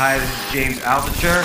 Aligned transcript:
Hi, 0.00 0.16
this 0.16 0.30
is 0.30 0.52
James 0.52 0.78
Altucher. 0.82 1.42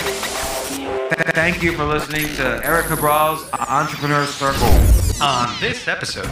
Thank 1.33 1.63
you 1.63 1.71
for 1.71 1.85
listening 1.85 2.27
to 2.35 2.61
Eric 2.64 2.85
Cabral's 2.85 3.50
Entrepreneur 3.51 4.27
Circle. 4.27 4.67
On 5.23 5.50
this 5.59 5.87
episode. 5.87 6.29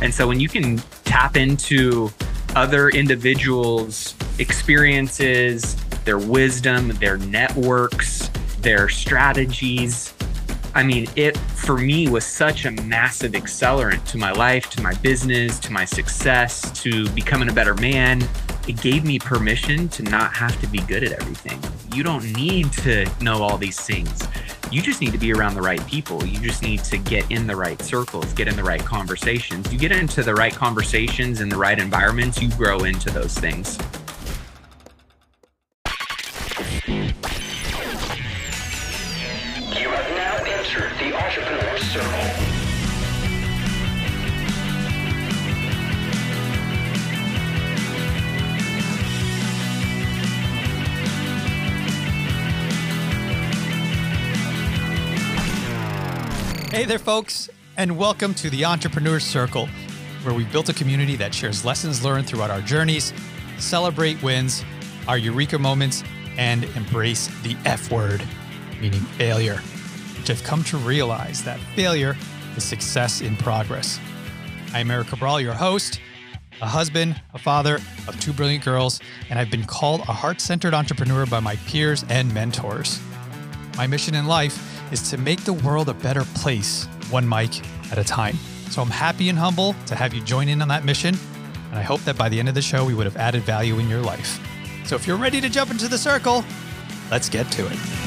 And 0.00 0.14
so 0.14 0.26
when 0.26 0.40
you 0.40 0.48
can 0.48 0.78
tap 1.04 1.36
into 1.36 2.10
other 2.56 2.88
individuals' 2.88 4.14
experiences, 4.38 5.76
their 6.06 6.16
wisdom, 6.16 6.88
their 7.00 7.18
networks, 7.18 8.28
their 8.62 8.88
strategies, 8.88 10.14
I 10.74 10.82
mean, 10.82 11.06
it 11.16 11.36
for 11.36 11.76
me 11.76 12.08
was 12.08 12.24
such 12.24 12.64
a 12.64 12.70
massive 12.70 13.32
accelerant 13.32 14.06
to 14.06 14.16
my 14.16 14.32
life, 14.32 14.70
to 14.70 14.82
my 14.82 14.94
business, 14.94 15.58
to 15.58 15.70
my 15.70 15.84
success, 15.84 16.70
to 16.80 17.06
becoming 17.10 17.50
a 17.50 17.52
better 17.52 17.74
man. 17.74 18.26
It 18.68 18.80
gave 18.82 19.02
me 19.02 19.18
permission 19.18 19.88
to 19.88 20.02
not 20.02 20.34
have 20.34 20.60
to 20.60 20.66
be 20.66 20.80
good 20.80 21.02
at 21.02 21.12
everything. 21.12 21.58
You 21.96 22.02
don't 22.02 22.32
need 22.34 22.70
to 22.74 23.10
know 23.22 23.42
all 23.42 23.56
these 23.56 23.80
things. 23.80 24.28
You 24.70 24.82
just 24.82 25.00
need 25.00 25.12
to 25.12 25.18
be 25.18 25.32
around 25.32 25.54
the 25.54 25.62
right 25.62 25.84
people. 25.86 26.22
You 26.26 26.38
just 26.38 26.62
need 26.62 26.84
to 26.84 26.98
get 26.98 27.30
in 27.30 27.46
the 27.46 27.56
right 27.56 27.80
circles, 27.80 28.30
get 28.34 28.46
in 28.46 28.56
the 28.56 28.62
right 28.62 28.84
conversations. 28.84 29.72
You 29.72 29.78
get 29.78 29.90
into 29.90 30.22
the 30.22 30.34
right 30.34 30.54
conversations 30.54 31.40
in 31.40 31.48
the 31.48 31.56
right 31.56 31.78
environments, 31.78 32.42
you 32.42 32.50
grow 32.50 32.80
into 32.80 33.10
those 33.10 33.32
things. 33.32 33.78
Hey 56.78 56.84
there, 56.84 57.00
folks, 57.00 57.50
and 57.76 57.98
welcome 57.98 58.34
to 58.34 58.48
the 58.50 58.64
Entrepreneur 58.64 59.18
Circle, 59.18 59.68
where 60.22 60.32
we 60.32 60.44
built 60.44 60.68
a 60.68 60.72
community 60.72 61.16
that 61.16 61.34
shares 61.34 61.64
lessons 61.64 62.04
learned 62.04 62.28
throughout 62.28 62.52
our 62.52 62.60
journeys, 62.60 63.12
celebrate 63.58 64.22
wins, 64.22 64.64
our 65.08 65.18
eureka 65.18 65.58
moments, 65.58 66.04
and 66.36 66.62
embrace 66.76 67.26
the 67.42 67.56
F 67.64 67.90
word, 67.90 68.22
meaning 68.80 69.00
failure, 69.00 69.56
which 70.20 70.30
I've 70.30 70.44
come 70.44 70.62
to 70.62 70.76
realize 70.76 71.42
that 71.42 71.58
failure 71.74 72.16
is 72.56 72.62
success 72.62 73.22
in 73.22 73.36
progress. 73.38 73.98
I'm 74.72 74.88
Eric 74.92 75.08
Cabral, 75.08 75.40
your 75.40 75.54
host, 75.54 76.00
a 76.62 76.66
husband, 76.68 77.20
a 77.34 77.38
father 77.40 77.80
of 78.06 78.20
two 78.20 78.32
brilliant 78.32 78.64
girls, 78.64 79.00
and 79.30 79.40
I've 79.40 79.50
been 79.50 79.64
called 79.64 80.02
a 80.02 80.12
heart 80.12 80.40
centered 80.40 80.74
entrepreneur 80.74 81.26
by 81.26 81.40
my 81.40 81.56
peers 81.66 82.04
and 82.08 82.32
mentors. 82.32 83.00
My 83.76 83.88
mission 83.88 84.14
in 84.14 84.26
life 84.28 84.67
is 84.92 85.10
to 85.10 85.18
make 85.18 85.44
the 85.44 85.52
world 85.52 85.88
a 85.88 85.94
better 85.94 86.24
place, 86.34 86.86
one 87.10 87.28
mic 87.28 87.60
at 87.92 87.98
a 87.98 88.04
time. 88.04 88.36
So 88.70 88.82
I'm 88.82 88.90
happy 88.90 89.28
and 89.28 89.38
humble 89.38 89.74
to 89.86 89.94
have 89.94 90.14
you 90.14 90.22
join 90.22 90.48
in 90.48 90.60
on 90.62 90.68
that 90.68 90.84
mission. 90.84 91.16
And 91.70 91.78
I 91.78 91.82
hope 91.82 92.00
that 92.02 92.16
by 92.16 92.28
the 92.28 92.38
end 92.38 92.48
of 92.48 92.54
the 92.54 92.62
show, 92.62 92.84
we 92.84 92.94
would 92.94 93.06
have 93.06 93.16
added 93.16 93.42
value 93.42 93.78
in 93.78 93.88
your 93.88 94.00
life. 94.00 94.40
So 94.84 94.96
if 94.96 95.06
you're 95.06 95.18
ready 95.18 95.40
to 95.40 95.48
jump 95.48 95.70
into 95.70 95.88
the 95.88 95.98
circle, 95.98 96.44
let's 97.10 97.28
get 97.28 97.50
to 97.52 97.66
it. 97.66 97.97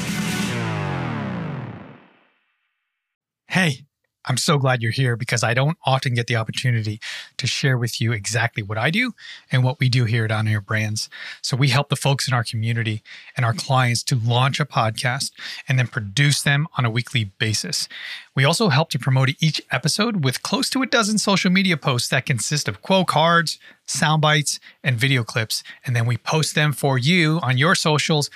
I'm 4.24 4.36
so 4.36 4.56
glad 4.56 4.82
you're 4.82 4.92
here 4.92 5.16
because 5.16 5.42
I 5.42 5.52
don't 5.52 5.76
often 5.84 6.14
get 6.14 6.28
the 6.28 6.36
opportunity 6.36 7.00
to 7.38 7.46
share 7.46 7.76
with 7.76 8.00
you 8.00 8.12
exactly 8.12 8.62
what 8.62 8.78
I 8.78 8.90
do 8.90 9.12
and 9.50 9.64
what 9.64 9.80
we 9.80 9.88
do 9.88 10.04
here 10.04 10.24
at 10.24 10.30
On 10.30 10.46
Air 10.46 10.60
Brands. 10.60 11.10
So 11.42 11.56
we 11.56 11.68
help 11.68 11.88
the 11.88 11.96
folks 11.96 12.28
in 12.28 12.34
our 12.34 12.44
community 12.44 13.02
and 13.36 13.44
our 13.44 13.52
clients 13.52 14.02
to 14.04 14.16
launch 14.16 14.60
a 14.60 14.64
podcast 14.64 15.32
and 15.68 15.78
then 15.78 15.88
produce 15.88 16.42
them 16.42 16.68
on 16.78 16.84
a 16.84 16.90
weekly 16.90 17.24
basis. 17.24 17.88
We 18.36 18.44
also 18.44 18.68
help 18.68 18.90
to 18.90 18.98
promote 18.98 19.30
each 19.40 19.60
episode 19.70 20.24
with 20.24 20.42
close 20.42 20.70
to 20.70 20.82
a 20.82 20.86
dozen 20.86 21.18
social 21.18 21.50
media 21.50 21.76
posts 21.76 22.08
that 22.10 22.26
consist 22.26 22.68
of 22.68 22.80
quote 22.80 23.08
cards, 23.08 23.58
sound 23.86 24.22
bites, 24.22 24.60
and 24.84 24.96
video 24.96 25.24
clips. 25.24 25.64
And 25.84 25.96
then 25.96 26.06
we 26.06 26.16
post 26.16 26.54
them 26.54 26.72
for 26.72 26.96
you 26.96 27.40
on 27.42 27.58
your 27.58 27.74
socials 27.74 28.30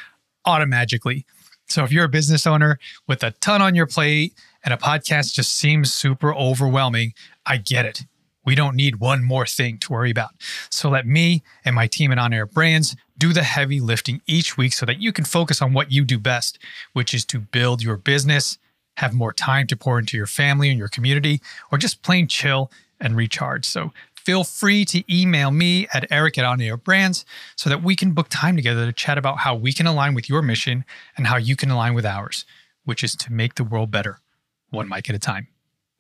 automatically. 0.45 1.25
So 1.69 1.83
if 1.85 1.93
you're 1.93 2.05
a 2.05 2.09
business 2.09 2.47
owner 2.47 2.79
with 3.09 3.23
a 3.23 3.33
ton 3.33 3.61
on 3.61 3.75
your 3.75 3.87
plate 3.87 4.35
and 4.67 4.75
a 4.75 4.77
podcast 4.77 5.33
just 5.33 5.55
seems 5.55 5.95
super 5.95 6.35
overwhelming, 6.35 7.15
I 7.47 7.57
get 7.57 7.87
it. 7.87 8.05
We 8.45 8.55
don't 8.57 8.77
need 8.77 8.97
one 8.97 9.25
more 9.25 9.47
thing 9.47 9.79
to 9.79 9.93
worry 9.93 10.11
about. 10.11 10.31
So 10.71 10.91
let 10.91 11.07
me 11.07 11.43
and 11.65 11.75
my 11.75 11.87
team 11.87 12.13
at 12.13 12.19
On 12.19 12.33
Air 12.33 12.47
Brands 12.47 12.97
do 13.17 13.33
the 13.33 13.45
heavy 13.45 13.81
lifting 13.81 14.21
each 14.27 14.57
week 14.57 14.73
so 14.73 14.85
that 14.85 15.01
you 15.01 15.13
can 15.13 15.25
focus 15.25 15.63
on 15.63 15.73
what 15.73 15.91
you 15.91 16.05
do 16.05 16.19
best, 16.19 16.59
which 16.93 17.15
is 17.15 17.25
to 17.27 17.39
build 17.39 17.81
your 17.81 17.97
business, 17.97 18.59
have 18.97 19.15
more 19.15 19.33
time 19.33 19.67
to 19.69 19.77
pour 19.77 19.99
into 19.99 20.17
your 20.17 20.27
family 20.27 20.69
and 20.69 20.79
your 20.79 20.89
community, 20.89 21.41
or 21.71 21.79
just 21.79 22.03
plain 22.03 22.27
chill 22.27 22.71
and 23.01 23.17
recharge. 23.17 23.65
So 23.65 23.93
feel 24.17 24.43
free 24.43 24.85
to 24.87 25.05
email 25.13 25.53
me 25.53 25.87
at 25.95 26.11
eric 26.11 26.39
at 26.39 26.45
On 26.45 26.61
Air 26.61 26.77
Brands 26.77 27.25
so 27.57 27.71
that 27.71 27.85
we 27.85 27.95
can 27.95 28.13
book 28.13 28.27
time 28.31 28.57
together 28.57 28.85
to 28.85 28.93
chat 28.93 29.17
about 29.17 29.39
how 29.39 29.55
we 29.55 29.73
can 29.73 29.87
align 29.87 30.15
with 30.15 30.29
your 30.29 30.43
mission 30.43 30.85
and 31.17 31.29
how 31.29 31.37
you 31.37 31.55
can 31.55 31.71
align 31.71 31.95
with 31.95 32.05
ours, 32.05 32.45
which 32.85 33.05
is 33.05 33.15
to 33.17 33.33
make 33.33 33.55
the 33.55 33.65
world 33.65 33.91
better, 33.93 34.19
one 34.71 34.89
mic 34.89 35.09
at 35.09 35.17
a 35.17 35.19
time. 35.19 35.49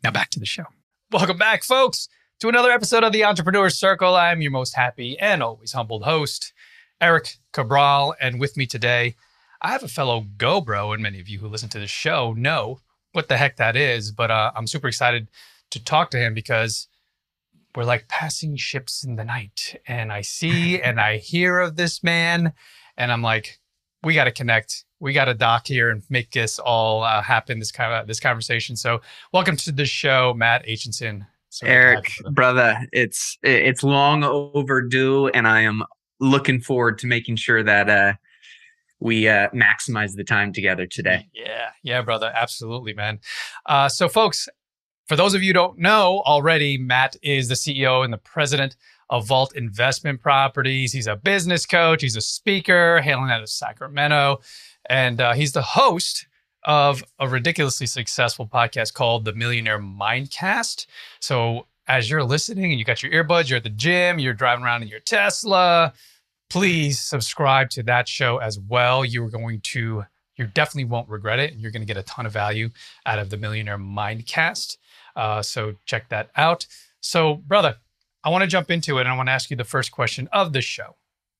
Now 0.03 0.10
back 0.10 0.31
to 0.31 0.41
the 0.41 0.47
show. 0.47 0.65
Welcome 1.12 1.38
back, 1.38 1.62
folks, 1.62 2.09
to 2.41 2.49
another 2.49 2.71
episode 2.71 3.04
of 3.04 3.12
the 3.12 3.25
Entrepreneur 3.25 3.71
Circle. 3.71 4.15
I'm 4.15 4.43
your 4.43 4.50
most 4.50 4.75
happy 4.75 5.19
and 5.19 5.43
always 5.43 5.72
humbled 5.72 6.04
host, 6.04 6.53
Eric 7.00 7.37
Cabral. 7.53 8.15
And 8.21 8.41
with 8.41 8.56
me 8.56 8.66
today, 8.66 9.15
I 9.62 9.71
have 9.71 9.82
a 9.82 9.88
fellow 9.88 10.27
GoBro, 10.37 10.93
and 10.94 11.03
many 11.03 11.21
of 11.21 11.28
you 11.28 11.38
who 11.38 11.49
listen 11.49 11.69
to 11.71 11.78
the 11.78 11.87
show 11.87 12.32
know 12.32 12.81
what 13.12 13.28
the 13.28 13.37
heck 13.37 13.56
that 13.56 13.77
is. 13.77 14.10
But 14.10 14.31
uh, 14.31 14.53
I'm 14.54 14.66
super 14.66 14.88
excited 14.88 15.28
to 15.71 15.83
talk 15.83 16.10
to 16.10 16.19
him 16.19 16.34
because 16.34 16.88
we're 17.77 17.84
like 17.84 18.09
passing 18.09 18.56
ships 18.56 19.04
in 19.04 19.16
the 19.16 19.25
night 19.25 19.77
and 19.87 20.10
i 20.10 20.22
see 20.22 20.81
and 20.83 20.98
i 20.98 21.19
hear 21.19 21.60
of 21.60 21.77
this 21.77 22.03
man 22.03 22.53
and 22.97 23.12
i'm 23.12 23.22
like 23.22 23.60
we 24.03 24.15
got 24.15 24.25
to 24.25 24.33
connect 24.33 24.84
we 25.01 25.12
got 25.12 25.27
to 25.27 25.34
dock 25.34 25.67
here 25.67 25.91
and 25.91 26.03
make 26.09 26.31
this 26.33 26.59
all 26.59 27.03
uh, 27.03 27.23
happen 27.23 27.59
this 27.59 27.73
kind 27.73 27.93
of 27.93 28.07
this 28.07 28.21
conversation 28.21 28.77
so 28.77 29.01
welcome 29.33 29.57
to 29.57 29.73
the 29.73 29.84
show 29.84 30.34
matt 30.34 30.65
aitchison 30.67 31.27
so 31.49 31.67
eric 31.67 32.11
brother 32.33 32.79
it's 32.93 33.39
it's 33.43 33.83
long 33.83 34.25
overdue 34.25 35.29
and 35.29 35.47
i 35.47 35.61
am 35.61 35.83
looking 36.21 36.61
forward 36.61 36.99
to 36.99 37.07
making 37.07 37.37
sure 37.37 37.62
that 37.62 37.89
uh 37.89 38.12
we 39.01 39.29
uh, 39.29 39.49
maximize 39.51 40.15
the 40.15 40.25
time 40.25 40.53
together 40.53 40.87
today. 40.87 41.28
Yeah, 41.34 41.71
yeah, 41.83 42.03
brother, 42.03 42.33
absolutely, 42.34 42.95
man. 42.95 43.21
Uh, 43.67 43.89
so, 43.89 44.09
folks, 44.09 44.49
for 45.07 45.17
those 45.17 45.34
of 45.34 45.43
you 45.43 45.51
who 45.51 45.55
don't 45.55 45.78
know 45.78 46.23
already, 46.27 46.78
Matt 46.78 47.17
is 47.23 47.49
the 47.49 47.55
CEO 47.55 48.05
and 48.05 48.13
the 48.13 48.19
president 48.19 48.77
of 49.11 49.27
Vault 49.27 49.55
Investment 49.55 50.21
Properties. 50.21 50.93
He's 50.93 51.07
a 51.07 51.17
business 51.17 51.65
coach, 51.67 52.03
he's 52.03 52.17
a 52.17 52.21
speaker, 52.21 53.01
hailing 53.01 53.31
out 53.31 53.43
of 53.43 53.49
Sacramento, 53.49 54.41
and 54.88 55.20
uh, 55.20 55.32
he's 55.34 55.52
the 55.52 55.62
host 55.62 56.26
of 56.64 57.04
a 57.19 57.28
ridiculously 57.28 57.86
successful 57.86 58.47
podcast 58.47 58.94
called 58.94 59.24
The 59.24 59.32
Millionaire 59.32 59.78
Mindcast. 59.78 60.86
So, 61.20 61.66
as 61.88 62.10
you're 62.10 62.24
listening 62.24 62.72
and 62.72 62.78
you 62.80 62.84
got 62.84 63.02
your 63.02 63.12
earbuds, 63.12 63.48
you're 63.48 63.58
at 63.58 63.62
the 63.62 63.70
gym, 63.70 64.19
you're 64.19 64.34
driving 64.34 64.64
around 64.64 64.82
in 64.82 64.88
your 64.88 64.98
Tesla, 64.98 65.92
please 66.50 66.98
subscribe 66.98 67.70
to 67.70 67.82
that 67.84 68.08
show 68.08 68.38
as 68.38 68.58
well. 68.58 69.04
You're 69.04 69.30
going 69.30 69.60
to, 69.60 70.04
you 70.36 70.47
definitely 70.48 70.86
won't 70.86 71.08
regret 71.08 71.38
it, 71.38 71.53
and 71.53 71.60
you're 71.60 71.70
going 71.70 71.82
to 71.82 71.86
get 71.86 71.97
a 71.97 72.03
ton 72.03 72.26
of 72.26 72.32
value 72.32 72.70
out 73.06 73.20
of 73.20 73.30
the 73.30 73.36
Millionaire 73.36 73.78
Mindcast. 73.78 74.78
Uh, 75.14 75.42
so 75.42 75.74
check 75.84 76.08
that 76.08 76.30
out. 76.36 76.66
So, 77.00 77.34
brother, 77.34 77.76
I 78.24 78.30
want 78.30 78.42
to 78.42 78.48
jump 78.48 78.72
into 78.72 78.98
it 78.98 79.03
and 79.03 79.10
I 79.10 79.16
want 79.16 79.28
to 79.28 79.32
ask 79.32 79.50
you 79.50 79.56
the 79.56 79.62
first 79.62 79.92
question 79.92 80.28
of 80.32 80.53
the 80.53 80.60
show, 80.60 80.97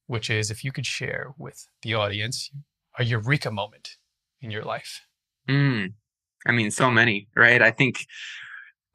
which 0.06 0.31
is 0.31 0.52
if 0.52 0.62
you 0.62 0.70
could 0.70 0.87
share 0.87 1.34
with 1.37 1.66
the 1.82 1.94
audience 1.94 2.52
a 2.98 3.04
eureka 3.04 3.50
moment 3.50 3.96
in 4.40 4.50
your 4.50 4.62
life. 4.62 5.02
Mm, 5.48 5.93
I 6.46 6.52
mean, 6.52 6.70
so 6.70 6.90
many, 6.90 7.28
right? 7.37 7.62
I 7.62 7.70
think 7.70 8.06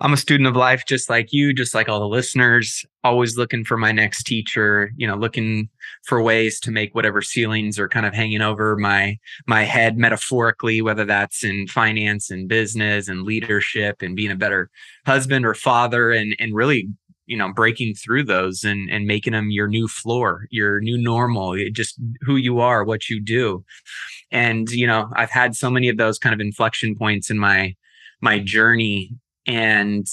I'm 0.03 0.13
a 0.13 0.18
student 0.18 0.48
of 0.48 0.56
life 0.56 0.86
just 0.88 1.12
like 1.12 1.31
you, 1.31 1.53
just 1.53 1.75
like 1.75 1.88
all 1.88 2.00
the 2.00 2.07
listeners, 2.07 2.83
always 3.03 3.38
looking 3.38 3.63
for 3.63 3.77
my 3.77 3.92
next 3.92 4.24
teacher, 4.24 4.92
you 4.98 5.06
know, 5.06 5.15
looking 5.15 5.69
for 6.03 6.24
ways 6.24 6.59
to 6.62 6.71
make 6.71 6.95
whatever 6.95 7.21
ceilings 7.21 7.77
are 7.77 7.88
kind 7.88 8.07
of 8.07 8.13
hanging 8.13 8.42
over 8.42 8.75
my 8.77 9.19
my 9.45 9.62
head 9.62 9.98
metaphorically, 9.98 10.81
whether 10.81 11.06
that's 11.06 11.44
in 11.44 11.68
finance 11.68 12.31
and 12.31 12.50
business 12.50 13.07
and 13.07 13.24
leadership 13.24 14.01
and 14.01 14.15
being 14.15 14.31
a 14.31 14.36
better 14.36 14.71
husband 15.06 15.45
or 15.45 15.54
father 15.54 16.12
and 16.12 16.36
and 16.39 16.56
really 16.56 16.89
you 17.31 17.38
know 17.38 17.51
breaking 17.54 17.94
through 17.95 18.24
those 18.24 18.63
and 18.63 18.89
and 18.89 19.06
making 19.07 19.33
them 19.33 19.51
your 19.51 19.68
new 19.68 19.88
floor 19.88 20.48
your 20.51 20.81
new 20.81 20.98
normal 20.98 21.56
just 21.72 22.00
who 22.22 22.36
you 22.36 22.60
are 22.60 22.83
what 22.83 23.10
you 23.10 23.22
do 23.22 23.63
and 24.31 24.69
you 24.72 24.86
know 24.86 25.10
i've 25.16 25.31
had 25.31 25.56
so 25.56 25.69
many 25.69 25.89
of 25.89 25.98
those 25.98 26.19
kind 26.19 26.33
of 26.33 26.39
inflection 26.39 26.95
points 26.95 27.30
in 27.30 27.39
my 27.39 27.74
my 28.22 28.38
journey 28.38 29.12
and 29.48 30.07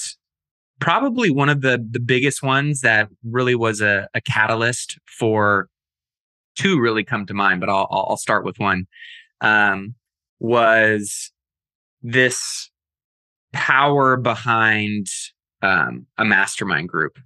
probably 0.81 1.31
one 1.31 1.49
of 1.49 1.61
the 1.61 1.85
the 1.91 2.00
biggest 2.00 2.43
ones 2.43 2.81
that 2.82 3.09
really 3.25 3.55
was 3.55 3.81
a, 3.81 4.09
a 4.15 4.20
catalyst 4.20 4.99
for 5.19 5.69
two 6.59 6.81
really 6.81 7.05
come 7.05 7.25
to 7.26 7.35
mind, 7.35 7.61
but 7.61 7.70
I'll 7.70 7.88
I'll 7.91 8.17
start 8.17 8.44
with 8.44 8.59
one. 8.59 8.87
Um, 9.41 9.94
was 10.41 11.31
this 12.03 12.70
power 13.53 14.17
behind 14.17 15.06
um, 15.62 16.06
a 16.16 16.25
mastermind 16.25 16.88
group? 16.88 17.19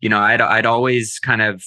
You 0.00 0.08
know, 0.08 0.20
I'd 0.20 0.40
I'd 0.40 0.66
always 0.66 1.18
kind 1.18 1.42
of 1.42 1.64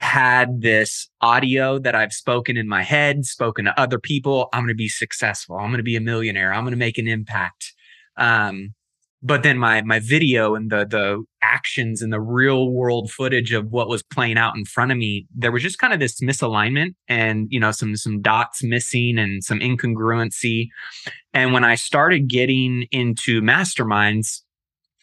had 0.00 0.60
this 0.60 1.08
audio 1.22 1.78
that 1.78 1.94
I've 1.94 2.12
spoken 2.12 2.56
in 2.56 2.68
my 2.68 2.82
head, 2.82 3.24
spoken 3.24 3.64
to 3.64 3.80
other 3.80 3.98
people. 3.98 4.48
I'm 4.52 4.60
going 4.60 4.68
to 4.68 4.74
be 4.74 4.88
successful. 4.88 5.56
I'm 5.56 5.68
going 5.68 5.78
to 5.78 5.82
be 5.82 5.96
a 5.96 6.00
millionaire. 6.00 6.52
I'm 6.52 6.64
going 6.64 6.72
to 6.72 6.78
make 6.78 6.98
an 6.98 7.08
impact. 7.08 7.72
Um, 8.16 8.74
but 9.22 9.42
then 9.42 9.58
my 9.58 9.82
my 9.82 9.98
video 9.98 10.54
and 10.54 10.70
the 10.70 10.86
the 10.86 11.24
actions 11.42 12.02
and 12.02 12.12
the 12.12 12.20
real 12.20 12.70
world 12.70 13.10
footage 13.10 13.52
of 13.52 13.70
what 13.72 13.88
was 13.88 14.02
playing 14.02 14.36
out 14.36 14.56
in 14.56 14.64
front 14.64 14.92
of 14.92 14.98
me 14.98 15.26
there 15.34 15.52
was 15.52 15.62
just 15.62 15.78
kind 15.78 15.92
of 15.92 16.00
this 16.00 16.20
misalignment 16.20 16.94
and 17.08 17.46
you 17.50 17.58
know 17.58 17.70
some 17.70 17.96
some 17.96 18.20
dots 18.20 18.62
missing 18.62 19.18
and 19.18 19.42
some 19.42 19.60
incongruency 19.60 20.68
and 21.32 21.52
when 21.52 21.64
i 21.64 21.74
started 21.74 22.28
getting 22.28 22.86
into 22.90 23.40
masterminds 23.40 24.42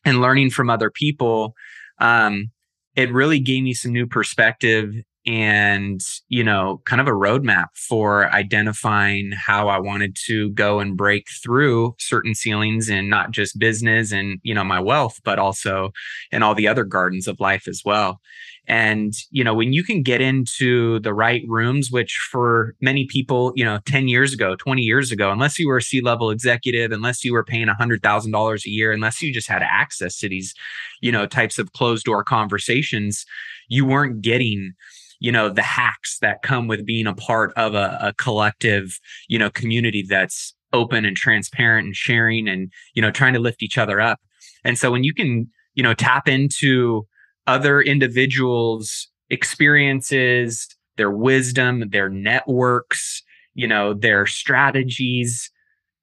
and 0.06 0.22
learning 0.22 0.50
from 0.50 0.70
other 0.70 0.90
people 0.90 1.54
um, 2.00 2.52
it 2.96 3.12
really 3.12 3.40
gave 3.40 3.64
me 3.64 3.74
some 3.74 3.92
new 3.92 4.06
perspective 4.08 4.94
and 5.26 6.02
you 6.28 6.44
know 6.44 6.82
kind 6.86 7.00
of 7.00 7.08
a 7.08 7.12
roadmap 7.12 7.68
for 7.76 8.30
identifying 8.34 9.32
how 9.32 9.70
i 9.70 9.80
wanted 9.80 10.18
to 10.26 10.50
go 10.52 10.80
and 10.80 10.98
break 10.98 11.28
through 11.42 11.96
certain 11.98 12.36
ceilings 12.36 12.90
in 12.90 13.08
not 13.08 13.32
just 13.32 13.58
business 13.58 14.12
and 14.12 14.40
you 14.44 14.54
know 14.54 14.66
my 14.66 14.82
wealth 14.82 15.22
but 15.24 15.40
also 15.40 15.92
in 16.32 16.44
all 16.44 16.54
the 16.54 16.68
other 16.68 16.84
gardens 16.84 17.26
of 17.26 17.40
life 17.40 17.70
as 17.70 17.82
well 17.86 18.20
and 18.68 19.14
you 19.32 19.44
know 19.44 19.54
when 19.54 19.74
you 19.74 19.84
can 19.84 20.02
get 20.02 20.22
into 20.22 21.00
the 21.00 21.14
right 21.14 21.44
rooms 21.48 21.92
which 21.92 22.18
for 22.32 22.76
many 22.82 23.06
people 23.06 23.52
you 23.56 23.64
know 23.64 23.80
10 23.86 24.08
years 24.08 24.34
ago 24.34 24.56
20 24.56 24.82
years 24.82 25.12
ago 25.12 25.32
unless 25.32 25.60
you 25.60 25.68
were 25.68 25.78
a 25.78 25.82
c-level 25.82 26.30
executive 26.30 26.92
unless 26.92 27.24
you 27.24 27.34
were 27.34 27.44
paying 27.44 27.68
$100000 27.68 28.66
a 28.66 28.70
year 28.70 28.92
unless 28.92 29.22
you 29.22 29.34
just 29.34 29.50
had 29.50 29.62
access 29.64 30.18
to 30.18 30.30
these 30.30 30.54
you 31.02 31.12
know 31.12 31.26
types 31.26 31.60
of 31.60 31.74
closed 31.74 32.06
door 32.06 32.24
conversations 32.24 33.26
you 33.68 33.86
weren't 33.86 34.22
getting 34.22 34.74
you 35.20 35.32
know 35.32 35.50
the 35.50 35.62
hacks 35.62 36.20
that 36.20 36.42
come 36.42 36.68
with 36.68 36.86
being 36.86 37.08
a 37.08 37.14
part 37.16 37.54
of 37.56 37.74
a, 37.74 37.98
a 38.02 38.14
collective 38.14 39.00
you 39.28 39.40
know 39.40 39.50
community 39.50 40.06
that's 40.08 40.54
open 40.74 41.06
and 41.06 41.16
transparent 41.16 41.86
and 41.86 41.96
sharing 41.96 42.48
and 42.48 42.72
you 42.94 43.02
know 43.02 43.12
trying 43.12 43.34
to 43.34 43.40
lift 43.40 43.64
each 43.64 43.78
other 43.78 44.02
up. 44.02 44.20
And 44.66 44.78
so 44.78 44.92
when 44.92 45.04
you 45.04 45.14
can 45.14 45.48
you 45.76 45.84
know 45.84 45.94
tap 45.94 46.28
into 46.28 47.08
other 47.48 47.82
individuals 47.82 49.08
experiences 49.30 50.68
their 50.98 51.12
wisdom 51.12 51.90
their 51.90 52.10
networks 52.10 53.24
you 53.54 53.68
know 53.68 53.94
their 53.94 54.26
strategies 54.26 55.50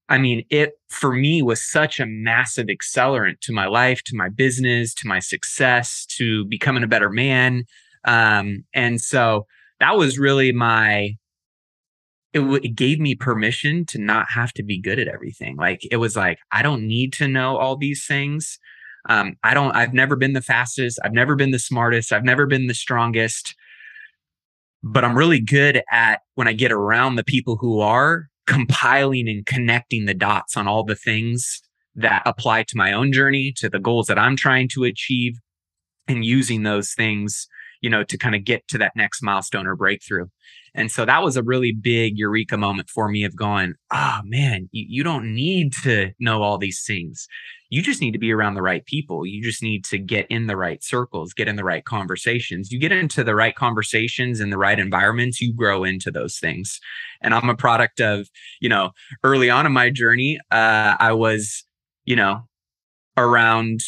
i 0.08 0.18
mean 0.18 0.44
it 0.50 0.72
for 0.88 1.12
me 1.12 1.42
was 1.42 1.60
such 1.60 2.00
a 2.00 2.06
massive 2.06 2.66
accelerant 2.66 3.40
to 3.40 3.52
my 3.52 3.66
life 3.66 4.02
to 4.04 4.16
my 4.16 4.28
business 4.28 4.94
to 4.94 5.06
my 5.06 5.18
success 5.18 6.06
to 6.06 6.44
becoming 6.46 6.82
a 6.82 6.88
better 6.88 7.10
man 7.10 7.64
um, 8.04 8.64
and 8.74 9.00
so 9.00 9.46
that 9.80 9.96
was 9.96 10.18
really 10.18 10.52
my, 10.52 11.16
it, 12.32 12.38
w- 12.38 12.60
it 12.62 12.74
gave 12.74 13.00
me 13.00 13.14
permission 13.14 13.84
to 13.86 13.98
not 13.98 14.26
have 14.30 14.52
to 14.54 14.62
be 14.62 14.80
good 14.80 14.98
at 14.98 15.08
everything. 15.08 15.56
Like 15.56 15.80
it 15.90 15.96
was 15.96 16.16
like, 16.16 16.38
I 16.52 16.62
don't 16.62 16.86
need 16.86 17.12
to 17.14 17.28
know 17.28 17.56
all 17.56 17.76
these 17.76 18.06
things. 18.06 18.58
Um, 19.08 19.36
I 19.42 19.54
don't, 19.54 19.74
I've 19.74 19.94
never 19.94 20.16
been 20.16 20.34
the 20.34 20.42
fastest. 20.42 20.98
I've 21.02 21.12
never 21.12 21.34
been 21.34 21.50
the 21.50 21.58
smartest. 21.58 22.12
I've 22.12 22.24
never 22.24 22.46
been 22.46 22.66
the 22.66 22.74
strongest, 22.74 23.54
but 24.82 25.04
I'm 25.04 25.16
really 25.16 25.40
good 25.40 25.82
at 25.90 26.20
when 26.34 26.48
I 26.48 26.52
get 26.52 26.72
around 26.72 27.16
the 27.16 27.24
people 27.24 27.56
who 27.56 27.80
are 27.80 28.28
compiling 28.46 29.28
and 29.28 29.46
connecting 29.46 30.04
the 30.04 30.14
dots 30.14 30.56
on 30.56 30.68
all 30.68 30.84
the 30.84 30.96
things 30.96 31.62
that 31.94 32.22
apply 32.26 32.64
to 32.64 32.76
my 32.76 32.92
own 32.92 33.12
journey, 33.12 33.52
to 33.56 33.68
the 33.68 33.78
goals 33.78 34.06
that 34.06 34.18
I'm 34.18 34.36
trying 34.36 34.68
to 34.68 34.84
achieve, 34.84 35.38
and 36.08 36.24
using 36.24 36.62
those 36.62 36.92
things 36.92 37.46
you 37.80 37.90
know, 37.90 38.04
to 38.04 38.18
kind 38.18 38.34
of 38.34 38.44
get 38.44 38.66
to 38.68 38.78
that 38.78 38.92
next 38.96 39.22
milestone 39.22 39.66
or 39.66 39.76
breakthrough. 39.76 40.26
And 40.74 40.90
so 40.90 41.04
that 41.04 41.22
was 41.22 41.36
a 41.36 41.42
really 41.42 41.72
big 41.72 42.16
eureka 42.16 42.56
moment 42.56 42.88
for 42.90 43.08
me 43.08 43.24
of 43.24 43.34
going, 43.34 43.74
oh 43.92 44.20
man, 44.24 44.68
you, 44.72 44.86
you 44.88 45.02
don't 45.02 45.34
need 45.34 45.72
to 45.82 46.12
know 46.20 46.42
all 46.42 46.58
these 46.58 46.84
things. 46.86 47.26
You 47.70 47.82
just 47.82 48.00
need 48.00 48.12
to 48.12 48.18
be 48.18 48.32
around 48.32 48.54
the 48.54 48.62
right 48.62 48.84
people. 48.84 49.26
You 49.26 49.42
just 49.42 49.62
need 49.62 49.84
to 49.86 49.98
get 49.98 50.26
in 50.28 50.46
the 50.46 50.56
right 50.56 50.82
circles, 50.82 51.32
get 51.32 51.48
in 51.48 51.56
the 51.56 51.64
right 51.64 51.84
conversations. 51.84 52.70
You 52.70 52.78
get 52.78 52.92
into 52.92 53.24
the 53.24 53.34
right 53.34 53.54
conversations 53.54 54.40
and 54.40 54.52
the 54.52 54.58
right 54.58 54.78
environments, 54.78 55.40
you 55.40 55.54
grow 55.54 55.84
into 55.84 56.10
those 56.10 56.38
things. 56.38 56.80
And 57.22 57.34
I'm 57.34 57.48
a 57.48 57.56
product 57.56 58.00
of, 58.00 58.28
you 58.60 58.68
know, 58.68 58.90
early 59.24 59.50
on 59.50 59.66
in 59.66 59.72
my 59.72 59.90
journey, 59.90 60.38
uh, 60.50 60.96
I 60.98 61.12
was, 61.12 61.64
you 62.04 62.16
know, 62.16 62.42
around 63.16 63.80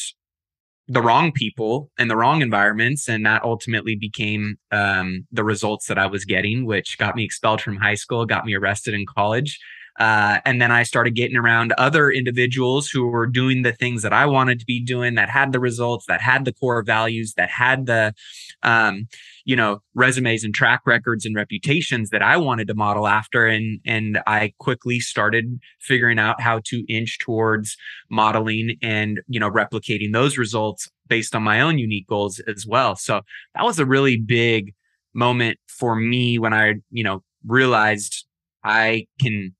the 0.92 1.00
wrong 1.00 1.32
people 1.32 1.90
and 1.98 2.10
the 2.10 2.16
wrong 2.16 2.42
environments 2.42 3.08
and 3.08 3.24
that 3.24 3.42
ultimately 3.42 3.96
became 3.96 4.56
um, 4.72 5.26
the 5.32 5.42
results 5.42 5.86
that 5.86 5.98
i 5.98 6.06
was 6.06 6.24
getting 6.26 6.66
which 6.66 6.98
got 6.98 7.16
me 7.16 7.24
expelled 7.24 7.62
from 7.62 7.76
high 7.76 7.94
school 7.94 8.26
got 8.26 8.44
me 8.44 8.54
arrested 8.54 8.92
in 8.92 9.06
college 9.06 9.58
uh, 9.98 10.38
and 10.44 10.60
then 10.60 10.70
I 10.70 10.82
started 10.82 11.14
getting 11.14 11.36
around 11.36 11.72
other 11.72 12.10
individuals 12.10 12.88
who 12.88 13.06
were 13.06 13.26
doing 13.26 13.62
the 13.62 13.72
things 13.72 14.02
that 14.02 14.12
I 14.12 14.26
wanted 14.26 14.58
to 14.60 14.66
be 14.66 14.82
doing, 14.82 15.14
that 15.16 15.28
had 15.28 15.52
the 15.52 15.60
results, 15.60 16.06
that 16.06 16.20
had 16.20 16.44
the 16.44 16.52
core 16.52 16.82
values, 16.82 17.34
that 17.36 17.50
had 17.50 17.86
the, 17.86 18.14
um, 18.62 19.06
you 19.44 19.54
know, 19.54 19.82
resumes 19.94 20.44
and 20.44 20.54
track 20.54 20.82
records 20.86 21.26
and 21.26 21.34
reputations 21.34 22.10
that 22.10 22.22
I 22.22 22.36
wanted 22.36 22.68
to 22.68 22.74
model 22.74 23.06
after. 23.06 23.46
And 23.46 23.80
and 23.84 24.20
I 24.26 24.52
quickly 24.58 25.00
started 25.00 25.60
figuring 25.80 26.18
out 26.18 26.40
how 26.40 26.60
to 26.66 26.84
inch 26.88 27.18
towards 27.18 27.76
modeling 28.10 28.76
and 28.82 29.20
you 29.28 29.40
know 29.40 29.50
replicating 29.50 30.12
those 30.12 30.38
results 30.38 30.88
based 31.08 31.34
on 31.34 31.42
my 31.42 31.60
own 31.60 31.78
unique 31.78 32.06
goals 32.06 32.40
as 32.48 32.66
well. 32.66 32.96
So 32.96 33.20
that 33.54 33.64
was 33.64 33.78
a 33.78 33.84
really 33.84 34.16
big 34.16 34.74
moment 35.14 35.58
for 35.66 35.94
me 35.94 36.38
when 36.38 36.54
I, 36.54 36.76
you 36.90 37.04
know, 37.04 37.22
realized 37.46 38.26
I 38.64 39.06
can 39.20 39.54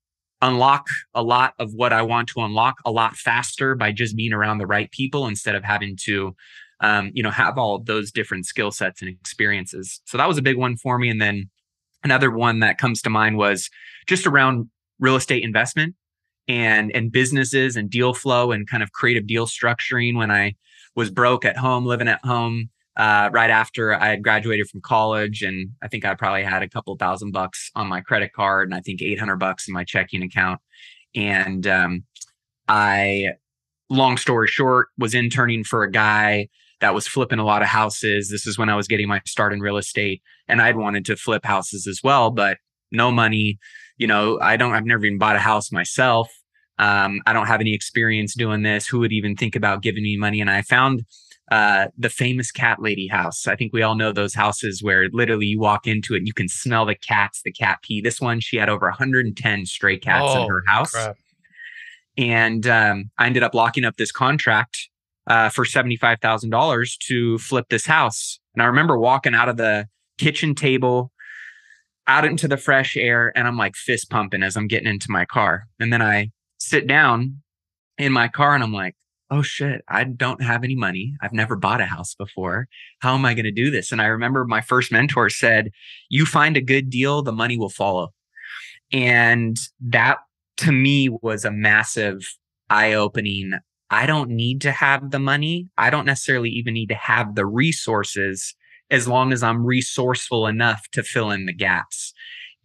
unlock 0.47 0.87
a 1.13 1.23
lot 1.23 1.53
of 1.59 1.73
what 1.73 1.93
I 1.93 2.01
want 2.01 2.27
to 2.29 2.41
unlock 2.41 2.75
a 2.85 2.91
lot 2.91 3.15
faster 3.15 3.75
by 3.75 3.91
just 3.91 4.15
being 4.15 4.33
around 4.33 4.57
the 4.57 4.67
right 4.67 4.91
people 4.91 5.27
instead 5.27 5.55
of 5.55 5.63
having 5.63 5.97
to, 6.03 6.35
um, 6.81 7.11
you 7.13 7.23
know, 7.23 7.31
have 7.31 7.57
all 7.57 7.79
those 7.79 8.11
different 8.11 8.45
skill 8.45 8.71
sets 8.71 9.01
and 9.01 9.09
experiences. 9.09 10.01
So 10.05 10.17
that 10.17 10.27
was 10.27 10.37
a 10.37 10.41
big 10.41 10.57
one 10.57 10.75
for 10.77 10.99
me. 10.99 11.09
And 11.09 11.21
then 11.21 11.49
another 12.03 12.29
one 12.29 12.59
that 12.59 12.77
comes 12.77 13.01
to 13.03 13.09
mind 13.09 13.37
was 13.37 13.69
just 14.07 14.27
around 14.27 14.69
real 14.99 15.15
estate 15.15 15.43
investment 15.43 15.95
and 16.47 16.91
and 16.93 17.11
businesses 17.11 17.77
and 17.77 17.89
deal 17.89 18.13
flow 18.13 18.51
and 18.51 18.67
kind 18.67 18.83
of 18.83 18.91
creative 18.91 19.25
deal 19.25 19.47
structuring 19.47 20.15
when 20.15 20.29
I 20.29 20.55
was 20.95 21.09
broke 21.09 21.45
at 21.45 21.57
home, 21.57 21.85
living 21.85 22.07
at 22.07 22.23
home 22.23 22.69
uh, 22.95 23.29
right 23.33 23.49
after 23.49 23.93
I 23.93 24.09
had 24.09 24.23
graduated 24.23 24.69
from 24.69 24.81
college, 24.81 25.41
and 25.41 25.69
I 25.81 25.87
think 25.87 26.05
I 26.05 26.13
probably 26.13 26.43
had 26.43 26.61
a 26.61 26.69
couple 26.69 26.95
thousand 26.95 27.31
bucks 27.31 27.71
on 27.75 27.87
my 27.87 28.01
credit 28.01 28.33
card, 28.33 28.67
and 28.67 28.75
I 28.75 28.81
think 28.81 29.01
800 29.01 29.37
bucks 29.37 29.67
in 29.67 29.73
my 29.73 29.83
checking 29.83 30.21
account. 30.21 30.59
And 31.15 31.65
um, 31.65 32.03
I, 32.67 33.33
long 33.89 34.17
story 34.17 34.47
short, 34.47 34.89
was 34.97 35.15
interning 35.15 35.63
for 35.63 35.83
a 35.83 35.91
guy 35.91 36.49
that 36.81 36.93
was 36.93 37.07
flipping 37.07 37.39
a 37.39 37.45
lot 37.45 37.61
of 37.61 37.67
houses. 37.67 38.29
This 38.29 38.45
is 38.45 38.57
when 38.57 38.69
I 38.69 38.75
was 38.75 38.87
getting 38.87 39.07
my 39.07 39.21
start 39.25 39.53
in 39.53 39.61
real 39.61 39.77
estate, 39.77 40.21
and 40.47 40.61
I'd 40.61 40.77
wanted 40.77 41.05
to 41.05 41.15
flip 41.15 41.45
houses 41.45 41.87
as 41.87 42.01
well, 42.03 42.29
but 42.29 42.57
no 42.91 43.11
money. 43.11 43.57
You 43.97 44.07
know, 44.07 44.39
I 44.39 44.55
don't. 44.55 44.73
I've 44.73 44.85
never 44.85 45.05
even 45.05 45.17
bought 45.17 45.35
a 45.35 45.39
house 45.39 45.71
myself. 45.71 46.29
Um, 46.79 47.21
I 47.25 47.33
don't 47.33 47.47
have 47.47 47.61
any 47.61 47.73
experience 47.73 48.35
doing 48.35 48.63
this. 48.63 48.87
Who 48.87 48.99
would 48.99 49.13
even 49.13 49.35
think 49.35 49.55
about 49.55 49.81
giving 49.81 50.03
me 50.03 50.17
money? 50.17 50.41
And 50.41 50.49
I 50.49 50.61
found 50.61 51.03
uh, 51.53 51.87
the 51.95 52.09
famous 52.09 52.51
cat 52.51 52.81
lady 52.81 53.05
house. 53.05 53.45
I 53.45 53.55
think 53.55 53.73
we 53.73 53.83
all 53.83 53.93
know 53.93 54.11
those 54.11 54.33
houses 54.33 54.81
where 54.81 55.07
literally 55.13 55.45
you 55.45 55.59
walk 55.59 55.85
into 55.85 56.15
it 56.15 56.17
and 56.17 56.27
you 56.27 56.33
can 56.33 56.49
smell 56.49 56.83
the 56.83 56.95
cats, 56.95 57.43
the 57.45 57.51
cat 57.51 57.77
pee. 57.83 58.01
This 58.01 58.19
one, 58.19 58.39
she 58.39 58.57
had 58.57 58.69
over 58.69 58.87
110 58.87 59.65
stray 59.67 59.99
cats 59.99 60.25
oh, 60.29 60.41
in 60.41 60.49
her 60.49 60.63
house. 60.65 60.93
Crap. 60.93 61.15
And 62.17 62.65
um, 62.65 63.11
I 63.19 63.27
ended 63.27 63.43
up 63.43 63.53
locking 63.53 63.85
up 63.85 63.97
this 63.97 64.11
contract 64.11 64.89
uh, 65.27 65.49
for 65.49 65.63
$75,000 65.63 66.97
to 67.07 67.37
flip 67.37 67.67
this 67.69 67.85
house. 67.85 68.39
And 68.55 68.63
I 68.63 68.65
remember 68.65 68.97
walking 68.97 69.35
out 69.35 69.47
of 69.47 69.57
the 69.57 69.87
kitchen 70.17 70.55
table 70.55 71.11
out 72.07 72.25
into 72.25 72.47
the 72.47 72.57
fresh 72.57 72.97
air 72.97 73.31
and 73.35 73.47
I'm 73.47 73.57
like 73.57 73.75
fist 73.75 74.09
pumping 74.09 74.41
as 74.41 74.57
I'm 74.57 74.67
getting 74.67 74.89
into 74.89 75.11
my 75.11 75.25
car. 75.25 75.67
And 75.79 75.93
then 75.93 76.01
I 76.01 76.31
sit 76.57 76.87
down 76.87 77.43
in 77.99 78.11
my 78.11 78.27
car 78.27 78.55
and 78.55 78.63
I'm 78.63 78.73
like, 78.73 78.95
oh 79.33 79.41
shit, 79.41 79.83
I 79.87 80.03
don't 80.03 80.43
have 80.43 80.63
any 80.63 80.75
money. 80.75 81.15
I've 81.21 81.33
never 81.33 81.55
bought 81.55 81.81
a 81.81 81.85
house 81.85 82.13
before. 82.13 82.67
How 82.99 83.15
am 83.15 83.25
I 83.25 83.33
going 83.33 83.45
to 83.45 83.51
do 83.51 83.71
this? 83.71 83.91
And 83.91 83.99
I 83.99 84.05
remember 84.05 84.45
my 84.45 84.61
first 84.61 84.91
mentor 84.91 85.29
said, 85.29 85.71
you 86.09 86.25
find 86.25 86.55
a 86.55 86.61
good 86.61 86.91
deal, 86.91 87.23
the 87.23 87.31
money 87.31 87.57
will 87.57 87.69
follow. 87.69 88.13
And 88.91 89.57
that 89.81 90.19
to 90.57 90.71
me 90.71 91.09
was 91.09 91.45
a 91.45 91.51
massive 91.51 92.21
eye 92.69 92.93
opening. 92.93 93.53
I 93.89 94.05
don't 94.05 94.29
need 94.29 94.61
to 94.61 94.71
have 94.71 95.09
the 95.09 95.19
money. 95.19 95.67
I 95.79 95.89
don't 95.89 96.05
necessarily 96.05 96.49
even 96.51 96.75
need 96.75 96.89
to 96.89 96.95
have 96.95 97.33
the 97.33 97.45
resources 97.45 98.55
as 98.91 99.07
long 99.07 99.33
as 99.33 99.41
I'm 99.41 99.65
resourceful 99.65 100.45
enough 100.45 100.85
to 100.91 101.01
fill 101.01 101.31
in 101.31 101.47
the 101.47 101.53
gaps. 101.53 102.13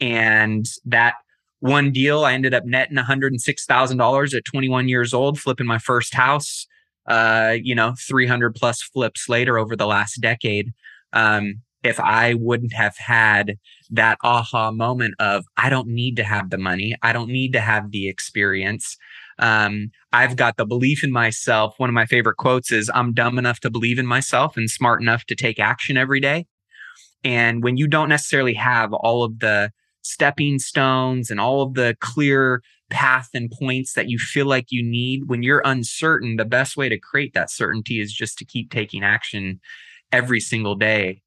And 0.00 0.66
that 0.84 1.14
one 1.60 1.90
deal, 1.90 2.24
I 2.24 2.34
ended 2.34 2.54
up 2.54 2.64
netting 2.64 2.96
$106,000 2.96 4.34
at 4.34 4.44
21 4.44 4.88
years 4.88 5.12
old, 5.12 5.40
flipping 5.40 5.66
my 5.66 5.78
first 5.78 6.14
house. 6.14 6.66
Uh, 7.06 7.56
you 7.62 7.74
know, 7.74 7.94
300 8.06 8.54
plus 8.54 8.82
flips 8.82 9.28
later 9.28 9.58
over 9.58 9.74
the 9.74 9.86
last 9.86 10.20
decade. 10.20 10.72
Um, 11.14 11.62
if 11.82 11.98
I 11.98 12.34
wouldn't 12.34 12.74
have 12.74 12.96
had 12.98 13.56
that 13.90 14.18
aha 14.22 14.70
moment 14.72 15.14
of, 15.18 15.44
I 15.56 15.70
don't 15.70 15.88
need 15.88 16.16
to 16.16 16.24
have 16.24 16.50
the 16.50 16.58
money, 16.58 16.94
I 17.02 17.12
don't 17.12 17.30
need 17.30 17.52
to 17.54 17.60
have 17.60 17.92
the 17.92 18.08
experience. 18.08 18.96
Um, 19.38 19.90
I've 20.12 20.36
got 20.36 20.56
the 20.56 20.66
belief 20.66 21.04
in 21.04 21.12
myself. 21.12 21.74
One 21.78 21.88
of 21.88 21.94
my 21.94 22.06
favorite 22.06 22.36
quotes 22.36 22.72
is, 22.72 22.90
I'm 22.92 23.14
dumb 23.14 23.38
enough 23.38 23.60
to 23.60 23.70
believe 23.70 23.98
in 23.98 24.06
myself 24.06 24.56
and 24.56 24.68
smart 24.68 25.00
enough 25.00 25.24
to 25.26 25.36
take 25.36 25.60
action 25.60 25.96
every 25.96 26.20
day. 26.20 26.46
And 27.24 27.62
when 27.62 27.76
you 27.76 27.86
don't 27.86 28.08
necessarily 28.08 28.54
have 28.54 28.92
all 28.92 29.22
of 29.24 29.38
the 29.38 29.70
stepping 30.02 30.58
stones 30.58 31.30
and 31.30 31.40
all 31.40 31.62
of 31.62 31.74
the 31.74 31.96
clear 32.00 32.62
path 32.90 33.28
and 33.34 33.50
points 33.50 33.92
that 33.94 34.08
you 34.08 34.18
feel 34.18 34.46
like 34.46 34.66
you 34.70 34.82
need, 34.82 35.24
when 35.26 35.42
you're 35.42 35.62
uncertain, 35.64 36.36
the 36.36 36.44
best 36.44 36.76
way 36.76 36.88
to 36.88 36.98
create 36.98 37.34
that 37.34 37.50
certainty 37.50 38.00
is 38.00 38.12
just 38.12 38.38
to 38.38 38.44
keep 38.44 38.70
taking 38.70 39.04
action 39.04 39.60
every 40.12 40.40
single 40.40 40.74
day. 40.74 41.22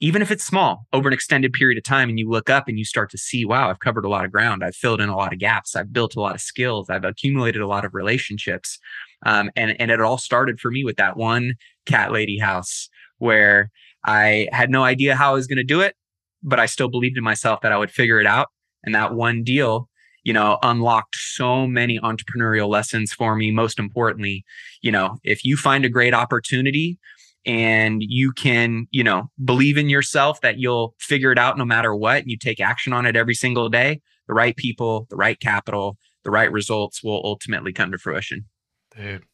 Even 0.00 0.20
if 0.20 0.32
it's 0.32 0.44
small 0.44 0.86
over 0.92 1.08
an 1.08 1.14
extended 1.14 1.52
period 1.52 1.78
of 1.78 1.84
time 1.84 2.08
and 2.08 2.18
you 2.18 2.28
look 2.28 2.50
up 2.50 2.66
and 2.66 2.76
you 2.76 2.84
start 2.84 3.08
to 3.10 3.18
see 3.18 3.44
wow 3.44 3.70
i've 3.70 3.78
covered 3.78 4.04
a 4.04 4.08
lot 4.08 4.24
of 4.24 4.32
ground. 4.32 4.64
I've 4.64 4.74
filled 4.74 5.00
in 5.00 5.08
a 5.08 5.16
lot 5.16 5.32
of 5.32 5.38
gaps. 5.38 5.76
I've 5.76 5.92
built 5.92 6.16
a 6.16 6.20
lot 6.20 6.34
of 6.34 6.40
skills. 6.40 6.90
I've 6.90 7.04
accumulated 7.04 7.62
a 7.62 7.68
lot 7.68 7.84
of 7.84 7.94
relationships. 7.94 8.78
Um, 9.24 9.50
and, 9.54 9.80
and 9.80 9.92
it 9.92 10.00
all 10.00 10.18
started 10.18 10.58
for 10.58 10.72
me 10.72 10.84
with 10.84 10.96
that 10.96 11.16
one 11.16 11.54
cat 11.86 12.10
lady 12.10 12.38
house 12.38 12.88
where 13.18 13.70
i 14.04 14.48
had 14.50 14.70
no 14.70 14.82
idea 14.82 15.14
how 15.14 15.30
i 15.30 15.34
was 15.34 15.46
going 15.46 15.56
to 15.56 15.64
do 15.64 15.80
it 15.80 15.94
but 16.42 16.60
i 16.60 16.66
still 16.66 16.88
believed 16.88 17.16
in 17.16 17.24
myself 17.24 17.60
that 17.60 17.72
i 17.72 17.78
would 17.78 17.90
figure 17.90 18.20
it 18.20 18.26
out. 18.26 18.48
And 18.84 18.94
that 18.94 19.14
one 19.14 19.44
deal 19.44 19.88
you 20.24 20.32
know 20.32 20.58
unlocked 20.62 21.16
so 21.16 21.66
many 21.66 21.98
entrepreneurial 22.00 22.68
lessons 22.68 23.12
for 23.12 23.36
me. 23.36 23.50
Most 23.50 23.78
importantly 23.78 24.44
you 24.80 24.92
know 24.92 25.18
if 25.24 25.44
you 25.44 25.56
find 25.56 25.84
a 25.84 25.88
great 25.88 26.14
opportunity 26.14 26.98
and 27.44 28.02
you 28.04 28.32
can, 28.32 28.86
you 28.90 29.02
know, 29.02 29.30
believe 29.44 29.76
in 29.76 29.88
yourself 29.88 30.40
that 30.42 30.58
you'll 30.58 30.94
figure 30.98 31.32
it 31.32 31.38
out 31.38 31.58
no 31.58 31.64
matter 31.64 31.94
what, 31.94 32.18
and 32.18 32.30
you 32.30 32.38
take 32.38 32.60
action 32.60 32.92
on 32.92 33.06
it 33.06 33.16
every 33.16 33.34
single 33.34 33.68
day, 33.68 34.00
the 34.28 34.34
right 34.34 34.56
people, 34.56 35.06
the 35.10 35.16
right 35.16 35.40
capital, 35.40 35.98
the 36.24 36.30
right 36.30 36.50
results 36.52 37.02
will 37.02 37.20
ultimately 37.24 37.72
come 37.72 37.90
to 37.90 37.98
fruition. 37.98 38.44
Dude, 38.96 39.24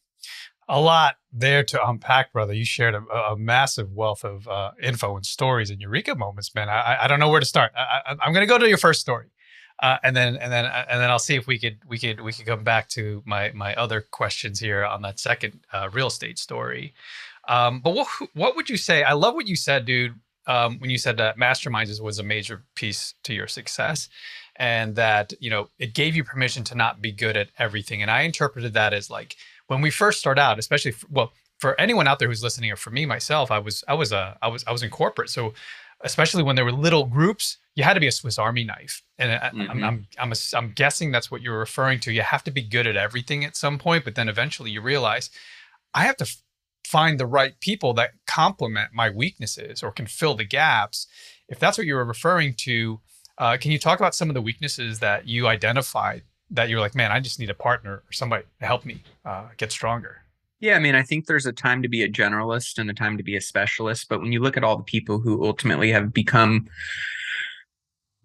a 0.67 0.79
lot 0.79 1.15
there 1.31 1.63
to 1.63 1.87
unpack, 1.87 2.33
brother. 2.33 2.53
You 2.53 2.65
shared 2.65 2.95
a, 2.95 3.03
a 3.13 3.37
massive 3.37 3.91
wealth 3.93 4.23
of 4.23 4.47
uh, 4.47 4.71
info 4.81 5.15
and 5.15 5.25
stories 5.25 5.69
and 5.69 5.79
eureka 5.79 6.15
moments, 6.15 6.53
man. 6.55 6.69
I, 6.69 7.03
I 7.03 7.07
don't 7.07 7.19
know 7.19 7.29
where 7.29 7.39
to 7.39 7.45
start. 7.45 7.71
I, 7.75 8.15
am 8.25 8.33
going 8.33 8.45
to 8.45 8.51
go 8.51 8.57
to 8.57 8.67
your 8.67 8.77
first 8.77 9.01
story, 9.01 9.27
uh, 9.81 9.97
and 10.03 10.15
then 10.15 10.37
and 10.37 10.51
then 10.51 10.65
uh, 10.65 10.85
and 10.89 10.99
then 10.99 11.09
I'll 11.09 11.19
see 11.19 11.35
if 11.35 11.47
we 11.47 11.59
could 11.59 11.79
we 11.87 11.99
could 11.99 12.21
we 12.21 12.33
could 12.33 12.45
come 12.45 12.63
back 12.63 12.89
to 12.89 13.21
my 13.25 13.51
my 13.53 13.75
other 13.75 14.01
questions 14.01 14.59
here 14.59 14.83
on 14.83 15.01
that 15.03 15.19
second 15.19 15.59
uh, 15.71 15.89
real 15.91 16.07
estate 16.07 16.39
story. 16.39 16.93
Um, 17.47 17.81
but 17.81 17.93
what 17.93 18.07
what 18.33 18.55
would 18.55 18.69
you 18.69 18.77
say? 18.77 19.03
I 19.03 19.13
love 19.13 19.35
what 19.35 19.47
you 19.47 19.55
said, 19.55 19.85
dude. 19.85 20.15
Um, 20.47 20.79
when 20.79 20.89
you 20.89 20.97
said 20.97 21.17
that 21.17 21.37
masterminds 21.37 22.01
was 22.01 22.17
a 22.17 22.23
major 22.23 22.63
piece 22.73 23.13
to 23.23 23.35
your 23.35 23.47
success, 23.47 24.09
and 24.55 24.95
that 24.95 25.33
you 25.39 25.49
know 25.49 25.69
it 25.77 25.93
gave 25.93 26.15
you 26.15 26.23
permission 26.23 26.63
to 26.65 26.75
not 26.75 27.01
be 27.01 27.11
good 27.11 27.37
at 27.37 27.49
everything. 27.59 28.01
And 28.01 28.09
I 28.09 28.21
interpreted 28.21 28.73
that 28.73 28.93
as 28.93 29.09
like 29.11 29.35
when 29.69 29.81
we 29.81 29.89
first 29.89 30.19
start 30.19 30.37
out, 30.37 30.59
especially 30.59 30.91
for, 30.91 31.07
well 31.09 31.33
for 31.59 31.79
anyone 31.79 32.07
out 32.07 32.19
there 32.19 32.27
who's 32.27 32.43
listening, 32.43 32.71
or 32.71 32.75
for 32.75 32.89
me 32.89 33.05
myself, 33.05 33.51
I 33.51 33.59
was 33.59 33.83
I 33.87 33.93
was 33.93 34.11
a 34.11 34.37
I 34.41 34.47
was 34.47 34.63
I 34.67 34.71
was 34.71 34.83
in 34.83 34.89
corporate, 34.89 35.29
so 35.29 35.53
especially 36.01 36.43
when 36.43 36.55
there 36.55 36.65
were 36.65 36.71
little 36.71 37.05
groups, 37.05 37.57
you 37.75 37.83
had 37.83 37.93
to 37.93 37.99
be 37.99 38.07
a 38.07 38.11
Swiss 38.11 38.39
Army 38.39 38.63
knife. 38.63 39.03
And 39.17 39.31
mm-hmm. 39.31 39.71
I'm, 39.71 39.83
I'm, 39.83 40.07
I'm, 40.17 40.31
a, 40.31 40.35
I'm 40.55 40.71
guessing 40.71 41.11
that's 41.11 41.29
what 41.29 41.41
you're 41.41 41.59
referring 41.59 41.99
to. 42.01 42.13
You 42.13 42.21
have 42.21 42.43
to 42.45 42.51
be 42.51 42.61
good 42.61 42.87
at 42.87 42.95
everything 42.95 43.43
at 43.43 43.57
some 43.57 43.77
point, 43.77 44.05
but 44.05 44.15
then 44.15 44.29
eventually 44.29 44.71
you 44.71 44.81
realize 44.81 45.29
I 45.93 46.03
have 46.03 46.15
to 46.17 46.37
find 46.85 47.19
the 47.19 47.25
right 47.25 47.59
people 47.59 47.93
that 47.95 48.11
complement 48.25 48.93
my 48.93 49.09
weaknesses 49.09 49.83
or 49.83 49.91
can 49.91 50.07
fill 50.07 50.35
the 50.35 50.45
gaps. 50.45 51.05
If 51.49 51.59
that's 51.59 51.77
what 51.77 51.85
you 51.85 51.95
were 51.95 52.05
referring 52.05 52.53
to, 52.59 53.01
uh, 53.37 53.57
can 53.57 53.71
you 53.71 53.79
talk 53.79 53.99
about 53.99 54.15
some 54.15 54.29
of 54.29 54.33
the 54.33 54.41
weaknesses 54.41 54.99
that 54.99 55.27
you 55.27 55.47
identified 55.47 56.23
that 56.51 56.69
you're 56.69 56.79
like, 56.79 56.95
man, 56.95 57.11
I 57.11 57.19
just 57.19 57.39
need 57.39 57.49
a 57.49 57.55
partner 57.55 58.03
or 58.07 58.11
somebody 58.11 58.43
to 58.59 58.65
help 58.65 58.85
me 58.85 59.03
uh, 59.25 59.49
get 59.57 59.71
stronger? 59.71 60.23
Yeah, 60.59 60.75
I 60.75 60.79
mean, 60.79 60.95
I 60.95 61.03
think 61.03 61.25
there's 61.25 61.45
a 61.45 61.53
time 61.53 61.81
to 61.83 61.87
be 61.87 62.03
a 62.03 62.09
generalist 62.09 62.77
and 62.77 62.89
a 62.89 62.93
time 62.93 63.17
to 63.17 63.23
be 63.23 63.37
a 63.37 63.41
specialist. 63.41 64.07
But 64.09 64.21
when 64.21 64.33
you 64.33 64.41
look 64.41 64.57
at 64.57 64.63
all 64.63 64.75
the 64.75 64.83
people 64.83 65.19
who 65.19 65.45
ultimately 65.45 65.91
have 65.91 66.13
become 66.13 66.67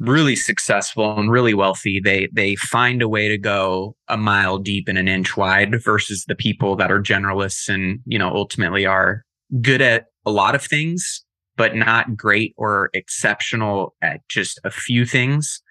really 0.00 0.34
successful 0.34 1.18
and 1.18 1.30
really 1.30 1.54
wealthy 1.54 2.00
they 2.00 2.28
they 2.32 2.56
find 2.56 3.00
a 3.00 3.08
way 3.08 3.28
to 3.28 3.38
go 3.38 3.94
a 4.08 4.16
mile 4.16 4.58
deep 4.58 4.88
and 4.88 4.98
an 4.98 5.06
inch 5.06 5.36
wide 5.36 5.80
versus 5.82 6.24
the 6.26 6.34
people 6.34 6.74
that 6.74 6.90
are 6.90 7.00
generalists 7.00 7.72
and 7.72 8.00
you 8.04 8.18
know 8.18 8.28
ultimately 8.28 8.84
are 8.84 9.24
good 9.60 9.80
at 9.80 10.06
a 10.26 10.32
lot 10.32 10.56
of 10.56 10.64
things 10.64 11.24
but 11.56 11.76
not 11.76 12.16
great 12.16 12.52
or 12.56 12.90
exceptional 12.92 13.94
at 14.02 14.20
just 14.28 14.58
a 14.64 14.70
few 14.70 15.06
things 15.06 15.62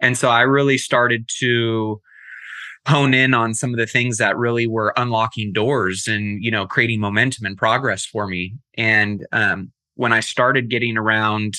and 0.00 0.16
so 0.16 0.28
i 0.28 0.40
really 0.40 0.78
started 0.78 1.28
to 1.28 2.00
hone 2.88 3.12
in 3.12 3.34
on 3.34 3.52
some 3.52 3.70
of 3.70 3.76
the 3.76 3.86
things 3.86 4.16
that 4.16 4.36
really 4.38 4.66
were 4.66 4.94
unlocking 4.96 5.52
doors 5.52 6.06
and 6.06 6.42
you 6.42 6.50
know 6.50 6.66
creating 6.66 7.00
momentum 7.00 7.44
and 7.44 7.56
progress 7.56 8.04
for 8.04 8.26
me. 8.26 8.54
And 8.76 9.26
um, 9.32 9.72
when 9.94 10.12
i 10.12 10.20
started 10.20 10.70
getting 10.70 10.96
around 10.96 11.56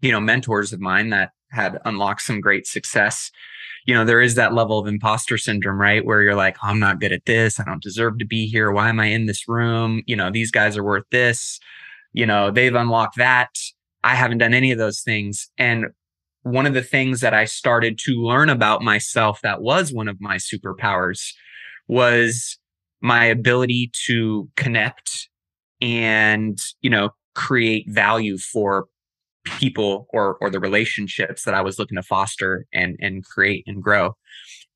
you 0.00 0.10
know 0.10 0.20
mentors 0.20 0.72
of 0.72 0.80
mine 0.80 1.10
that 1.10 1.30
had 1.50 1.78
unlocked 1.84 2.22
some 2.22 2.40
great 2.40 2.66
success 2.66 3.30
you 3.86 3.94
know 3.94 4.04
there 4.04 4.22
is 4.22 4.34
that 4.36 4.54
level 4.54 4.78
of 4.78 4.86
imposter 4.86 5.36
syndrome 5.36 5.80
right? 5.80 6.04
Where 6.04 6.22
you're 6.22 6.34
like 6.34 6.56
oh, 6.62 6.68
i'm 6.68 6.80
not 6.80 7.00
good 7.00 7.12
at 7.12 7.24
this. 7.24 7.60
I 7.60 7.64
don't 7.64 7.82
deserve 7.82 8.18
to 8.18 8.26
be 8.26 8.46
here. 8.46 8.72
Why 8.72 8.88
am 8.88 9.00
i 9.00 9.06
in 9.06 9.26
this 9.26 9.48
room? 9.48 10.02
You 10.06 10.16
know 10.16 10.30
these 10.30 10.50
guys 10.50 10.76
are 10.76 10.84
worth 10.84 11.04
this. 11.12 11.60
You 12.12 12.26
know 12.26 12.50
they've 12.50 12.74
unlocked 12.74 13.16
that. 13.16 13.50
I 14.04 14.16
haven't 14.16 14.38
done 14.38 14.54
any 14.54 14.72
of 14.72 14.78
those 14.78 15.02
things. 15.02 15.48
And 15.56 15.86
one 16.42 16.66
of 16.66 16.74
the 16.74 16.82
things 16.82 17.20
that 17.20 17.34
i 17.34 17.44
started 17.44 17.98
to 17.98 18.12
learn 18.12 18.48
about 18.48 18.82
myself 18.82 19.40
that 19.42 19.62
was 19.62 19.92
one 19.92 20.08
of 20.08 20.20
my 20.20 20.36
superpowers 20.36 21.32
was 21.88 22.58
my 23.00 23.24
ability 23.24 23.90
to 24.06 24.48
connect 24.56 25.28
and 25.80 26.58
you 26.80 26.90
know 26.90 27.10
create 27.34 27.90
value 27.90 28.38
for 28.38 28.86
people 29.44 30.06
or 30.12 30.36
or 30.40 30.50
the 30.50 30.60
relationships 30.60 31.44
that 31.44 31.54
I 31.54 31.62
was 31.62 31.78
looking 31.78 31.96
to 31.96 32.02
foster 32.02 32.66
and 32.72 32.96
and 33.00 33.24
create 33.24 33.64
and 33.66 33.82
grow. 33.82 34.16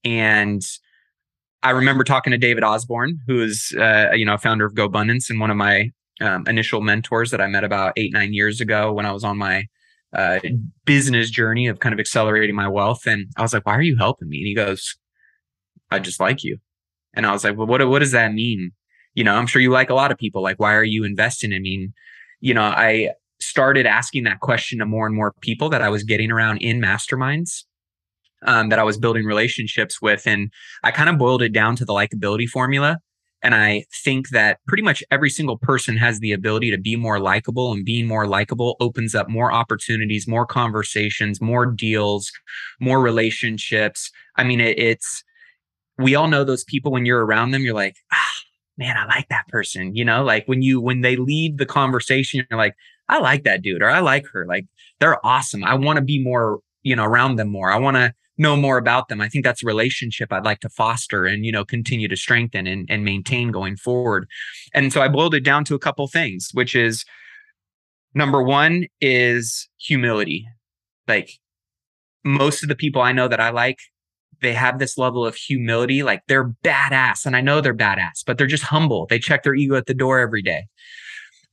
And 0.04 0.62
I 1.62 1.70
remember 1.70 2.04
talking 2.04 2.30
to 2.32 2.38
David 2.38 2.64
Osborne, 2.64 3.18
who 3.26 3.42
is 3.42 3.72
uh, 3.78 4.10
you 4.12 4.24
know 4.24 4.36
founder 4.36 4.66
of 4.66 4.74
GoBundance 4.74 5.30
and 5.30 5.40
one 5.40 5.50
of 5.50 5.56
my 5.56 5.90
um, 6.20 6.44
initial 6.46 6.80
mentors 6.80 7.30
that 7.30 7.40
I 7.40 7.46
met 7.46 7.64
about 7.64 7.92
eight 7.96 8.12
nine 8.12 8.34
years 8.34 8.60
ago 8.60 8.92
when 8.92 9.06
I 9.06 9.12
was 9.12 9.24
on 9.24 9.38
my 9.38 9.66
uh, 10.16 10.40
business 10.84 11.30
journey 11.30 11.68
of 11.68 11.80
kind 11.80 11.92
of 11.92 12.00
accelerating 12.00 12.56
my 12.56 12.68
wealth. 12.68 13.06
And 13.06 13.26
I 13.36 13.42
was 13.42 13.52
like, 13.52 13.66
"Why 13.66 13.76
are 13.76 13.82
you 13.82 13.96
helping 13.96 14.28
me?" 14.28 14.38
And 14.38 14.46
he 14.46 14.54
goes, 14.54 14.96
"I 15.90 15.98
just 16.00 16.20
like 16.20 16.42
you." 16.42 16.58
And 17.14 17.26
I 17.26 17.32
was 17.32 17.44
like, 17.44 17.56
"Well, 17.56 17.66
what 17.66 17.86
what 17.88 18.00
does 18.00 18.12
that 18.12 18.32
mean?" 18.32 18.72
You 19.14 19.24
know, 19.24 19.34
I'm 19.34 19.46
sure 19.46 19.62
you 19.62 19.70
like 19.70 19.90
a 19.90 19.94
lot 19.94 20.12
of 20.12 20.18
people. 20.18 20.42
Like, 20.42 20.58
why 20.60 20.74
are 20.74 20.84
you 20.84 21.04
investing 21.04 21.52
in 21.52 21.62
me? 21.62 21.90
you 22.40 22.54
know, 22.54 22.62
I 22.62 23.10
started 23.40 23.86
asking 23.86 24.24
that 24.24 24.40
question 24.40 24.78
to 24.78 24.86
more 24.86 25.06
and 25.06 25.14
more 25.14 25.32
people 25.40 25.68
that 25.70 25.82
I 25.82 25.88
was 25.88 26.02
getting 26.02 26.30
around 26.30 26.58
in 26.58 26.80
masterminds. 26.80 27.64
Um, 28.42 28.68
that 28.68 28.78
I 28.78 28.84
was 28.84 28.98
building 28.98 29.24
relationships 29.24 30.00
with. 30.02 30.26
And 30.26 30.52
I 30.84 30.90
kind 30.90 31.08
of 31.08 31.16
boiled 31.16 31.40
it 31.42 31.54
down 31.54 31.74
to 31.76 31.86
the 31.86 31.94
likability 31.94 32.46
formula. 32.46 32.98
And 33.46 33.54
I 33.54 33.84
think 34.02 34.30
that 34.30 34.58
pretty 34.66 34.82
much 34.82 35.04
every 35.12 35.30
single 35.30 35.56
person 35.56 35.96
has 35.98 36.18
the 36.18 36.32
ability 36.32 36.72
to 36.72 36.78
be 36.78 36.96
more 36.96 37.20
likable, 37.20 37.70
and 37.70 37.84
being 37.84 38.08
more 38.08 38.26
likable 38.26 38.76
opens 38.80 39.14
up 39.14 39.28
more 39.28 39.52
opportunities, 39.52 40.26
more 40.26 40.44
conversations, 40.44 41.40
more 41.40 41.64
deals, 41.64 42.32
more 42.80 43.00
relationships. 43.00 44.10
I 44.34 44.42
mean, 44.42 44.60
it, 44.60 44.76
it's, 44.80 45.22
we 45.96 46.16
all 46.16 46.26
know 46.26 46.42
those 46.42 46.64
people 46.64 46.90
when 46.90 47.06
you're 47.06 47.24
around 47.24 47.52
them, 47.52 47.62
you're 47.62 47.72
like, 47.72 47.94
ah, 48.12 48.32
man, 48.78 48.96
I 48.96 49.06
like 49.06 49.28
that 49.28 49.46
person. 49.46 49.94
You 49.94 50.04
know, 50.04 50.24
like 50.24 50.46
when 50.46 50.62
you, 50.62 50.80
when 50.80 51.02
they 51.02 51.14
leave 51.14 51.58
the 51.58 51.66
conversation, 51.66 52.44
you're 52.50 52.58
like, 52.58 52.74
I 53.08 53.20
like 53.20 53.44
that 53.44 53.62
dude 53.62 53.80
or 53.80 53.88
I 53.88 54.00
like 54.00 54.26
her. 54.32 54.44
Like 54.44 54.66
they're 54.98 55.24
awesome. 55.24 55.62
I 55.62 55.74
want 55.74 55.98
to 55.98 56.04
be 56.04 56.20
more, 56.20 56.58
you 56.82 56.96
know, 56.96 57.04
around 57.04 57.36
them 57.36 57.52
more. 57.52 57.70
I 57.70 57.78
want 57.78 57.96
to 57.96 58.12
know 58.38 58.56
more 58.56 58.78
about 58.78 59.08
them. 59.08 59.20
I 59.20 59.28
think 59.28 59.44
that's 59.44 59.62
a 59.62 59.66
relationship 59.66 60.32
I'd 60.32 60.44
like 60.44 60.60
to 60.60 60.68
foster 60.68 61.24
and, 61.24 61.44
you 61.44 61.52
know, 61.52 61.64
continue 61.64 62.08
to 62.08 62.16
strengthen 62.16 62.66
and, 62.66 62.86
and 62.90 63.04
maintain 63.04 63.50
going 63.50 63.76
forward. 63.76 64.28
And 64.74 64.92
so 64.92 65.00
I 65.00 65.08
boiled 65.08 65.34
it 65.34 65.44
down 65.44 65.64
to 65.64 65.74
a 65.74 65.78
couple 65.78 66.06
things, 66.06 66.50
which 66.52 66.74
is 66.74 67.04
number 68.14 68.42
one 68.42 68.86
is 69.00 69.68
humility. 69.78 70.46
Like 71.08 71.30
most 72.24 72.62
of 72.62 72.68
the 72.68 72.76
people 72.76 73.02
I 73.02 73.12
know 73.12 73.28
that 73.28 73.40
I 73.40 73.50
like, 73.50 73.78
they 74.42 74.52
have 74.52 74.78
this 74.78 74.98
level 74.98 75.24
of 75.24 75.34
humility. 75.34 76.02
Like 76.02 76.22
they're 76.28 76.50
badass. 76.64 77.24
And 77.24 77.36
I 77.36 77.40
know 77.40 77.60
they're 77.60 77.74
badass, 77.74 78.22
but 78.26 78.36
they're 78.36 78.46
just 78.46 78.64
humble. 78.64 79.06
They 79.06 79.18
check 79.18 79.42
their 79.42 79.54
ego 79.54 79.76
at 79.76 79.86
the 79.86 79.94
door 79.94 80.18
every 80.18 80.42
day. 80.42 80.66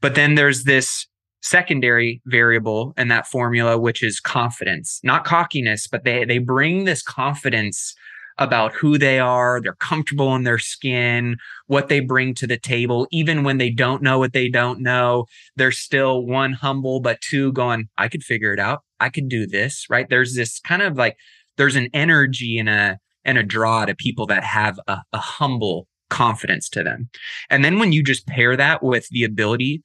But 0.01 0.15
then 0.15 0.35
there's 0.35 0.65
this 0.65 1.07
secondary 1.43 2.21
variable 2.25 2.93
in 2.97 3.09
that 3.09 3.27
formula, 3.27 3.77
which 3.77 4.01
is 4.01 4.19
confidence, 4.19 4.99
not 5.03 5.25
cockiness, 5.25 5.87
but 5.87 6.03
they 6.03 6.25
they 6.25 6.39
bring 6.39 6.85
this 6.85 7.03
confidence 7.03 7.93
about 8.39 8.73
who 8.73 8.97
they 8.97 9.19
are, 9.19 9.61
they're 9.61 9.75
comfortable 9.75 10.33
in 10.35 10.43
their 10.43 10.57
skin, 10.57 11.37
what 11.67 11.87
they 11.87 11.99
bring 11.99 12.33
to 12.33 12.47
the 12.47 12.57
table, 12.57 13.07
even 13.11 13.43
when 13.43 13.59
they 13.59 13.69
don't 13.69 14.01
know 14.01 14.17
what 14.17 14.33
they 14.33 14.49
don't 14.49 14.79
know, 14.81 15.25
they're 15.55 15.71
still 15.71 16.25
one 16.25 16.53
humble, 16.53 16.99
but 16.99 17.21
two 17.21 17.51
going, 17.51 17.87
I 17.99 18.07
could 18.07 18.23
figure 18.23 18.51
it 18.51 18.59
out. 18.59 18.81
I 18.99 19.09
could 19.09 19.29
do 19.29 19.45
this, 19.45 19.85
right? 19.87 20.09
There's 20.09 20.33
this 20.33 20.59
kind 20.61 20.81
of 20.81 20.97
like 20.97 21.15
there's 21.57 21.75
an 21.75 21.89
energy 21.93 22.57
and 22.57 22.69
a 22.69 22.99
and 23.25 23.37
a 23.37 23.43
draw 23.43 23.85
to 23.85 23.95
people 23.95 24.25
that 24.27 24.43
have 24.43 24.79
a, 24.87 24.99
a 25.13 25.17
humble 25.17 25.87
confidence 26.09 26.69
to 26.69 26.83
them. 26.83 27.09
And 27.49 27.63
then 27.63 27.79
when 27.79 27.91
you 27.91 28.03
just 28.03 28.27
pair 28.27 28.55
that 28.57 28.83
with 28.83 29.07
the 29.09 29.23
ability 29.23 29.83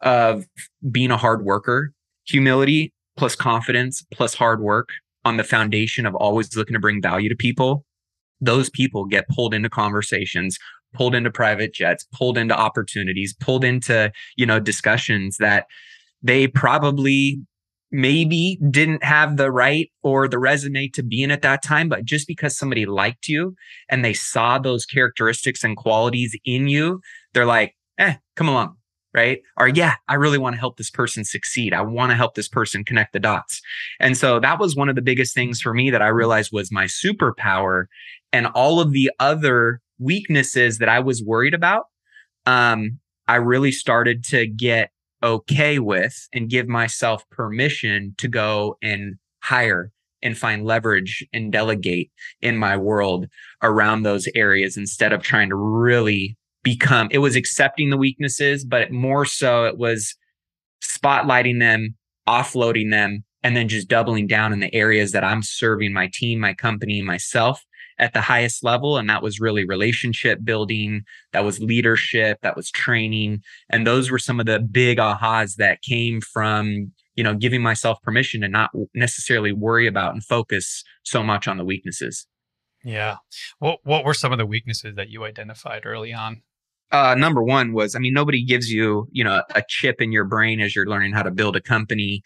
of 0.00 0.44
being 0.90 1.10
a 1.10 1.16
hard 1.16 1.44
worker, 1.44 1.92
humility 2.26 2.92
plus 3.16 3.36
confidence 3.36 4.04
plus 4.12 4.34
hard 4.34 4.60
work 4.60 4.88
on 5.24 5.36
the 5.36 5.44
foundation 5.44 6.06
of 6.06 6.14
always 6.14 6.56
looking 6.56 6.74
to 6.74 6.80
bring 6.80 7.00
value 7.00 7.28
to 7.28 7.36
people, 7.36 7.84
those 8.40 8.68
people 8.70 9.06
get 9.06 9.28
pulled 9.28 9.54
into 9.54 9.70
conversations, 9.70 10.58
pulled 10.92 11.14
into 11.14 11.30
private 11.30 11.72
jets, 11.72 12.06
pulled 12.12 12.36
into 12.36 12.56
opportunities, 12.56 13.34
pulled 13.40 13.64
into, 13.64 14.12
you 14.36 14.44
know, 14.44 14.60
discussions 14.60 15.36
that 15.38 15.66
they 16.22 16.46
probably 16.46 17.40
maybe 17.90 18.58
didn't 18.70 19.04
have 19.04 19.36
the 19.36 19.52
right 19.52 19.90
or 20.02 20.26
the 20.26 20.38
resume 20.38 20.88
to 20.88 21.02
be 21.02 21.22
in 21.22 21.30
at 21.30 21.42
that 21.42 21.62
time, 21.62 21.88
but 21.88 22.04
just 22.04 22.26
because 22.26 22.56
somebody 22.56 22.86
liked 22.86 23.28
you 23.28 23.54
and 23.88 24.04
they 24.04 24.12
saw 24.12 24.58
those 24.58 24.84
characteristics 24.84 25.62
and 25.62 25.76
qualities 25.76 26.36
in 26.44 26.66
you, 26.66 27.00
they're 27.34 27.46
like, 27.46 27.76
eh, 27.98 28.14
come 28.34 28.48
along. 28.48 28.76
Right. 29.14 29.42
Or, 29.56 29.68
yeah, 29.68 29.94
I 30.08 30.14
really 30.14 30.38
want 30.38 30.56
to 30.56 30.60
help 30.60 30.76
this 30.76 30.90
person 30.90 31.24
succeed. 31.24 31.72
I 31.72 31.82
want 31.82 32.10
to 32.10 32.16
help 32.16 32.34
this 32.34 32.48
person 32.48 32.82
connect 32.84 33.12
the 33.12 33.20
dots. 33.20 33.62
And 34.00 34.16
so 34.16 34.40
that 34.40 34.58
was 34.58 34.74
one 34.74 34.88
of 34.88 34.96
the 34.96 35.02
biggest 35.02 35.34
things 35.34 35.60
for 35.60 35.72
me 35.72 35.90
that 35.90 36.02
I 36.02 36.08
realized 36.08 36.50
was 36.52 36.72
my 36.72 36.86
superpower 36.86 37.86
and 38.32 38.48
all 38.48 38.80
of 38.80 38.90
the 38.90 39.12
other 39.20 39.80
weaknesses 40.00 40.78
that 40.78 40.88
I 40.88 40.98
was 40.98 41.22
worried 41.22 41.54
about. 41.54 41.84
Um, 42.44 42.98
I 43.28 43.36
really 43.36 43.70
started 43.70 44.24
to 44.24 44.48
get 44.48 44.90
okay 45.22 45.78
with 45.78 46.28
and 46.32 46.50
give 46.50 46.66
myself 46.66 47.24
permission 47.30 48.16
to 48.18 48.26
go 48.26 48.76
and 48.82 49.14
hire 49.40 49.92
and 50.22 50.36
find 50.36 50.64
leverage 50.64 51.24
and 51.32 51.52
delegate 51.52 52.10
in 52.42 52.56
my 52.56 52.76
world 52.76 53.26
around 53.62 54.02
those 54.02 54.26
areas 54.34 54.76
instead 54.76 55.12
of 55.12 55.22
trying 55.22 55.50
to 55.50 55.56
really 55.56 56.36
become 56.64 57.06
it 57.12 57.18
was 57.18 57.36
accepting 57.36 57.90
the 57.90 57.96
weaknesses 57.96 58.64
but 58.64 58.90
more 58.90 59.24
so 59.24 59.66
it 59.66 59.78
was 59.78 60.16
spotlighting 60.82 61.60
them 61.60 61.94
offloading 62.28 62.90
them 62.90 63.22
and 63.42 63.56
then 63.56 63.68
just 63.68 63.88
doubling 63.88 64.26
down 64.26 64.52
in 64.52 64.58
the 64.60 64.74
areas 64.74 65.12
that 65.12 65.22
I'm 65.22 65.42
serving 65.42 65.92
my 65.92 66.10
team 66.12 66.40
my 66.40 66.54
company 66.54 67.02
myself 67.02 67.62
at 67.98 68.12
the 68.12 68.20
highest 68.20 68.64
level. 68.64 68.96
And 68.96 69.08
that 69.08 69.22
was 69.22 69.40
really 69.40 69.64
relationship 69.64 70.40
building, 70.44 71.02
that 71.32 71.44
was 71.44 71.60
leadership, 71.60 72.38
that 72.42 72.56
was 72.56 72.70
training. 72.70 73.42
And 73.70 73.86
those 73.86 74.10
were 74.10 74.18
some 74.18 74.40
of 74.40 74.46
the 74.46 74.58
big 74.58 74.98
ahas 74.98 75.56
that 75.56 75.82
came 75.82 76.20
from, 76.20 76.92
you 77.14 77.22
know, 77.22 77.34
giving 77.34 77.62
myself 77.62 78.02
permission 78.02 78.40
to 78.40 78.48
not 78.48 78.70
necessarily 78.94 79.52
worry 79.52 79.86
about 79.86 80.12
and 80.12 80.24
focus 80.24 80.82
so 81.04 81.22
much 81.22 81.46
on 81.46 81.56
the 81.56 81.64
weaknesses. 81.64 82.26
Yeah. 82.84 83.16
What 83.60 83.78
what 83.84 84.04
were 84.04 84.14
some 84.14 84.32
of 84.32 84.38
the 84.38 84.46
weaknesses 84.46 84.96
that 84.96 85.08
you 85.08 85.24
identified 85.24 85.86
early 85.86 86.12
on? 86.12 86.42
Uh, 86.94 87.16
number 87.16 87.42
one 87.42 87.72
was, 87.72 87.96
I 87.96 87.98
mean, 87.98 88.14
nobody 88.14 88.44
gives 88.44 88.70
you, 88.70 89.08
you 89.10 89.24
know, 89.24 89.42
a 89.56 89.64
chip 89.68 90.00
in 90.00 90.12
your 90.12 90.24
brain 90.24 90.60
as 90.60 90.76
you're 90.76 90.86
learning 90.86 91.12
how 91.12 91.24
to 91.24 91.32
build 91.32 91.56
a 91.56 91.60
company 91.60 92.22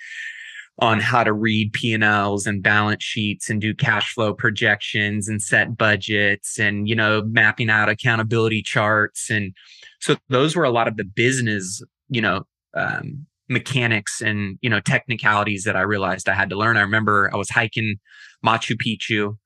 on 0.80 1.00
how 1.00 1.24
to 1.24 1.32
read 1.32 1.72
P&Ls 1.72 2.46
and 2.46 2.62
balance 2.62 3.02
sheets 3.02 3.48
and 3.48 3.62
do 3.62 3.74
cash 3.74 4.12
flow 4.12 4.34
projections 4.34 5.26
and 5.26 5.40
set 5.40 5.78
budgets 5.78 6.58
and 6.58 6.86
you 6.86 6.94
know 6.94 7.22
mapping 7.24 7.68
out 7.70 7.88
accountability 7.88 8.62
charts 8.62 9.28
and 9.28 9.54
so 10.00 10.16
those 10.28 10.54
were 10.54 10.62
a 10.62 10.70
lot 10.70 10.86
of 10.86 10.96
the 10.96 11.04
business 11.04 11.82
you 12.08 12.20
know 12.20 12.46
um, 12.74 13.26
mechanics 13.48 14.20
and 14.20 14.58
you 14.60 14.70
know 14.70 14.80
technicalities 14.80 15.64
that 15.64 15.76
I 15.76 15.80
realized 15.80 16.28
I 16.28 16.34
had 16.34 16.50
to 16.50 16.56
learn. 16.56 16.76
I 16.76 16.82
remember 16.82 17.30
I 17.32 17.36
was 17.36 17.50
hiking 17.50 17.96
Machu 18.44 18.76
Picchu 18.76 19.36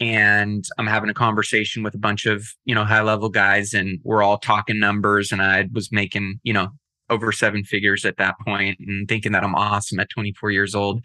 and 0.00 0.64
I'm 0.78 0.86
having 0.86 1.10
a 1.10 1.14
conversation 1.14 1.82
with 1.82 1.94
a 1.94 1.98
bunch 1.98 2.26
of 2.26 2.46
you 2.64 2.74
know 2.74 2.84
high 2.84 3.02
level 3.02 3.28
guys 3.28 3.74
and 3.74 3.98
we're 4.04 4.22
all 4.22 4.38
talking 4.38 4.78
numbers 4.78 5.32
and 5.32 5.42
I 5.42 5.68
was 5.72 5.90
making 5.90 6.40
you 6.42 6.52
know 6.52 6.68
over 7.10 7.32
seven 7.32 7.64
figures 7.64 8.04
at 8.04 8.16
that 8.18 8.36
point 8.44 8.78
and 8.80 9.08
thinking 9.08 9.32
that 9.32 9.44
I'm 9.44 9.54
awesome 9.54 10.00
at 10.00 10.10
24 10.10 10.50
years 10.50 10.74
old. 10.74 11.02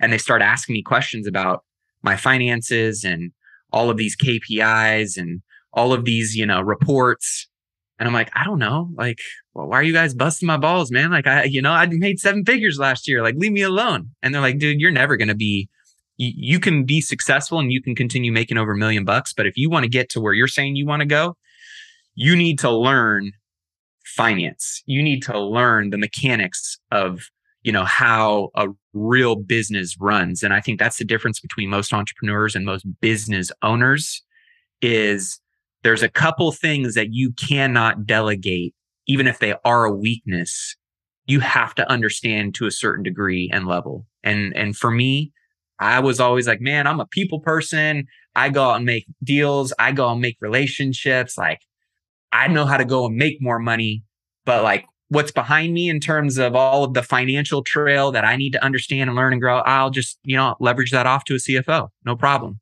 And 0.00 0.12
they 0.12 0.18
start 0.18 0.42
asking 0.42 0.74
me 0.74 0.82
questions 0.82 1.26
about 1.26 1.64
my 2.02 2.16
finances 2.16 3.04
and 3.04 3.32
all 3.72 3.90
of 3.90 3.96
these 3.96 4.16
KPIs 4.16 5.16
and 5.16 5.42
all 5.72 5.92
of 5.92 6.04
these, 6.04 6.34
you 6.36 6.46
know, 6.46 6.60
reports. 6.60 7.48
And 7.98 8.08
I'm 8.08 8.14
like, 8.14 8.30
I 8.34 8.44
don't 8.44 8.58
know. 8.58 8.90
Like, 8.96 9.18
well, 9.54 9.68
why 9.68 9.78
are 9.78 9.82
you 9.82 9.92
guys 9.92 10.14
busting 10.14 10.46
my 10.46 10.56
balls, 10.56 10.90
man? 10.90 11.10
Like, 11.10 11.26
I, 11.26 11.44
you 11.44 11.62
know, 11.62 11.72
I 11.72 11.86
made 11.86 12.18
seven 12.18 12.44
figures 12.44 12.78
last 12.78 13.06
year. 13.06 13.22
Like, 13.22 13.36
leave 13.36 13.52
me 13.52 13.62
alone. 13.62 14.10
And 14.22 14.34
they're 14.34 14.42
like, 14.42 14.58
dude, 14.58 14.80
you're 14.80 14.90
never 14.90 15.16
going 15.16 15.28
to 15.28 15.34
be, 15.34 15.68
you, 16.16 16.60
can 16.60 16.84
be 16.84 17.00
successful 17.00 17.58
and 17.58 17.72
you 17.72 17.82
can 17.82 17.94
continue 17.94 18.32
making 18.32 18.58
over 18.58 18.72
a 18.72 18.76
million 18.76 19.04
bucks. 19.04 19.32
But 19.32 19.46
if 19.46 19.56
you 19.56 19.70
want 19.70 19.84
to 19.84 19.88
get 19.88 20.08
to 20.10 20.20
where 20.20 20.34
you're 20.34 20.46
saying 20.46 20.76
you 20.76 20.86
want 20.86 21.00
to 21.00 21.06
go, 21.06 21.36
you 22.14 22.36
need 22.36 22.58
to 22.60 22.70
learn 22.70 23.32
finance. 24.04 24.82
You 24.86 25.02
need 25.02 25.22
to 25.24 25.38
learn 25.38 25.90
the 25.90 25.98
mechanics 25.98 26.78
of, 26.90 27.30
you 27.62 27.72
know, 27.72 27.84
how 27.84 28.50
a 28.54 28.68
real 28.92 29.36
business 29.36 29.96
runs. 29.98 30.42
And 30.42 30.52
I 30.52 30.60
think 30.60 30.78
that's 30.78 30.98
the 30.98 31.04
difference 31.04 31.40
between 31.40 31.70
most 31.70 31.92
entrepreneurs 31.92 32.54
and 32.54 32.64
most 32.64 32.86
business 33.00 33.50
owners 33.62 34.22
is 34.80 35.40
there's 35.82 36.02
a 36.02 36.08
couple 36.08 36.52
things 36.52 36.94
that 36.94 37.12
you 37.12 37.32
cannot 37.32 38.06
delegate 38.06 38.74
even 39.06 39.26
if 39.26 39.38
they 39.38 39.54
are 39.64 39.84
a 39.84 39.92
weakness. 39.92 40.76
You 41.26 41.40
have 41.40 41.74
to 41.76 41.90
understand 41.90 42.54
to 42.56 42.66
a 42.66 42.70
certain 42.70 43.02
degree 43.02 43.50
and 43.52 43.66
level. 43.66 44.06
And 44.22 44.54
and 44.56 44.76
for 44.76 44.90
me, 44.90 45.32
I 45.82 45.98
was 45.98 46.20
always 46.20 46.46
like, 46.46 46.60
man, 46.60 46.86
I'm 46.86 47.00
a 47.00 47.06
people 47.06 47.40
person. 47.40 48.06
I 48.36 48.48
go 48.50 48.70
out 48.70 48.76
and 48.76 48.86
make 48.86 49.06
deals. 49.22 49.72
I 49.78 49.92
go 49.92 50.08
and 50.10 50.20
make 50.20 50.36
relationships. 50.40 51.36
Like 51.36 51.60
I 52.32 52.48
know 52.48 52.64
how 52.64 52.76
to 52.76 52.84
go 52.84 53.06
and 53.06 53.16
make 53.16 53.38
more 53.40 53.58
money, 53.58 54.04
but 54.44 54.62
like 54.62 54.86
what's 55.08 55.32
behind 55.32 55.74
me 55.74 55.90
in 55.90 56.00
terms 56.00 56.38
of 56.38 56.54
all 56.54 56.84
of 56.84 56.94
the 56.94 57.02
financial 57.02 57.62
trail 57.62 58.12
that 58.12 58.24
I 58.24 58.36
need 58.36 58.52
to 58.52 58.64
understand 58.64 59.10
and 59.10 59.16
learn 59.16 59.32
and 59.32 59.42
grow, 59.42 59.58
I'll 59.58 59.90
just, 59.90 60.18
you 60.22 60.36
know, 60.36 60.54
leverage 60.60 60.92
that 60.92 61.06
off 61.06 61.24
to 61.24 61.34
a 61.34 61.38
CFO. 61.38 61.88
No 62.06 62.16
problem. 62.16 62.60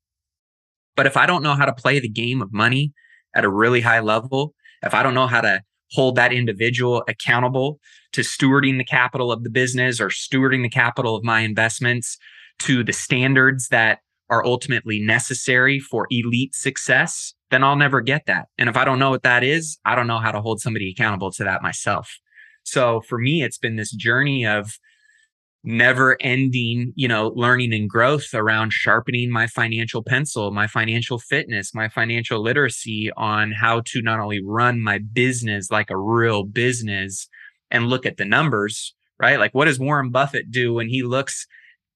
But 0.96 1.06
if 1.06 1.16
I 1.16 1.26
don't 1.26 1.42
know 1.42 1.54
how 1.54 1.66
to 1.66 1.72
play 1.72 2.00
the 2.00 2.08
game 2.08 2.40
of 2.42 2.52
money 2.52 2.92
at 3.34 3.44
a 3.44 3.48
really 3.48 3.82
high 3.82 4.00
level, 4.00 4.54
if 4.82 4.94
I 4.94 5.02
don't 5.02 5.14
know 5.14 5.26
how 5.26 5.42
to 5.42 5.62
hold 5.92 6.16
that 6.16 6.32
individual 6.32 7.04
accountable 7.06 7.78
to 8.12 8.22
stewarding 8.22 8.78
the 8.78 8.84
capital 8.84 9.30
of 9.30 9.44
the 9.44 9.50
business 9.50 10.00
or 10.00 10.08
stewarding 10.08 10.62
the 10.62 10.70
capital 10.70 11.14
of 11.14 11.22
my 11.22 11.40
investments 11.40 12.16
to 12.60 12.84
the 12.84 12.92
standards 12.92 13.68
that 13.68 14.00
are 14.28 14.44
ultimately 14.44 15.00
necessary 15.00 15.80
for 15.80 16.06
elite 16.10 16.54
success, 16.54 17.34
then 17.50 17.64
I'll 17.64 17.76
never 17.76 18.00
get 18.00 18.26
that. 18.26 18.46
And 18.58 18.68
if 18.68 18.76
I 18.76 18.84
don't 18.84 18.98
know 18.98 19.10
what 19.10 19.24
that 19.24 19.42
is, 19.42 19.78
I 19.84 19.94
don't 19.94 20.06
know 20.06 20.18
how 20.18 20.30
to 20.30 20.40
hold 20.40 20.60
somebody 20.60 20.90
accountable 20.90 21.32
to 21.32 21.44
that 21.44 21.62
myself. 21.62 22.18
So 22.62 23.00
for 23.00 23.18
me, 23.18 23.42
it's 23.42 23.58
been 23.58 23.76
this 23.76 23.92
journey 23.92 24.46
of 24.46 24.78
never 25.62 26.16
ending, 26.20 26.92
you 26.94 27.08
know, 27.08 27.32
learning 27.34 27.74
and 27.74 27.88
growth 27.88 28.32
around 28.32 28.72
sharpening 28.72 29.30
my 29.30 29.46
financial 29.46 30.02
pencil, 30.02 30.50
my 30.52 30.66
financial 30.66 31.18
fitness, 31.18 31.74
my 31.74 31.88
financial 31.88 32.40
literacy 32.40 33.10
on 33.16 33.52
how 33.52 33.82
to 33.86 34.00
not 34.00 34.20
only 34.20 34.42
run 34.42 34.80
my 34.80 34.98
business 34.98 35.70
like 35.70 35.90
a 35.90 35.98
real 35.98 36.44
business 36.44 37.28
and 37.70 37.88
look 37.88 38.06
at 38.06 38.16
the 38.16 38.24
numbers, 38.24 38.94
right? 39.18 39.38
Like 39.38 39.52
what 39.52 39.66
does 39.66 39.78
Warren 39.78 40.10
Buffett 40.10 40.50
do 40.50 40.72
when 40.72 40.88
he 40.88 41.02
looks 41.02 41.46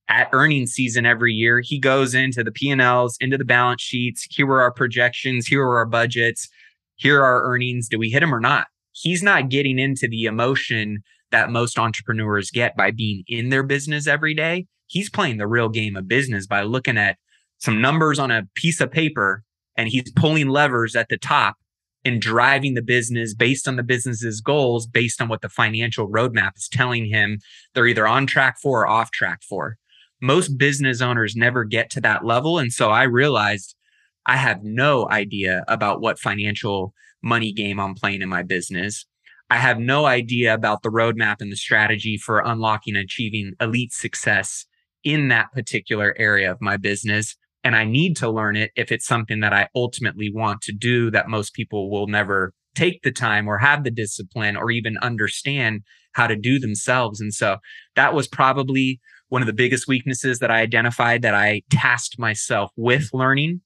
at 0.08 0.28
earnings 0.32 0.72
season 0.72 1.06
every 1.06 1.32
year, 1.32 1.60
he 1.60 1.78
goes 1.78 2.14
into 2.14 2.44
the 2.44 2.52
P&Ls, 2.52 3.16
into 3.20 3.38
the 3.38 3.44
balance 3.44 3.82
sheets. 3.82 4.26
Here 4.30 4.46
are 4.46 4.62
our 4.62 4.72
projections. 4.72 5.46
Here 5.46 5.62
are 5.62 5.78
our 5.78 5.86
budgets. 5.86 6.48
Here 6.96 7.20
are 7.20 7.24
our 7.24 7.44
earnings. 7.44 7.88
Do 7.88 7.98
we 7.98 8.10
hit 8.10 8.20
them 8.20 8.34
or 8.34 8.40
not? 8.40 8.66
He's 8.92 9.22
not 9.22 9.48
getting 9.48 9.78
into 9.78 10.06
the 10.06 10.24
emotion 10.24 11.02
that 11.30 11.50
most 11.50 11.78
entrepreneurs 11.78 12.50
get 12.50 12.76
by 12.76 12.90
being 12.90 13.24
in 13.26 13.48
their 13.48 13.62
business 13.62 14.06
every 14.06 14.34
day. 14.34 14.66
He's 14.86 15.10
playing 15.10 15.38
the 15.38 15.46
real 15.46 15.68
game 15.68 15.96
of 15.96 16.06
business 16.06 16.46
by 16.46 16.62
looking 16.62 16.98
at 16.98 17.16
some 17.58 17.80
numbers 17.80 18.18
on 18.18 18.30
a 18.30 18.46
piece 18.54 18.80
of 18.80 18.92
paper 18.92 19.42
and 19.76 19.88
he's 19.88 20.12
pulling 20.12 20.48
levers 20.48 20.94
at 20.94 21.08
the 21.08 21.16
top 21.16 21.56
and 22.04 22.20
driving 22.20 22.74
the 22.74 22.82
business 22.82 23.34
based 23.34 23.66
on 23.66 23.76
the 23.76 23.82
business's 23.82 24.40
goals, 24.40 24.86
based 24.86 25.22
on 25.22 25.28
what 25.28 25.40
the 25.40 25.48
financial 25.48 26.08
roadmap 26.08 26.56
is 26.56 26.68
telling 26.68 27.06
him 27.06 27.38
they're 27.74 27.86
either 27.86 28.06
on 28.06 28.26
track 28.26 28.58
for 28.60 28.82
or 28.82 28.86
off 28.86 29.10
track 29.10 29.42
for 29.42 29.78
most 30.24 30.56
business 30.56 31.02
owners 31.02 31.36
never 31.36 31.64
get 31.64 31.90
to 31.90 32.00
that 32.00 32.24
level. 32.24 32.58
And 32.58 32.72
so 32.72 32.90
I 32.90 33.02
realized 33.02 33.76
I 34.24 34.38
have 34.38 34.60
no 34.62 35.06
idea 35.10 35.64
about 35.68 36.00
what 36.00 36.18
financial 36.18 36.94
money 37.22 37.52
game 37.52 37.78
I'm 37.78 37.94
playing 37.94 38.22
in 38.22 38.28
my 38.30 38.42
business. 38.42 39.04
I 39.50 39.56
have 39.56 39.78
no 39.78 40.06
idea 40.06 40.54
about 40.54 40.82
the 40.82 40.88
roadmap 40.88 41.36
and 41.40 41.52
the 41.52 41.56
strategy 41.56 42.16
for 42.16 42.40
unlocking 42.40 42.96
and 42.96 43.04
achieving 43.04 43.52
elite 43.60 43.92
success 43.92 44.64
in 45.04 45.28
that 45.28 45.52
particular 45.52 46.14
area 46.18 46.50
of 46.50 46.58
my 46.58 46.78
business. 46.78 47.36
And 47.62 47.76
I 47.76 47.84
need 47.84 48.16
to 48.16 48.30
learn 48.30 48.56
it 48.56 48.70
if 48.76 48.90
it's 48.90 49.06
something 49.06 49.40
that 49.40 49.52
I 49.52 49.68
ultimately 49.74 50.30
want 50.32 50.62
to 50.62 50.72
do 50.72 51.10
that 51.10 51.28
most 51.28 51.52
people 51.52 51.90
will 51.90 52.06
never 52.06 52.54
take 52.74 53.02
the 53.02 53.12
time 53.12 53.46
or 53.46 53.58
have 53.58 53.84
the 53.84 53.90
discipline 53.90 54.56
or 54.56 54.70
even 54.70 54.96
understand 55.02 55.82
how 56.12 56.26
to 56.26 56.36
do 56.36 56.58
themselves. 56.58 57.20
And 57.20 57.34
so 57.34 57.58
that 57.94 58.14
was 58.14 58.26
probably 58.26 59.00
one 59.34 59.42
of 59.42 59.46
the 59.46 59.52
biggest 59.52 59.88
weaknesses 59.88 60.38
that 60.38 60.52
I 60.52 60.60
identified 60.60 61.22
that 61.22 61.34
I 61.34 61.62
tasked 61.68 62.20
myself 62.20 62.70
with 62.76 63.10
learning 63.12 63.62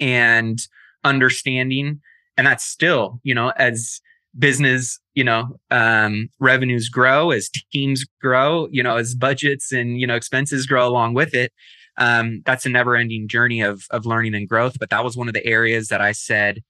and 0.00 0.58
understanding. 1.04 2.00
And 2.36 2.44
that's 2.44 2.64
still, 2.64 3.20
you 3.22 3.32
know, 3.32 3.50
as 3.50 4.00
business, 4.36 4.98
you 5.14 5.22
know, 5.22 5.56
um, 5.70 6.28
revenues 6.40 6.88
grow, 6.88 7.30
as 7.30 7.50
teams 7.72 8.04
grow, 8.20 8.66
you 8.72 8.82
know, 8.82 8.96
as 8.96 9.14
budgets 9.14 9.70
and, 9.70 10.00
you 10.00 10.08
know, 10.08 10.16
expenses 10.16 10.66
grow 10.66 10.88
along 10.88 11.14
with 11.14 11.34
it. 11.34 11.52
Um, 11.96 12.42
that's 12.44 12.66
a 12.66 12.68
never 12.68 12.96
ending 12.96 13.28
journey 13.28 13.60
of, 13.60 13.84
of 13.92 14.04
learning 14.04 14.34
and 14.34 14.48
growth. 14.48 14.76
But 14.80 14.90
that 14.90 15.04
was 15.04 15.16
one 15.16 15.28
of 15.28 15.34
the 15.34 15.46
areas 15.46 15.86
that 15.86 16.00
I 16.00 16.10
said, 16.10 16.62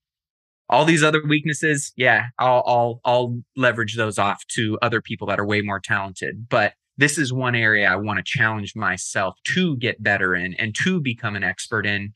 all 0.69 0.85
these 0.85 1.03
other 1.03 1.23
weaknesses, 1.27 1.91
yeah, 1.97 2.27
I'll, 2.39 2.63
I'll, 2.67 3.01
I'll 3.07 3.41
leverage 3.57 3.97
those 3.97 4.19
off 4.19 4.47
to 4.49 4.79
other 4.83 5.01
people 5.01 5.27
that 5.29 5.41
are 5.41 5.47
way 5.47 5.63
more 5.63 5.81
talented. 5.81 6.49
But 6.51 6.75
this 7.01 7.17
is 7.17 7.33
one 7.33 7.55
area 7.55 7.91
I 7.91 7.97
want 7.97 8.19
to 8.19 8.23
challenge 8.25 8.77
myself 8.77 9.39
to 9.55 9.77
get 9.79 10.03
better 10.03 10.35
in 10.35 10.53
and 10.55 10.75
to 10.83 11.01
become 11.01 11.35
an 11.35 11.43
expert 11.43 11.87
in 11.87 12.13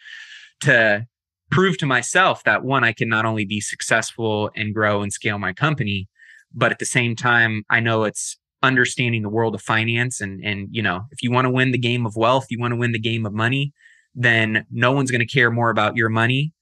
to 0.61 1.07
prove 1.51 1.79
to 1.79 1.87
myself 1.87 2.45
that 2.45 2.65
one, 2.65 2.85
I 2.85 2.93
can 2.93 3.09
not 3.09 3.25
only 3.25 3.47
be 3.47 3.61
successful 3.61 4.51
and 4.55 4.75
grow 4.75 5.01
and 5.01 5.11
scale 5.11 5.39
my 5.39 5.55
company, 5.55 6.07
but 6.53 6.71
at 6.71 6.81
the 6.81 6.85
same 6.85 7.17
time, 7.17 7.65
I 7.71 7.81
know 7.81 8.05
it's 8.05 8.37
understanding 8.63 9.23
the 9.23 9.31
world 9.31 9.55
of 9.55 9.63
finance. 9.63 10.21
And, 10.21 10.45
and, 10.45 10.69
you 10.71 10.83
know, 10.83 11.07
if 11.11 11.23
you 11.23 11.31
want 11.31 11.47
to 11.47 11.51
win 11.51 11.71
the 11.71 11.79
game 11.79 12.05
of 12.05 12.15
wealth, 12.15 12.47
you 12.51 12.61
want 12.61 12.73
to 12.73 12.77
win 12.77 12.93
the 12.93 12.99
game 12.99 13.25
of 13.25 13.33
money, 13.33 13.73
then 14.15 14.67
no 14.71 14.93
one's 14.93 15.11
going 15.11 15.27
to 15.27 15.27
care 15.27 15.51
more 15.51 15.71
about 15.71 15.97
your 15.97 16.11
money 16.11 16.53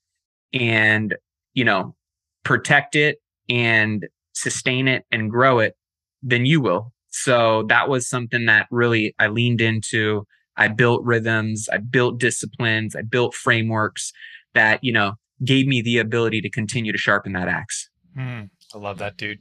and, 0.53 1.17
you 1.55 1.65
know, 1.65 1.97
protect 2.45 2.95
it 2.95 3.19
and 3.49 4.07
sustain 4.33 4.87
it 4.87 5.05
and 5.11 5.29
grow 5.29 5.59
it 5.59 5.75
than 6.23 6.47
you 6.47 6.61
will. 6.61 6.93
So 7.13 7.65
that 7.69 7.89
was 7.89 8.09
something 8.09 8.47
that 8.47 8.67
really 8.71 9.15
I 9.19 9.29
leaned 9.29 9.61
into. 9.61 10.27
I 10.57 10.69
built 10.69 11.03
rhythms, 11.05 11.69
I 11.73 11.79
built 11.79 12.19
disciplines, 12.19 12.95
I 12.95 13.03
built 13.03 13.35
frameworks 13.35 14.13
that, 14.55 14.83
you 14.83 14.93
know, 14.93 15.15
gave 15.45 15.67
me 15.67 15.81
the 15.83 15.99
ability 15.99 16.41
to 16.41 16.51
continue 16.51 16.93
to 16.93 16.99
sharpen 16.99 17.33
that 17.33 17.49
axe. 17.49 17.89
Mm, 18.17 18.51
I 18.75 18.79
love 18.79 18.99
that, 18.99 19.17
dude. 19.17 19.41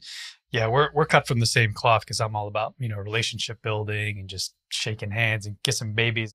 Yeah, 0.52 0.68
we're 0.68 0.90
we're 0.94 1.06
cut 1.06 1.28
from 1.28 1.40
the 1.40 1.46
same 1.46 1.74
cloth 1.74 2.02
because 2.02 2.20
I'm 2.20 2.36
all 2.36 2.48
about 2.48 2.76
you 2.78 2.90
know 2.90 2.98
relationship 2.98 3.62
building 3.62 4.20
and 4.20 4.30
just 4.30 4.54
shaking 4.70 5.12
hands 5.12 5.46
and 5.46 5.58
kissing 5.64 5.94
babies. 5.94 6.32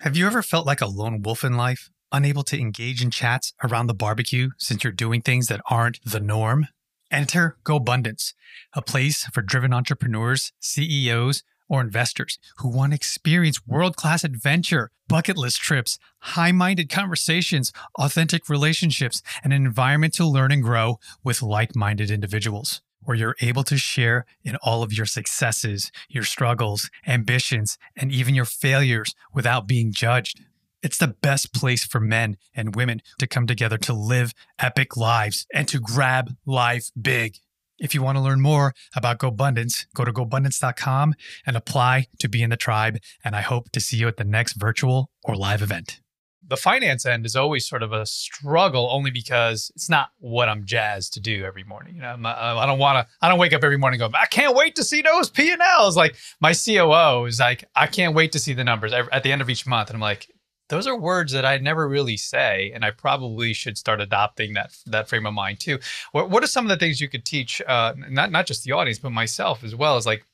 Have 0.00 0.16
you 0.16 0.26
ever 0.26 0.42
felt 0.42 0.66
like 0.66 0.80
a 0.80 0.86
lone 0.86 1.22
wolf 1.22 1.44
in 1.44 1.56
life, 1.56 1.90
unable 2.12 2.42
to 2.44 2.58
engage 2.58 3.02
in 3.02 3.10
chats 3.10 3.52
around 3.62 3.86
the 3.86 3.94
barbecue 3.94 4.50
since 4.58 4.82
you're 4.82 4.92
doing 4.92 5.22
things 5.22 5.46
that 5.46 5.60
aren't 5.68 6.00
the 6.04 6.20
norm? 6.20 6.66
Enter 7.10 7.56
GoBundance, 7.64 8.34
a 8.74 8.82
place 8.82 9.24
for 9.32 9.40
driven 9.40 9.72
entrepreneurs, 9.72 10.52
CEOs, 10.60 11.42
or 11.68 11.80
investors 11.80 12.38
who 12.58 12.68
want 12.68 12.92
to 12.92 12.96
experience 12.96 13.66
world 13.66 13.96
class 13.96 14.24
adventure, 14.24 14.90
bucket 15.06 15.36
list 15.36 15.60
trips, 15.60 15.98
high 16.20 16.52
minded 16.52 16.90
conversations, 16.90 17.72
authentic 17.98 18.48
relationships, 18.48 19.22
and 19.42 19.52
an 19.52 19.64
environment 19.64 20.14
to 20.14 20.26
learn 20.26 20.52
and 20.52 20.62
grow 20.62 20.98
with 21.22 21.42
like 21.42 21.74
minded 21.76 22.10
individuals. 22.10 22.82
Where 23.00 23.16
you're 23.16 23.36
able 23.40 23.64
to 23.64 23.78
share 23.78 24.26
in 24.44 24.56
all 24.56 24.82
of 24.82 24.92
your 24.92 25.06
successes, 25.06 25.90
your 26.10 26.24
struggles, 26.24 26.90
ambitions, 27.06 27.78
and 27.96 28.12
even 28.12 28.34
your 28.34 28.44
failures 28.44 29.14
without 29.32 29.66
being 29.66 29.92
judged. 29.92 30.40
It's 30.80 30.98
the 30.98 31.08
best 31.08 31.52
place 31.52 31.84
for 31.84 31.98
men 31.98 32.36
and 32.54 32.76
women 32.76 33.02
to 33.18 33.26
come 33.26 33.48
together 33.48 33.78
to 33.78 33.92
live 33.92 34.32
epic 34.60 34.96
lives 34.96 35.44
and 35.52 35.66
to 35.68 35.80
grab 35.80 36.36
life 36.46 36.90
big. 37.00 37.38
If 37.78 37.94
you 37.94 38.02
want 38.02 38.16
to 38.16 38.22
learn 38.22 38.40
more 38.40 38.74
about 38.94 39.18
GoBundance, 39.18 39.86
go 39.94 40.04
to 40.04 40.12
GoBundance.com 40.12 41.14
and 41.46 41.56
apply 41.56 42.06
to 42.20 42.28
be 42.28 42.42
in 42.42 42.50
the 42.50 42.56
tribe. 42.56 42.98
And 43.24 43.34
I 43.34 43.40
hope 43.40 43.70
to 43.70 43.80
see 43.80 43.96
you 43.96 44.06
at 44.08 44.18
the 44.18 44.24
next 44.24 44.54
virtual 44.54 45.10
or 45.24 45.34
live 45.34 45.62
event. 45.62 46.00
The 46.46 46.56
finance 46.56 47.04
end 47.04 47.26
is 47.26 47.36
always 47.36 47.66
sort 47.68 47.82
of 47.82 47.92
a 47.92 48.06
struggle, 48.06 48.88
only 48.90 49.10
because 49.10 49.70
it's 49.74 49.90
not 49.90 50.10
what 50.18 50.48
I'm 50.48 50.64
jazzed 50.64 51.12
to 51.14 51.20
do 51.20 51.44
every 51.44 51.62
morning. 51.62 51.96
You 51.96 52.02
know, 52.02 52.16
not, 52.16 52.38
I 52.38 52.64
don't 52.66 52.78
want 52.78 53.06
to. 53.06 53.14
I 53.20 53.28
don't 53.28 53.38
wake 53.38 53.52
up 53.52 53.62
every 53.62 53.76
morning 53.76 54.00
and 54.00 54.12
go, 54.12 54.18
I 54.18 54.26
can't 54.26 54.56
wait 54.56 54.74
to 54.76 54.84
see 54.84 55.02
those 55.02 55.28
P 55.28 55.52
and 55.52 55.60
Ls. 55.60 55.96
Like 55.96 56.16
my 56.40 56.54
COO 56.54 57.26
is 57.26 57.38
like, 57.38 57.64
I 57.76 57.86
can't 57.86 58.14
wait 58.14 58.32
to 58.32 58.38
see 58.38 58.54
the 58.54 58.64
numbers 58.64 58.92
at 58.92 59.24
the 59.24 59.30
end 59.30 59.42
of 59.42 59.50
each 59.50 59.66
month, 59.66 59.90
and 59.90 59.96
I'm 59.96 60.00
like, 60.00 60.28
those 60.68 60.86
are 60.86 60.96
words 60.96 61.32
that 61.32 61.44
I 61.44 61.58
never 61.58 61.88
really 61.88 62.16
say, 62.16 62.70
and 62.74 62.84
I 62.84 62.90
probably 62.90 63.52
should 63.52 63.78
start 63.78 64.00
adopting 64.00 64.54
that 64.54 64.76
that 64.86 65.08
frame 65.08 65.26
of 65.26 65.34
mind 65.34 65.60
too. 65.60 65.78
What 66.12 66.30
What 66.30 66.44
are 66.44 66.48
some 66.48 66.64
of 66.64 66.68
the 66.68 66.76
things 66.76 67.00
you 67.00 67.08
could 67.08 67.24
teach, 67.24 67.60
uh, 67.66 67.94
not 68.08 68.30
not 68.30 68.46
just 68.46 68.64
the 68.64 68.72
audience, 68.72 68.98
but 68.98 69.10
myself 69.10 69.64
as 69.64 69.74
well, 69.74 69.96
Is 69.96 70.06
like 70.06 70.24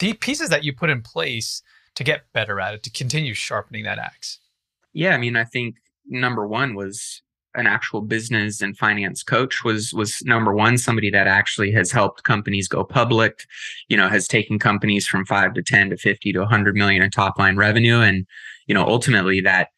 the 0.00 0.12
pieces 0.14 0.50
that 0.50 0.64
you 0.64 0.72
put 0.72 0.90
in 0.90 1.02
place 1.02 1.62
to 1.94 2.04
get 2.04 2.32
better 2.32 2.60
at 2.60 2.74
it, 2.74 2.82
to 2.84 2.90
continue 2.90 3.34
sharpening 3.34 3.84
that 3.84 3.98
axe? 3.98 4.38
Yeah, 4.92 5.14
I 5.14 5.18
mean, 5.18 5.36
I 5.36 5.44
think 5.44 5.76
number 6.06 6.46
one 6.46 6.74
was 6.74 7.22
an 7.54 7.66
actual 7.66 8.02
business 8.02 8.60
and 8.60 8.76
finance 8.76 9.22
coach 9.22 9.64
was 9.64 9.92
was 9.92 10.22
number 10.24 10.54
one 10.54 10.76
somebody 10.78 11.10
that 11.10 11.26
actually 11.26 11.72
has 11.72 11.90
helped 11.90 12.22
companies 12.22 12.68
go 12.68 12.84
public 12.84 13.46
you 13.88 13.96
know 13.96 14.08
has 14.08 14.28
taken 14.28 14.58
companies 14.58 15.06
from 15.06 15.24
5 15.24 15.54
to 15.54 15.62
10 15.62 15.90
to 15.90 15.96
50 15.96 16.32
to 16.32 16.38
100 16.40 16.76
million 16.76 17.02
in 17.02 17.10
top 17.10 17.38
line 17.38 17.56
revenue 17.56 18.00
and 18.00 18.26
you 18.66 18.74
know 18.74 18.84
ultimately 18.84 19.40
that 19.40 19.68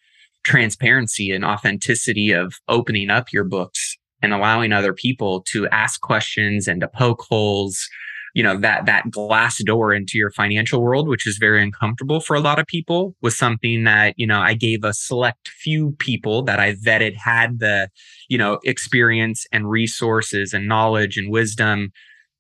transparency 0.45 1.31
and 1.31 1.45
authenticity 1.45 2.33
of 2.33 2.55
opening 2.69 3.11
up 3.11 3.33
your 3.33 3.45
books 3.45 3.97
and 4.23 4.33
allowing 4.33 4.73
other 4.73 4.93
people 4.93 5.43
to 5.49 5.69
ask 5.69 6.01
questions 6.01 6.67
and 6.67 6.81
to 6.81 6.89
poke 6.89 7.25
holes 7.29 7.89
you 8.35 8.45
know 8.45 8.57
that 8.57 8.87
that 8.87 9.11
glass 9.11 9.63
door 9.65 9.93
into 9.93 10.17
your 10.17 10.31
financial 10.31 10.81
world 10.81 11.09
which 11.09 11.27
is 11.27 11.37
very 11.39 11.61
uncomfortable 11.61 12.21
for 12.21 12.37
a 12.37 12.41
lot 12.41 12.61
of 12.61 12.67
people 12.67 13.15
was 13.23 13.37
something 13.37 13.83
that 13.85 14.15
you 14.17 14.27
know 14.27 14.41
i 14.41 14.55
gave 14.55 14.85
a 14.85 14.93
select 14.93 15.49
few 15.49 15.93
people 15.99 16.43
that 16.43 16.61
i 16.61 16.75
vetted 16.75 17.17
had 17.17 17.59
the 17.59 17.89
you 18.29 18.39
know 18.39 18.61
experience 18.65 19.47
and 19.53 19.69
resources 19.69 20.53
and 20.53 20.69
knowledge 20.69 21.17
and 21.17 21.33
wisdom 21.33 21.91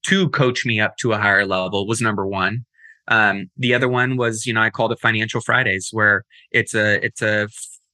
to 0.05 0.29
coach 0.31 0.65
me 0.65 0.81
up 0.81 0.97
to 0.99 1.13
a 1.13 1.19
higher 1.19 1.47
level 1.47 1.87
was 1.87 2.01
number 2.01 2.27
one. 2.27 2.65
Um, 3.09 3.51
the 3.57 3.75
other 3.75 3.89
one 3.89 4.17
was 4.17 4.47
you 4.47 4.53
know 4.53 4.61
i 4.61 4.71
called 4.71 4.93
it 4.93 5.01
financial 5.01 5.41
fridays 5.41 5.89
where 5.91 6.23
it's 6.53 6.75
a 6.75 7.05
it's 7.05 7.23
a 7.23 7.49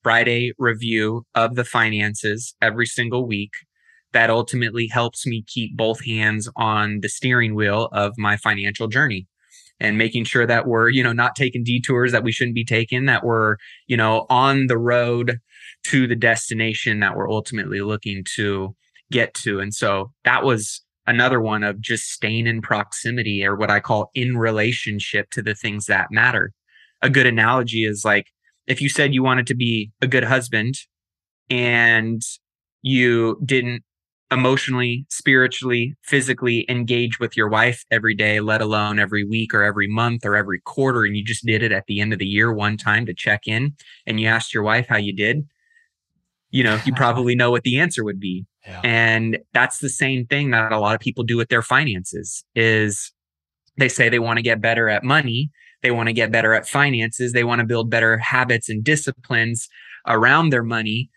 Friday 0.07 0.53
review 0.57 1.27
of 1.35 1.57
the 1.57 1.64
finances 1.64 2.55
every 2.62 2.87
single 2.87 3.27
week. 3.27 3.51
That 4.12 4.31
ultimately 4.31 4.87
helps 4.87 5.27
me 5.27 5.42
keep 5.49 5.77
both 5.77 6.05
hands 6.05 6.49
on 6.55 7.01
the 7.01 7.09
steering 7.09 7.57
wheel 7.57 7.88
of 7.90 8.12
my 8.16 8.37
financial 8.37 8.87
journey 8.87 9.27
and 9.81 9.99
making 9.99 10.23
sure 10.23 10.47
that 10.47 10.69
we're, 10.69 10.90
you 10.90 11.03
know, 11.03 11.12
not 11.12 11.35
taking 11.35 11.64
detours 11.64 12.12
that 12.12 12.23
we 12.23 12.31
shouldn't 12.31 12.55
be 12.55 12.64
taking, 12.64 13.07
that 13.07 13.25
we're, 13.25 13.57
you 13.88 13.97
know, 13.97 14.27
on 14.31 14.69
the 14.69 14.79
road 14.79 15.40
to 15.87 16.07
the 16.07 16.14
destination 16.14 17.01
that 17.01 17.16
we're 17.16 17.29
ultimately 17.29 17.81
looking 17.81 18.23
to 18.37 18.77
get 19.11 19.35
to. 19.35 19.59
And 19.59 19.75
so 19.75 20.12
that 20.25 20.45
was 20.45 20.83
another 21.09 21.40
one 21.40 21.64
of 21.64 21.81
just 21.81 22.05
staying 22.12 22.47
in 22.47 22.62
proximity 22.62 23.45
or 23.45 23.57
what 23.57 23.73
I 23.73 23.81
call 23.81 24.12
in 24.14 24.37
relationship 24.37 25.31
to 25.31 25.42
the 25.42 25.57
things 25.57 25.87
that 25.87 26.12
matter. 26.12 26.53
A 27.03 27.11
good 27.11 27.27
analogy 27.27 27.85
is 27.85 28.05
like 28.05 28.27
if 28.66 28.81
you 28.81 28.88
said 28.88 29.14
you 29.14 29.22
wanted 29.22 29.46
to 29.48 29.55
be 29.55 29.90
a 30.00 30.07
good 30.07 30.24
husband 30.24 30.74
and 31.50 32.22
you 32.83 33.40
didn't 33.44 33.83
emotionally, 34.31 35.07
spiritually, 35.09 35.94
physically 36.02 36.66
engage 36.68 37.20
with 37.20 37.37
your 37.37 37.48
wife 37.48 37.85
every 37.90 38.14
day, 38.14 38.40
let 38.40 38.61
alone 38.61 38.98
every 38.98 39.24
week 39.24 39.55
or 39.55 39.62
every 39.62 39.87
month 39.87 40.24
or 40.24 40.35
every 40.35 40.61
quarter, 40.61 41.05
and 41.05 41.16
you 41.16 41.24
just 41.24 41.44
did 41.44 41.62
it 41.62 41.70
at 41.70 41.85
the 41.87 42.00
end 42.00 42.12
of 42.12 42.18
the 42.18 42.26
year 42.26 42.52
one 42.52 42.76
time 42.76 43.07
to 43.07 43.14
check 43.14 43.42
in 43.46 43.74
and 44.07 44.18
you 44.18 44.26
asked 44.26 44.52
your 44.52 44.64
wife 44.64 44.87
how 44.88 44.96
you 44.96 45.12
did, 45.12 45.46
you 46.50 46.64
know, 46.64 46.81
you 46.85 46.92
probably 46.96 47.37
know 47.37 47.50
what 47.50 47.62
the 47.62 47.79
answer 47.79 48.02
would 48.02 48.18
be. 48.18 48.46
Yeah. 48.66 48.81
And 48.83 49.38
that's 49.52 49.79
the 49.79 49.88
same 49.88 50.26
thing 50.26 50.50
that 50.50 50.72
a 50.72 50.81
lot 50.81 50.96
of 50.96 51.00
people 51.00 51.22
do 51.22 51.37
with 51.37 51.48
their 51.48 51.62
finances 51.62 52.44
is 52.57 53.12
they 53.79 53.88
say 53.88 54.09
they 54.09 54.18
want 54.18 54.38
to 54.38 54.42
get 54.42 54.61
better 54.61 54.88
at 54.88 55.05
money 55.05 55.50
they 55.87 55.92
want 55.92 56.09
to 56.09 56.12
get 56.12 56.33
better 56.33 56.53
at 56.53 56.66
finances. 56.66 57.33
They 57.33 57.44
want 57.44 57.61
to 57.61 57.64
build 57.64 57.90
better 57.90 58.18
habits 58.18 58.68
and 58.68 58.83
disciplines 58.83 59.68
around 60.09 60.51
their 60.51 60.64
money, 60.64 61.11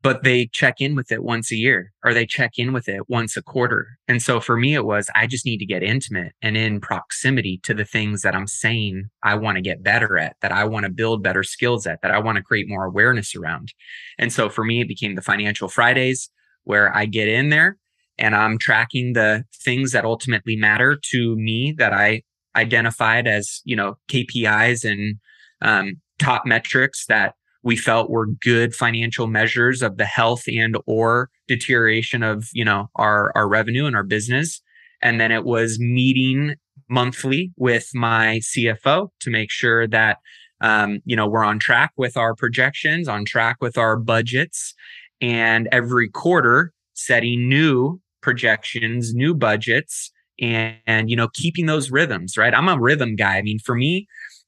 but 0.00 0.22
they 0.22 0.46
check 0.50 0.80
in 0.80 0.94
with 0.94 1.12
it 1.12 1.22
once 1.22 1.52
a 1.52 1.56
year 1.56 1.92
or 2.02 2.14
they 2.14 2.24
check 2.24 2.52
in 2.56 2.72
with 2.72 2.88
it 2.88 3.02
once 3.10 3.36
a 3.36 3.42
quarter. 3.42 3.98
And 4.08 4.22
so 4.22 4.40
for 4.40 4.56
me, 4.56 4.74
it 4.74 4.86
was 4.86 5.10
I 5.14 5.26
just 5.26 5.44
need 5.44 5.58
to 5.58 5.66
get 5.66 5.82
intimate 5.82 6.32
and 6.40 6.56
in 6.56 6.80
proximity 6.80 7.60
to 7.64 7.74
the 7.74 7.84
things 7.84 8.22
that 8.22 8.34
I'm 8.34 8.46
saying 8.46 9.10
I 9.22 9.34
want 9.34 9.56
to 9.56 9.62
get 9.62 9.82
better 9.82 10.16
at, 10.16 10.36
that 10.40 10.52
I 10.52 10.64
want 10.64 10.84
to 10.86 10.90
build 10.90 11.22
better 11.22 11.42
skills 11.42 11.86
at, 11.86 12.00
that 12.00 12.12
I 12.12 12.18
want 12.18 12.36
to 12.36 12.42
create 12.42 12.70
more 12.70 12.86
awareness 12.86 13.36
around. 13.36 13.74
And 14.18 14.32
so 14.32 14.48
for 14.48 14.64
me, 14.64 14.80
it 14.80 14.88
became 14.88 15.16
the 15.16 15.20
Financial 15.20 15.68
Fridays 15.68 16.30
where 16.64 16.96
I 16.96 17.04
get 17.04 17.28
in 17.28 17.50
there 17.50 17.76
and 18.16 18.34
I'm 18.34 18.56
tracking 18.56 19.12
the 19.12 19.44
things 19.54 19.92
that 19.92 20.06
ultimately 20.06 20.56
matter 20.56 20.98
to 21.10 21.36
me 21.36 21.74
that 21.76 21.92
I 21.92 22.22
identified 22.56 23.26
as, 23.26 23.60
you 23.64 23.76
know, 23.76 23.98
KPIs 24.08 24.84
and 24.84 25.16
um, 25.62 26.00
top 26.18 26.46
metrics 26.46 27.06
that 27.06 27.34
we 27.62 27.76
felt 27.76 28.10
were 28.10 28.26
good 28.26 28.74
financial 28.74 29.26
measures 29.26 29.82
of 29.82 29.96
the 29.96 30.04
health 30.04 30.44
and 30.46 30.76
or 30.86 31.30
deterioration 31.48 32.22
of, 32.22 32.48
you 32.52 32.64
know, 32.64 32.88
our 32.96 33.32
our 33.34 33.48
revenue 33.48 33.86
and 33.86 33.96
our 33.96 34.04
business. 34.04 34.60
And 35.02 35.20
then 35.20 35.30
it 35.30 35.44
was 35.44 35.78
meeting 35.78 36.54
monthly 36.88 37.52
with 37.56 37.90
my 37.94 38.40
CFO 38.42 39.08
to 39.20 39.30
make 39.30 39.50
sure 39.50 39.86
that 39.88 40.18
um, 40.60 41.00
you 41.04 41.16
know 41.16 41.26
we're 41.26 41.44
on 41.44 41.58
track 41.58 41.92
with 41.96 42.16
our 42.16 42.34
projections, 42.34 43.08
on 43.08 43.24
track 43.24 43.56
with 43.60 43.76
our 43.76 43.96
budgets, 43.96 44.74
and 45.20 45.68
every 45.72 46.08
quarter 46.08 46.72
setting 46.94 47.48
new 47.48 48.00
projections, 48.22 49.14
new 49.14 49.34
budgets, 49.34 50.10
and, 50.40 50.76
and 50.86 51.10
you 51.10 51.16
know 51.16 51.28
keeping 51.32 51.66
those 51.66 51.90
rhythms. 51.90 52.36
Right, 52.36 52.54
I'm 52.54 52.68
a 52.68 52.80
rhythm 52.80 53.16
guy. 53.16 53.36
I 53.36 53.42
mean, 53.42 53.58
for 53.58 53.74
me, 53.74 54.06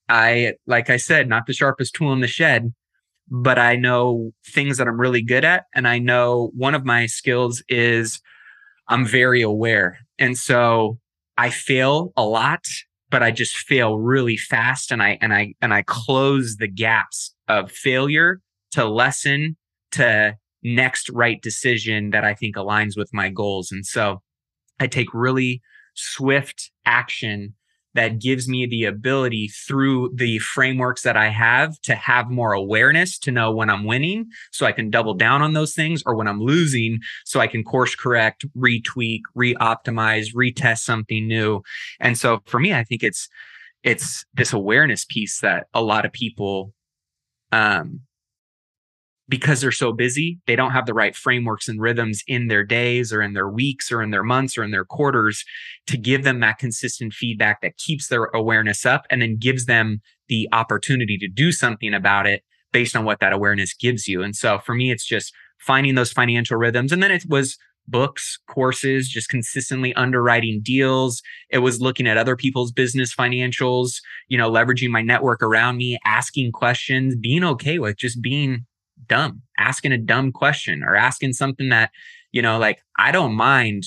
I 0.09 0.55
like 0.67 0.91
I 0.91 0.97
said, 0.97 1.29
not 1.29 1.47
the 1.47 1.53
sharpest 1.53 1.95
tool 1.95 2.13
in 2.13 2.21
the 2.21 2.27
shed, 2.27 2.73
but 3.29 3.59
I 3.59 3.77
know 3.77 4.33
things 4.47 4.79
that 4.79 4.89
I'm 4.89 5.01
really 5.01 5.23
good 5.23 5.45
at, 5.45 5.65
and 5.75 5.87
I 5.89 5.99
know 5.99 6.51
one 6.55 6.75
of 6.75 6.85
my 6.85 7.07
skills 7.07 7.63
is 7.69 8.21
I'm 8.89 9.07
very 9.07 9.43
aware, 9.43 9.99
and 10.19 10.37
so 10.37 10.99
I 11.37 11.51
fail 11.51 12.13
a 12.17 12.25
lot, 12.25 12.65
but 13.11 13.23
I 13.23 13.31
just 13.31 13.57
fail 13.57 13.99
really 13.99 14.37
fast 14.37 14.91
and 14.91 15.03
I 15.03 15.19
and 15.21 15.33
I 15.33 15.55
and 15.63 15.73
I 15.73 15.83
close 15.83 16.57
the 16.57 16.69
gaps 16.69 17.35
of 17.47 17.71
failure 17.71 18.41
to 18.73 18.85
lesson 18.85 19.57
to 19.93 20.37
next 20.63 21.09
right 21.11 21.41
decision 21.41 22.11
that 22.11 22.25
I 22.25 22.35
think 22.35 22.57
aligns 22.57 22.97
with 22.97 23.15
my 23.15 23.29
goals. 23.29 23.71
And 23.71 23.87
so 23.87 24.21
I 24.81 24.87
take 24.87 25.13
really 25.15 25.63
swift 25.99 26.71
action 26.87 27.55
that 27.95 28.21
gives 28.21 28.49
me 28.49 28.67
the 28.67 28.85
ability 28.85 29.49
through 29.49 30.13
the 30.15 30.39
frameworks 30.39 31.03
that 31.03 31.17
I 31.17 31.29
have 31.31 31.81
to 31.83 31.95
have 31.95 32.31
more 32.31 32.53
awareness 32.53 33.19
to 33.21 33.33
know 33.33 33.51
when 33.51 33.71
I'm 33.71 33.85
winning 33.85 34.27
so 34.53 34.67
I 34.67 34.73
can 34.73 34.91
double 34.91 35.15
down 35.15 35.43
on 35.43 35.55
those 35.55 35.75
things 35.75 36.03
or 36.07 36.15
when 36.15 36.29
I'm 36.29 36.41
losing 36.41 37.01
so 37.25 37.41
I 37.41 37.47
can 37.47 37.65
course 37.65 37.95
correct, 37.95 38.45
retweak, 38.57 39.23
re-optimize, 39.35 40.35
retest 40.35 40.79
something 40.79 41.27
new. 41.27 41.63
And 41.99 42.17
so 42.17 42.41
for 42.47 42.61
me 42.61 42.73
I 42.73 42.85
think 42.85 43.03
it's 43.03 43.29
it's 43.83 44.25
this 44.35 44.53
awareness 44.53 45.05
piece 45.05 45.41
that 45.41 45.67
a 45.75 45.83
lot 45.83 46.05
of 46.05 46.13
people 46.13 46.73
um 47.53 48.01
because 49.29 49.61
they're 49.61 49.71
so 49.71 49.93
busy, 49.93 50.41
they 50.47 50.57
don't 50.57 50.71
have 50.71 50.87
the 50.87 50.95
right 50.95 51.15
frameworks 51.15 51.69
and 51.69 51.81
rhythms 51.81 52.23
in 52.27 52.49
their 52.49 52.65
days 52.65 53.13
or 53.13 53.21
in 53.21 53.35
their 53.35 53.49
weeks 53.49 53.93
or 53.93 54.03
in 54.03 54.11
their 54.11 54.23
months 54.23 54.57
or 54.57 54.65
in 54.65 54.71
their 54.71 54.85
quarters 54.85 55.45
to 55.87 55.97
give 55.99 56.25
them 56.25 56.41
that 56.41 56.59
consistent 56.59 57.13
feedback 57.13 57.61
that 57.61 57.77
keeps 57.77 58.09
their 58.09 58.25
awareness 58.35 58.87
up 58.87 59.07
and 59.11 59.21
then 59.21 59.37
gives 59.39 59.67
them 59.67 60.01
the 60.29 60.49
opportunity 60.53 61.19
to 61.19 61.29
do 61.29 61.53
something 61.53 61.93
about 61.93 62.27
it 62.27 62.43
based 62.73 62.97
on 62.97 63.05
what 63.05 63.21
that 63.21 63.33
awareness 63.33 63.75
gives 63.75 64.09
you. 64.09 64.23
And 64.23 64.35
so 64.35 64.59
for 64.59 64.75
me, 64.75 64.91
it's 64.91 65.07
just 65.07 65.33
finding 65.59 65.95
those 65.95 66.13
financial 66.13 66.57
rhythms. 66.57 66.93
And 66.93 67.03
then 67.03 67.11
it 67.11 67.25
was 67.29 67.59
books, 67.87 68.39
courses, 68.49 69.09
just 69.09 69.29
consistently 69.29 69.95
underwriting 69.95 70.61
deals. 70.63 71.23
It 71.51 71.59
was 71.59 71.81
looking 71.81 72.07
at 72.07 72.19
other 72.19 72.37
people's 72.37 72.71
business 72.71 73.15
financials, 73.15 74.01
you 74.29 74.39
know, 74.39 74.51
leveraging 74.51 74.91
my 74.91 75.03
network 75.03 75.43
around 75.43 75.79
me, 75.79 75.99
asking 76.05 76.53
questions, 76.53 77.17
being 77.17 77.45
okay 77.45 77.79
with 77.79 77.97
just 77.97 78.23
being 78.23 78.67
dumb, 79.07 79.43
asking 79.59 79.93
a 79.93 79.99
dumb 79.99 80.33
question 80.33 80.83
or 80.83 80.97
asking 80.97 81.33
something 81.33 81.69
that, 81.69 81.91
you 82.33 82.43
know, 82.43 82.59
like 82.59 82.83
I 82.97 83.13
don't 83.13 83.35
mind 83.35 83.85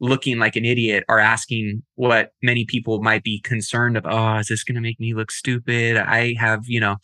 looking 0.00 0.38
like 0.38 0.56
an 0.56 0.64
idiot 0.64 1.04
or 1.08 1.18
asking 1.18 1.82
what 1.94 2.32
many 2.42 2.64
people 2.64 3.02
might 3.02 3.22
be 3.22 3.40
concerned 3.40 3.96
of. 3.96 4.04
Oh, 4.06 4.36
is 4.36 4.48
this 4.48 4.64
going 4.64 4.74
to 4.74 4.80
make 4.80 5.00
me 5.00 5.14
look 5.14 5.30
stupid? 5.30 5.96
I 5.96 6.34
have, 6.38 6.64
you 6.66 6.80
know, 6.80 6.96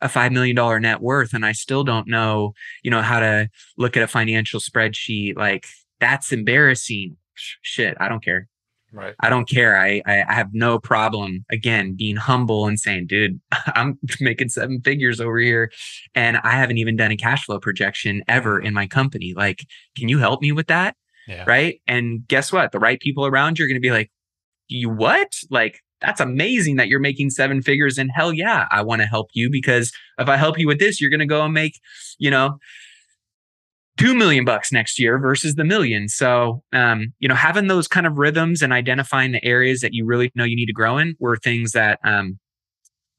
a 0.00 0.08
$5 0.08 0.32
million 0.32 0.82
net 0.82 1.00
worth 1.00 1.34
and 1.34 1.44
I 1.44 1.52
still 1.52 1.84
don't 1.84 2.08
know, 2.08 2.54
you 2.82 2.90
know, 2.90 3.02
how 3.02 3.20
to 3.20 3.48
look 3.76 3.96
at 3.96 4.02
a 4.02 4.08
financial 4.08 4.60
spreadsheet. 4.60 5.36
Like 5.36 5.66
that's 6.00 6.32
embarrassing. 6.32 7.16
Shit. 7.34 7.96
I 8.00 8.08
don't 8.08 8.24
care. 8.24 8.48
Right. 8.92 9.14
I 9.20 9.30
don't 9.30 9.48
care. 9.48 9.78
I, 9.78 10.02
I, 10.06 10.24
I 10.28 10.34
have 10.34 10.50
no 10.52 10.78
problem 10.78 11.44
again 11.50 11.94
being 11.96 12.16
humble 12.16 12.66
and 12.66 12.78
saying, 12.78 13.06
dude, 13.06 13.40
I'm 13.74 13.98
making 14.20 14.50
seven 14.50 14.80
figures 14.82 15.20
over 15.20 15.38
here 15.38 15.72
and 16.14 16.36
I 16.38 16.52
haven't 16.52 16.78
even 16.78 16.96
done 16.96 17.10
a 17.10 17.16
cash 17.16 17.44
flow 17.44 17.58
projection 17.58 18.22
ever 18.28 18.60
in 18.60 18.74
my 18.74 18.86
company. 18.86 19.32
Like, 19.34 19.66
can 19.96 20.08
you 20.08 20.18
help 20.18 20.42
me 20.42 20.52
with 20.52 20.66
that? 20.66 20.96
Yeah. 21.26 21.44
Right. 21.46 21.80
And 21.86 22.26
guess 22.26 22.52
what? 22.52 22.72
The 22.72 22.80
right 22.80 23.00
people 23.00 23.24
around 23.24 23.58
you 23.58 23.64
are 23.64 23.68
going 23.68 23.76
to 23.76 23.80
be 23.80 23.92
like, 23.92 24.10
you 24.68 24.90
what? 24.90 25.32
Like, 25.50 25.80
that's 26.00 26.20
amazing 26.20 26.76
that 26.76 26.88
you're 26.88 27.00
making 27.00 27.30
seven 27.30 27.62
figures. 27.62 27.96
And 27.96 28.10
hell 28.12 28.32
yeah, 28.32 28.66
I 28.70 28.82
want 28.82 29.02
to 29.02 29.06
help 29.06 29.28
you 29.32 29.48
because 29.50 29.92
if 30.18 30.28
I 30.28 30.36
help 30.36 30.58
you 30.58 30.66
with 30.66 30.80
this, 30.80 31.00
you're 31.00 31.10
going 31.10 31.20
to 31.20 31.26
go 31.26 31.44
and 31.44 31.54
make, 31.54 31.80
you 32.18 32.30
know, 32.30 32.58
two 33.98 34.14
million 34.14 34.44
bucks 34.44 34.72
next 34.72 34.98
year 34.98 35.18
versus 35.18 35.54
the 35.54 35.64
million. 35.64 36.08
So, 36.08 36.62
um, 36.72 37.12
you 37.18 37.28
know, 37.28 37.34
having 37.34 37.66
those 37.66 37.88
kind 37.88 38.06
of 38.06 38.18
rhythms 38.18 38.62
and 38.62 38.72
identifying 38.72 39.32
the 39.32 39.44
areas 39.44 39.80
that 39.80 39.92
you 39.92 40.04
really 40.06 40.32
know 40.34 40.44
you 40.44 40.56
need 40.56 40.66
to 40.66 40.72
grow 40.72 40.98
in 40.98 41.14
were 41.18 41.36
things 41.36 41.72
that 41.72 41.98
um, 42.04 42.38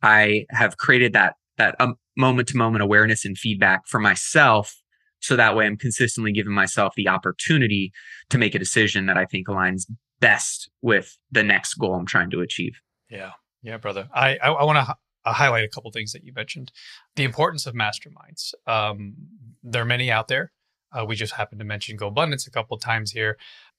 I 0.02 0.46
have 0.50 0.78
created 0.78 1.14
that 1.14 1.36
that 1.58 1.76
moment 2.18 2.48
to 2.50 2.58
moment 2.58 2.84
awareness 2.84 3.26
and 3.26 3.38
feedback 3.38 3.88
for 3.88 4.00
myself. 4.00 4.76
So 5.20 5.36
that 5.38 5.56
way, 5.56 5.66
I'm 5.66 5.78
consistently 5.78 6.34
giving 6.34 6.52
myself 6.52 6.94
the 6.96 7.08
opportunity 7.08 7.94
to 8.30 8.38
make 8.38 8.56
a 8.56 8.60
decision 8.60 9.06
that 9.06 9.18
I 9.18 9.26
think 9.26 9.48
aligns 9.48 9.84
best 10.20 10.70
with 10.82 11.18
the 11.32 11.44
next 11.44 11.76
goal 11.76 11.96
I'm 11.96 12.06
trying 12.06 12.30
to 12.32 12.42
achieve. 12.42 12.74
Yeah, 13.10 13.32
yeah, 13.62 13.78
brother. 13.78 14.10
I 14.14 14.38
I, 14.38 14.52
I 14.52 14.64
want 14.64 14.78
to 14.78 14.92
h- 14.92 15.36
highlight 15.36 15.64
a 15.64 15.70
couple 15.70 15.92
things 15.92 16.12
that 16.12 16.24
you 16.24 16.34
mentioned. 16.34 16.72
The 17.16 17.24
importance 17.24 17.66
of 17.66 17.74
masterminds. 17.74 18.54
Um, 18.68 19.14
there 19.62 19.82
are 19.84 19.86
many 19.86 20.12
out 20.12 20.28
there. 20.28 20.52
Uh, 20.94 21.06
we 21.06 21.16
just 21.16 21.34
happened 21.34 21.60
to 21.60 21.66
mention 21.66 21.98
GoBundance 21.98 22.48
a 22.48 22.52
couple 22.52 22.78
times 22.78 23.12
here. 23.12 23.38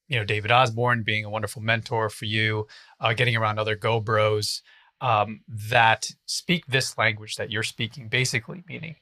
You 0.09 0.19
know, 0.19 0.25
David 0.25 0.51
Osborne 0.51 1.03
being 1.03 1.25
a 1.25 1.31
wonderful 1.31 1.63
mentor 1.63 2.11
for 2.11 2.27
you, 2.27 2.67
uh, 3.01 3.15
getting 3.15 3.37
around 3.37 3.59
other 3.59 3.77
Go 3.77 4.01
Bros 4.01 4.63
um, 5.01 5.41
that 5.49 6.11
speak 6.27 6.67
this 6.67 6.97
language 6.97 7.37
that 7.37 7.51
you're 7.51 7.63
speaking, 7.63 8.09
basically 8.09 8.65
meaning 8.69 8.97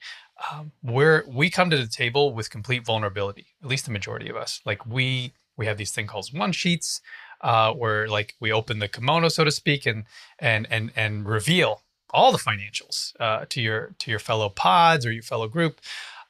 um, 0.50 0.72
we're 0.82 1.24
we 1.28 1.50
come 1.50 1.70
to 1.70 1.76
the 1.76 1.86
table 1.86 2.32
with 2.32 2.50
complete 2.50 2.84
vulnerability. 2.84 3.46
At 3.62 3.68
least 3.68 3.84
the 3.84 3.92
majority 3.92 4.28
of 4.28 4.36
us. 4.36 4.60
Like 4.64 4.86
we 4.86 5.32
we 5.56 5.66
have 5.66 5.76
these 5.76 5.92
thing 5.92 6.06
called 6.06 6.28
one 6.32 6.52
sheets, 6.52 7.00
uh, 7.40 7.72
where 7.72 8.08
like 8.08 8.34
we 8.40 8.52
open 8.52 8.78
the 8.78 8.88
kimono, 8.88 9.28
so 9.28 9.44
to 9.44 9.50
speak, 9.50 9.86
and 9.86 10.04
and 10.38 10.66
and 10.70 10.92
and 10.96 11.26
reveal 11.26 11.82
all 12.10 12.32
the 12.32 12.38
financials 12.38 13.12
uh, 13.20 13.44
to 13.48 13.60
your 13.60 13.94
to 13.98 14.10
your 14.10 14.20
fellow 14.20 14.48
pods 14.48 15.06
or 15.06 15.12
your 15.12 15.22
fellow 15.22 15.48
group. 15.48 15.80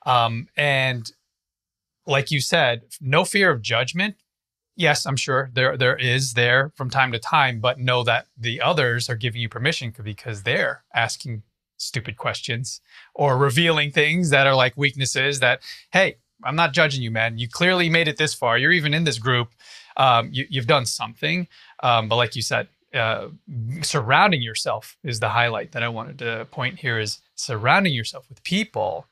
Um, 0.04 0.48
and 0.56 1.10
like 2.06 2.30
you 2.30 2.40
said, 2.40 2.82
no 3.00 3.24
fear 3.24 3.50
of 3.50 3.62
judgment. 3.62 4.16
Yes, 4.74 5.06
I'm 5.06 5.16
sure 5.16 5.50
there 5.52 5.76
there 5.76 5.96
is 5.96 6.32
there 6.34 6.72
from 6.76 6.90
time 6.90 7.12
to 7.12 7.18
time, 7.18 7.60
but 7.60 7.78
know 7.78 8.02
that 8.04 8.26
the 8.36 8.60
others 8.60 9.10
are 9.10 9.16
giving 9.16 9.40
you 9.40 9.48
permission 9.48 9.92
because 10.02 10.42
they're 10.42 10.84
asking 10.94 11.42
stupid 11.76 12.16
questions 12.16 12.80
or 13.14 13.36
revealing 13.36 13.90
things 13.90 14.30
that 14.30 14.46
are 14.46 14.54
like 14.54 14.76
weaknesses 14.76 15.40
that 15.40 15.60
hey, 15.92 16.16
I'm 16.44 16.56
not 16.56 16.72
judging 16.72 17.02
you, 17.02 17.10
man. 17.10 17.38
You 17.38 17.48
clearly 17.48 17.88
made 17.90 18.08
it 18.08 18.16
this 18.16 18.34
far. 18.34 18.58
You're 18.58 18.72
even 18.72 18.94
in 18.94 19.04
this 19.04 19.18
group. 19.18 19.50
Um, 19.96 20.30
you, 20.32 20.46
have 20.54 20.66
done 20.66 20.86
something. 20.86 21.46
Um, 21.82 22.08
but 22.08 22.16
like 22.16 22.34
you 22.34 22.40
said, 22.42 22.68
uh, 22.94 23.28
surrounding 23.82 24.42
yourself 24.42 24.96
is 25.04 25.20
the 25.20 25.28
highlight 25.28 25.72
that 25.72 25.82
I 25.82 25.88
wanted 25.88 26.18
to 26.20 26.46
point 26.50 26.78
here 26.78 26.98
is 26.98 27.20
surrounding 27.34 27.92
yourself 27.92 28.28
with 28.28 28.42
people 28.42 29.06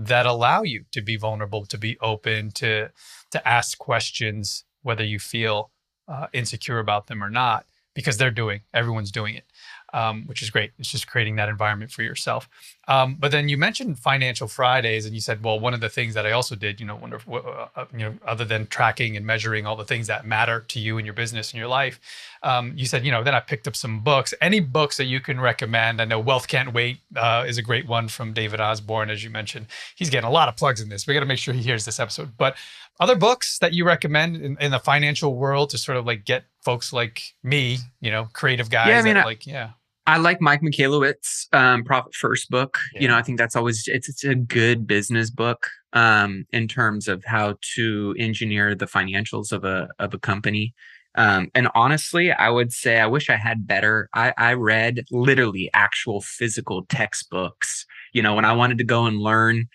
that 0.00 0.24
allow 0.24 0.62
you 0.62 0.84
to 0.92 1.02
be 1.02 1.16
vulnerable, 1.16 1.66
to 1.66 1.78
be 1.78 1.98
open, 2.00 2.50
to 2.52 2.90
to 3.30 3.48
ask 3.48 3.78
questions, 3.78 4.64
whether 4.82 5.04
you 5.04 5.18
feel 5.18 5.70
uh, 6.08 6.26
insecure 6.32 6.78
about 6.78 7.06
them 7.06 7.22
or 7.22 7.30
not, 7.30 7.66
because 7.94 8.16
they're 8.16 8.30
doing. 8.30 8.62
Everyone's 8.72 9.12
doing 9.12 9.34
it 9.34 9.44
um, 9.92 10.24
which 10.26 10.42
is 10.42 10.50
great. 10.50 10.72
It's 10.78 10.90
just 10.90 11.06
creating 11.06 11.36
that 11.36 11.48
environment 11.48 11.90
for 11.90 12.02
yourself. 12.02 12.48
Um, 12.88 13.16
but 13.18 13.30
then 13.30 13.48
you 13.48 13.56
mentioned 13.56 13.98
Financial 13.98 14.48
Fridays, 14.48 15.04
and 15.06 15.14
you 15.14 15.20
said, 15.20 15.44
well, 15.44 15.58
one 15.58 15.74
of 15.74 15.80
the 15.80 15.88
things 15.88 16.14
that 16.14 16.26
I 16.26 16.32
also 16.32 16.54
did, 16.54 16.80
you 16.80 16.86
know, 16.86 16.96
wonder, 16.96 17.20
uh, 17.30 17.66
uh, 17.74 17.84
you 17.92 17.98
know, 17.98 18.14
other 18.26 18.44
than 18.44 18.66
tracking 18.66 19.16
and 19.16 19.26
measuring 19.26 19.66
all 19.66 19.76
the 19.76 19.84
things 19.84 20.06
that 20.06 20.26
matter 20.26 20.60
to 20.60 20.78
you 20.78 20.98
in 20.98 21.04
your 21.04 21.14
business 21.14 21.52
and 21.52 21.58
your 21.58 21.68
life, 21.68 22.00
um, 22.42 22.72
you 22.76 22.86
said, 22.86 23.04
you 23.04 23.10
know, 23.10 23.22
then 23.22 23.34
I 23.34 23.40
picked 23.40 23.68
up 23.68 23.76
some 23.76 24.00
books. 24.00 24.32
Any 24.40 24.60
books 24.60 24.96
that 24.96 25.04
you 25.04 25.20
can 25.20 25.40
recommend? 25.40 26.00
I 26.00 26.04
know 26.06 26.18
Wealth 26.18 26.48
Can't 26.48 26.72
Wait 26.72 26.98
uh, 27.14 27.44
is 27.46 27.58
a 27.58 27.62
great 27.62 27.86
one 27.86 28.08
from 28.08 28.32
David 28.32 28.60
Osborne, 28.60 29.10
as 29.10 29.22
you 29.22 29.30
mentioned. 29.30 29.66
He's 29.96 30.08
getting 30.10 30.26
a 30.26 30.32
lot 30.32 30.48
of 30.48 30.56
plugs 30.56 30.80
in 30.80 30.88
this. 30.88 31.06
We 31.06 31.14
got 31.14 31.20
to 31.20 31.26
make 31.26 31.38
sure 31.38 31.52
he 31.52 31.62
hears 31.62 31.84
this 31.84 32.00
episode. 32.00 32.36
But 32.38 32.56
other 32.98 33.16
books 33.16 33.58
that 33.58 33.72
you 33.72 33.84
recommend 33.84 34.36
in, 34.36 34.56
in, 34.60 34.70
the 34.70 34.78
financial 34.78 35.36
world 35.36 35.70
to 35.70 35.78
sort 35.78 35.98
of 35.98 36.06
like 36.06 36.24
get 36.24 36.44
folks 36.64 36.92
like 36.92 37.22
me, 37.42 37.78
you 38.00 38.10
know, 38.10 38.28
creative 38.32 38.70
guys. 38.70 38.88
Yeah, 38.88 38.98
I 38.98 39.02
mean, 39.02 39.14
that, 39.14 39.26
like, 39.26 39.46
yeah. 39.46 39.70
I 40.06 40.16
like 40.16 40.40
Mike 40.40 40.60
Michalowicz, 40.60 41.46
um, 41.52 41.84
Profit 41.84 42.14
First 42.14 42.50
book. 42.50 42.78
Yeah. 42.94 43.02
You 43.02 43.08
know, 43.08 43.16
I 43.16 43.22
think 43.22 43.38
that's 43.38 43.54
always 43.54 43.84
it's 43.86 44.08
it's 44.08 44.24
a 44.24 44.34
good 44.34 44.86
business 44.86 45.30
book 45.30 45.68
um, 45.92 46.46
in 46.52 46.68
terms 46.68 47.06
of 47.06 47.22
how 47.24 47.56
to 47.76 48.14
engineer 48.18 48.74
the 48.74 48.86
financials 48.86 49.52
of 49.52 49.64
a 49.64 49.88
of 49.98 50.14
a 50.14 50.18
company. 50.18 50.74
Um, 51.16 51.48
and 51.54 51.68
honestly, 51.74 52.30
I 52.32 52.50
would 52.50 52.72
say 52.72 53.00
I 53.00 53.06
wish 53.06 53.28
I 53.30 53.36
had 53.36 53.66
better. 53.66 54.08
I, 54.14 54.32
I 54.38 54.52
read 54.54 55.04
literally 55.10 55.68
actual 55.74 56.20
physical 56.20 56.84
textbooks. 56.86 57.84
You 58.12 58.22
know, 58.22 58.34
when 58.34 58.44
I 58.44 58.52
wanted 58.52 58.78
to 58.78 58.84
go 58.84 59.06
and 59.06 59.18
learn 59.18 59.66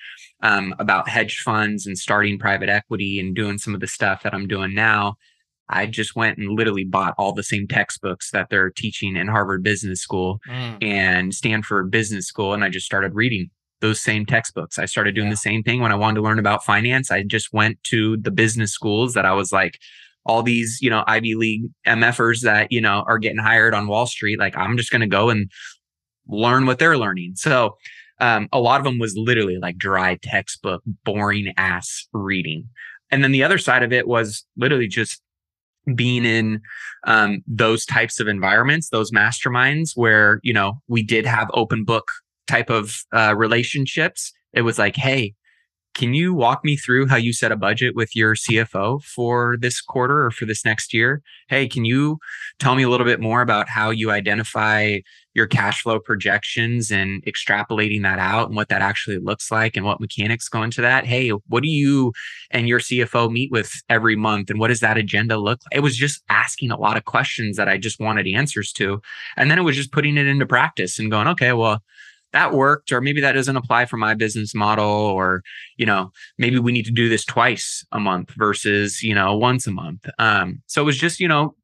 um, 0.41 0.73
about 0.79 1.09
hedge 1.09 1.39
funds 1.39 1.85
and 1.85 1.97
starting 1.97 2.39
private 2.39 2.69
equity 2.69 3.19
and 3.19 3.35
doing 3.35 3.57
some 3.57 3.73
of 3.73 3.81
the 3.81 3.87
stuff 3.87 4.23
that 4.23 4.33
I'm 4.33 4.47
doing 4.47 4.73
now, 4.73 5.15
I 5.69 5.87
just 5.87 6.15
went 6.15 6.37
and 6.37 6.49
literally 6.55 6.83
bought 6.83 7.15
all 7.17 7.33
the 7.33 7.43
same 7.43 7.67
textbooks 7.67 8.31
that 8.31 8.49
they're 8.49 8.69
teaching 8.69 9.15
in 9.15 9.27
Harvard 9.27 9.63
Business 9.63 9.99
School 10.01 10.39
Mm. 10.47 10.83
and 10.83 11.33
Stanford 11.33 11.89
Business 11.91 12.27
School. 12.27 12.53
And 12.53 12.63
I 12.63 12.69
just 12.69 12.85
started 12.85 13.13
reading 13.15 13.49
those 13.81 13.99
same 13.99 14.25
textbooks. 14.25 14.79
I 14.79 14.85
started 14.85 15.15
doing 15.15 15.27
Yeah. 15.27 15.33
the 15.33 15.37
same 15.37 15.63
thing 15.63 15.81
when 15.81 15.91
I 15.91 15.95
wanted 15.95 16.15
to 16.15 16.21
learn 16.21 16.39
about 16.39 16.63
finance. 16.63 17.11
I 17.11 17.23
just 17.23 17.51
went 17.51 17.83
to 17.85 18.15
the 18.17 18.31
business 18.31 18.71
schools 18.71 19.13
that 19.15 19.25
I 19.25 19.33
was 19.33 19.51
like, 19.51 19.79
all 20.25 20.43
these, 20.43 20.79
you 20.81 20.89
know, 20.89 21.03
Ivy 21.07 21.35
League 21.35 21.63
MFers 21.87 22.41
that, 22.41 22.71
you 22.71 22.81
know, 22.81 23.03
are 23.07 23.19
getting 23.19 23.37
hired 23.37 23.73
on 23.73 23.87
Wall 23.87 24.07
Street. 24.07 24.39
Like, 24.39 24.57
I'm 24.57 24.77
just 24.77 24.91
going 24.91 25.01
to 25.01 25.07
go 25.07 25.29
and 25.29 25.49
learn 26.27 26.65
what 26.65 26.79
they're 26.79 26.97
learning. 26.97 27.33
So, 27.35 27.77
um, 28.19 28.47
a 28.53 28.59
lot 28.59 28.79
of 28.79 28.85
them 28.85 28.97
was 28.97 29.15
literally 29.17 29.57
like 29.57 29.77
dry 29.77 30.17
textbook, 30.21 30.81
boring 31.03 31.53
ass 31.57 32.07
reading. 32.13 32.67
And 33.11 33.23
then 33.23 33.31
the 33.31 33.43
other 33.43 33.57
side 33.57 33.83
of 33.83 33.91
it 33.91 34.07
was 34.07 34.45
literally 34.57 34.87
just 34.87 35.21
being 35.93 36.25
in 36.25 36.61
um, 37.05 37.43
those 37.45 37.85
types 37.85 38.19
of 38.19 38.27
environments, 38.27 38.89
those 38.89 39.11
masterminds 39.11 39.91
where, 39.95 40.39
you 40.43 40.53
know, 40.53 40.81
we 40.87 41.03
did 41.03 41.25
have 41.25 41.51
open 41.53 41.83
book 41.83 42.11
type 42.47 42.69
of 42.69 43.03
uh, 43.13 43.35
relationships. 43.37 44.31
It 44.53 44.61
was 44.61 44.79
like, 44.79 44.95
hey, 44.95 45.35
can 45.95 46.13
you 46.13 46.33
walk 46.33 46.63
me 46.63 46.75
through 46.75 47.07
how 47.07 47.15
you 47.15 47.31
set 47.31 47.53
a 47.53 47.55
budget 47.55 47.95
with 47.95 48.15
your 48.15 48.35
CFO 48.35 49.01
for 49.01 49.55
this 49.59 49.81
quarter 49.81 50.25
or 50.25 50.31
for 50.31 50.45
this 50.45 50.65
next 50.65 50.93
year? 50.93 51.21
Hey, 51.47 51.67
can 51.69 51.85
you 51.85 52.19
tell 52.59 52.75
me 52.75 52.83
a 52.83 52.89
little 52.89 53.05
bit 53.05 53.21
more 53.21 53.41
about 53.41 53.69
how 53.69 53.91
you 53.91 54.11
identify 54.11 54.99
your 55.33 55.47
cash 55.47 55.81
flow 55.81 55.99
projections 55.99 56.91
and 56.91 57.23
extrapolating 57.25 58.03
that 58.03 58.19
out 58.19 58.47
and 58.47 58.55
what 58.55 58.67
that 58.69 58.81
actually 58.81 59.19
looks 59.19 59.49
like 59.51 59.77
and 59.77 59.85
what 59.85 60.01
mechanics 60.01 60.49
go 60.49 60.63
into 60.63 60.81
that? 60.81 61.05
Hey, 61.05 61.29
what 61.29 61.63
do 61.63 61.69
you 61.69 62.11
and 62.51 62.67
your 62.67 62.79
CFO 62.79 63.31
meet 63.31 63.51
with 63.51 63.71
every 63.89 64.17
month 64.17 64.49
and 64.49 64.59
what 64.59 64.67
does 64.67 64.81
that 64.81 64.97
agenda 64.97 65.37
look 65.37 65.59
like? 65.63 65.77
It 65.77 65.81
was 65.81 65.95
just 65.95 66.23
asking 66.29 66.71
a 66.71 66.79
lot 66.79 66.97
of 66.97 67.05
questions 67.05 67.55
that 67.55 67.69
I 67.69 67.77
just 67.77 68.01
wanted 68.01 68.27
answers 68.27 68.73
to. 68.73 69.01
And 69.37 69.49
then 69.49 69.59
it 69.59 69.63
was 69.63 69.77
just 69.77 69.93
putting 69.93 70.17
it 70.17 70.27
into 70.27 70.45
practice 70.45 70.99
and 70.99 71.09
going, 71.09 71.27
okay, 71.29 71.53
well, 71.53 71.81
that 72.35 72.51
worked, 72.53 72.91
or 72.91 72.99
maybe 72.99 73.21
that 73.21 73.31
doesn't 73.31 73.55
apply 73.55 73.85
for 73.85 73.95
my 73.95 74.13
business 74.13 74.53
model, 74.53 74.85
or 74.85 75.41
you 75.77 75.85
know, 75.85 76.11
maybe 76.37 76.59
we 76.59 76.73
need 76.73 76.85
to 76.85 76.91
do 76.91 77.07
this 77.07 77.23
twice 77.23 77.85
a 77.93 77.99
month 77.99 78.31
versus 78.31 79.01
you 79.01 79.15
know 79.15 79.35
once 79.37 79.65
a 79.65 79.71
month. 79.71 80.07
Um, 80.19 80.61
so 80.67 80.81
it 80.81 80.85
was 80.85 80.97
just 80.97 81.21
you 81.21 81.29
know 81.29 81.55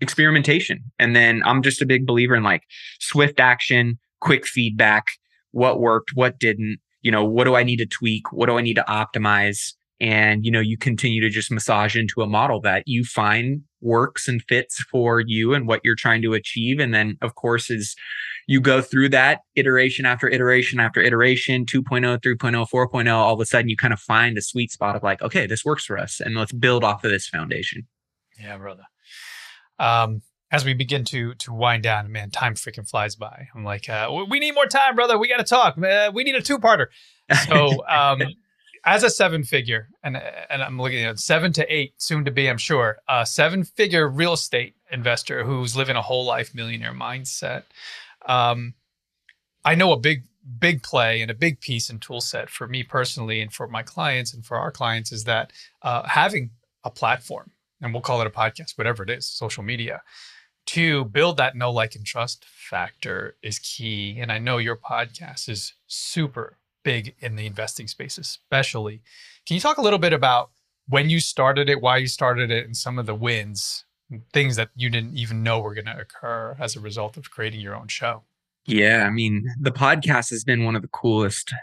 experimentation, 0.00 0.82
and 0.98 1.14
then 1.14 1.40
I'm 1.44 1.62
just 1.62 1.80
a 1.80 1.86
big 1.86 2.04
believer 2.04 2.34
in 2.34 2.42
like 2.42 2.64
swift 2.98 3.38
action, 3.38 3.98
quick 4.20 4.44
feedback, 4.44 5.06
what 5.52 5.80
worked, 5.80 6.10
what 6.14 6.38
didn't. 6.40 6.78
You 7.02 7.12
know, 7.12 7.24
what 7.24 7.44
do 7.44 7.54
I 7.54 7.62
need 7.62 7.76
to 7.76 7.86
tweak? 7.86 8.32
What 8.32 8.46
do 8.46 8.58
I 8.58 8.62
need 8.62 8.74
to 8.74 8.84
optimize? 8.88 9.74
And 10.00 10.44
you 10.44 10.50
know, 10.50 10.60
you 10.60 10.76
continue 10.76 11.20
to 11.20 11.30
just 11.30 11.52
massage 11.52 11.96
into 11.96 12.22
a 12.22 12.26
model 12.26 12.60
that 12.62 12.82
you 12.86 13.04
find 13.04 13.62
works 13.80 14.26
and 14.28 14.42
fits 14.48 14.82
for 14.90 15.20
you 15.20 15.54
and 15.54 15.66
what 15.68 15.80
you're 15.84 15.94
trying 15.96 16.22
to 16.22 16.32
achieve. 16.34 16.78
And 16.80 16.94
then, 16.94 17.16
of 17.22 17.34
course, 17.34 17.70
is 17.70 17.94
you 18.48 18.60
go 18.60 18.80
through 18.80 19.08
that 19.10 19.40
iteration 19.54 20.06
after 20.06 20.28
iteration 20.28 20.80
after 20.80 21.00
iteration 21.00 21.66
2.0 21.66 22.20
3.0 22.20 22.66
4.0 22.70 23.12
all 23.12 23.34
of 23.34 23.40
a 23.40 23.46
sudden 23.46 23.68
you 23.68 23.76
kind 23.76 23.92
of 23.92 23.98
find 23.98 24.38
a 24.38 24.42
sweet 24.42 24.70
spot 24.70 24.94
of 24.94 25.02
like 25.02 25.20
okay 25.20 25.46
this 25.48 25.64
works 25.64 25.84
for 25.84 25.98
us 25.98 26.20
and 26.20 26.36
let's 26.36 26.52
build 26.52 26.84
off 26.84 27.02
of 27.02 27.10
this 27.10 27.26
foundation 27.28 27.86
Yeah, 28.40 28.56
brother. 28.56 28.84
Um, 29.78 30.22
as 30.50 30.64
we 30.64 30.74
begin 30.74 31.04
to 31.06 31.34
to 31.34 31.52
wind 31.52 31.82
down, 31.82 32.10
man, 32.12 32.30
time 32.30 32.54
freaking 32.54 32.88
flies 32.88 33.16
by. 33.16 33.48
I'm 33.54 33.64
like, 33.64 33.88
uh, 33.88 34.08
we- 34.14 34.24
we 34.30 34.38
need 34.38 34.54
more 34.54 34.66
time, 34.66 34.94
brother. 34.94 35.18
We 35.18 35.26
got 35.28 35.38
to 35.38 35.44
talk. 35.44 35.76
Uh, 35.76 36.10
we 36.14 36.22
need 36.22 36.36
a 36.36 36.40
two 36.40 36.58
parter. 36.58 36.86
So, 37.48 37.84
um, 37.88 38.22
as 38.86 39.02
a 39.02 39.10
seven 39.10 39.44
figure, 39.44 39.88
and 40.02 40.16
and 40.16 40.62
I'm 40.62 40.80
looking 40.80 41.04
at 41.04 41.18
seven 41.18 41.52
to 41.54 41.74
eight, 41.74 41.94
soon 41.98 42.24
to 42.24 42.30
be, 42.30 42.48
I'm 42.48 42.58
sure, 42.58 42.98
a 43.08 43.26
seven 43.26 43.64
figure 43.64 44.08
real 44.08 44.32
estate 44.32 44.76
investor 44.90 45.44
who's 45.44 45.76
living 45.76 45.96
a 45.96 46.02
whole 46.02 46.24
life 46.24 46.54
millionaire 46.54 46.94
mindset. 46.94 47.64
Um, 48.24 48.74
I 49.64 49.74
know 49.74 49.92
a 49.92 49.98
big 49.98 50.22
big 50.60 50.82
play 50.82 51.20
and 51.20 51.30
a 51.30 51.34
big 51.34 51.60
piece 51.60 51.90
and 51.90 52.00
tool 52.00 52.20
set 52.20 52.48
for 52.48 52.68
me 52.68 52.84
personally 52.84 53.40
and 53.40 53.52
for 53.52 53.66
my 53.66 53.82
clients 53.82 54.32
and 54.32 54.46
for 54.46 54.56
our 54.56 54.70
clients 54.70 55.10
is 55.10 55.24
that 55.24 55.52
uh, 55.82 56.06
having 56.06 56.50
a 56.84 56.90
platform 56.90 57.50
and 57.80 57.92
we'll 57.92 58.02
call 58.02 58.20
it 58.20 58.26
a 58.26 58.30
podcast, 58.30 58.78
whatever 58.78 59.02
it 59.02 59.10
is, 59.10 59.26
social 59.26 59.62
media, 59.62 60.02
to 60.66 61.04
build 61.06 61.36
that 61.36 61.56
know, 61.56 61.70
like, 61.70 61.94
and 61.94 62.04
trust 62.04 62.44
factor 62.44 63.36
is 63.42 63.58
key. 63.58 64.18
And 64.20 64.32
I 64.32 64.38
know 64.38 64.58
your 64.58 64.76
podcast 64.76 65.48
is 65.48 65.74
super 65.86 66.58
big 66.86 67.14
in 67.18 67.36
the 67.36 67.46
investing 67.46 67.88
space, 67.88 68.16
especially. 68.16 69.02
Can 69.46 69.54
you 69.56 69.60
talk 69.60 69.78
a 69.78 69.82
little 69.82 69.98
bit 69.98 70.12
about 70.12 70.50
when 70.88 71.10
you 71.10 71.18
started 71.20 71.68
it, 71.68 71.80
why 71.80 71.96
you 71.98 72.06
started 72.06 72.50
it, 72.50 72.64
and 72.64 72.76
some 72.76 72.98
of 72.98 73.06
the 73.06 73.14
wins, 73.14 73.84
things 74.32 74.54
that 74.56 74.70
you 74.76 74.88
didn't 74.88 75.16
even 75.16 75.42
know 75.42 75.58
were 75.60 75.74
going 75.74 75.86
to 75.86 75.98
occur 75.98 76.56
as 76.60 76.76
a 76.76 76.80
result 76.80 77.16
of 77.16 77.30
creating 77.30 77.60
your 77.60 77.74
own 77.74 77.88
show? 77.88 78.22
yeah 78.68 79.04
i 79.06 79.10
mean 79.10 79.46
the 79.60 79.70
podcast 79.70 80.28
has 80.28 80.42
been 80.42 80.64
one 80.64 80.74
of 80.74 80.82
the 80.82 80.88
coolest 80.88 81.54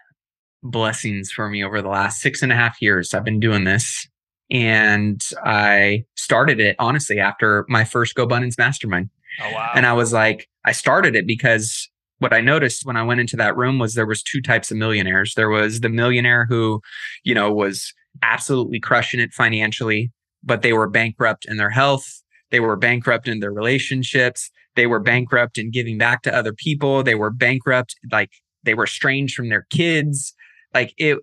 blessings 0.61 1.29
for 1.29 1.49
me 1.49 1.61
over 1.61 1.81
the 1.81 1.89
last 1.89 2.21
six 2.21 2.41
and 2.41 2.49
a 2.49 2.55
half 2.55 2.81
years 2.81 3.13
i've 3.13 3.25
been 3.25 3.41
doing 3.41 3.65
this 3.65 4.07
and 4.49 5.21
i 5.43 6.05
started 6.15 6.61
it 6.61 6.77
honestly 6.79 7.19
after 7.19 7.65
my 7.67 7.83
first 7.83 8.15
GoBundance 8.15 8.57
mastermind 8.57 9.09
Oh, 9.41 9.51
wow. 9.51 9.71
and 9.75 9.85
i 9.85 9.91
was 9.91 10.13
like 10.13 10.47
i 10.63 10.71
started 10.71 11.13
it 11.13 11.27
because 11.27 11.89
what 12.19 12.33
i 12.33 12.41
noticed 12.41 12.85
when 12.85 12.97
i 12.97 13.03
went 13.03 13.19
into 13.19 13.35
that 13.35 13.57
room 13.57 13.79
was 13.79 13.93
there 13.93 14.05
was 14.05 14.23
two 14.23 14.41
types 14.41 14.71
of 14.71 14.77
millionaires. 14.77 15.33
There 15.35 15.49
was 15.49 15.79
the 15.79 15.89
millionaire 15.89 16.45
who 16.45 16.81
you 17.23 17.35
know 17.35 17.51
was 17.51 17.93
absolutely 18.21 18.79
crushing 18.79 19.19
it 19.19 19.33
financially 19.33 20.11
but 20.43 20.61
they 20.61 20.73
were 20.73 20.89
bankrupt 20.89 21.45
in 21.45 21.57
their 21.57 21.69
health. 21.69 22.21
They 22.51 22.59
were 22.59 22.75
bankrupt 22.75 23.27
in 23.27 23.39
their 23.39 23.53
relationships. 23.53 24.51
They 24.75 24.87
were 24.87 24.99
bankrupt 24.99 25.57
in 25.57 25.71
giving 25.71 25.97
back 25.97 26.21
to 26.23 26.35
other 26.35 26.53
people. 26.53 27.03
They 27.03 27.15
were 27.15 27.31
bankrupt 27.31 27.95
like 28.11 28.31
they 28.63 28.73
were 28.73 28.83
estranged 28.83 29.35
from 29.35 29.49
their 29.49 29.65
kids. 29.69 30.33
Like 30.73 30.93
it 30.97 31.19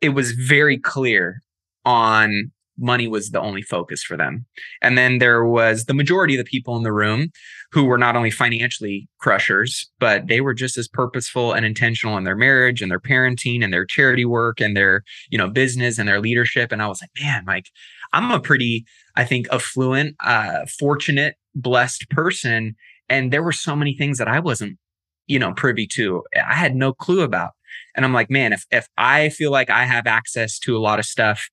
it 0.00 0.10
was 0.10 0.32
very 0.32 0.78
clear 0.78 1.42
on 1.84 2.52
money 2.78 3.08
was 3.08 3.30
the 3.30 3.40
only 3.40 3.62
focus 3.62 4.02
for 4.02 4.16
them. 4.16 4.44
And 4.82 4.98
then 4.98 5.18
there 5.18 5.46
was 5.46 5.86
the 5.86 5.94
majority 5.94 6.34
of 6.34 6.44
the 6.44 6.48
people 6.48 6.76
in 6.76 6.82
the 6.82 6.92
room 6.92 7.30
who 7.72 7.84
were 7.84 7.98
not 7.98 8.16
only 8.16 8.30
financially 8.30 9.08
crushers, 9.18 9.90
but 9.98 10.28
they 10.28 10.40
were 10.40 10.54
just 10.54 10.78
as 10.78 10.88
purposeful 10.88 11.52
and 11.52 11.66
intentional 11.66 12.16
in 12.16 12.24
their 12.24 12.36
marriage 12.36 12.80
and 12.80 12.90
their 12.90 13.00
parenting 13.00 13.62
and 13.62 13.72
their 13.72 13.84
charity 13.84 14.24
work 14.24 14.60
and 14.60 14.76
their, 14.76 15.02
you 15.30 15.38
know, 15.38 15.48
business 15.48 15.98
and 15.98 16.08
their 16.08 16.20
leadership. 16.20 16.72
And 16.72 16.82
I 16.82 16.86
was 16.86 17.00
like, 17.00 17.10
man, 17.20 17.44
like 17.46 17.66
I'm 18.12 18.30
a 18.30 18.40
pretty, 18.40 18.84
I 19.16 19.24
think, 19.24 19.46
affluent, 19.52 20.16
uh, 20.24 20.66
fortunate, 20.78 21.36
blessed 21.54 22.08
person. 22.10 22.76
And 23.08 23.32
there 23.32 23.42
were 23.42 23.52
so 23.52 23.76
many 23.76 23.96
things 23.96 24.18
that 24.18 24.28
I 24.28 24.40
wasn't, 24.40 24.78
you 25.26 25.38
know, 25.38 25.52
privy 25.52 25.86
to. 25.88 26.22
I 26.36 26.54
had 26.54 26.74
no 26.74 26.92
clue 26.92 27.22
about. 27.22 27.52
And 27.94 28.04
I'm 28.04 28.12
like, 28.12 28.30
man, 28.30 28.52
if 28.52 28.64
if 28.70 28.88
I 28.96 29.28
feel 29.30 29.50
like 29.50 29.70
I 29.70 29.84
have 29.84 30.06
access 30.06 30.58
to 30.60 30.76
a 30.76 30.80
lot 30.80 30.98
of 30.98 31.04
stuff, 31.04 31.48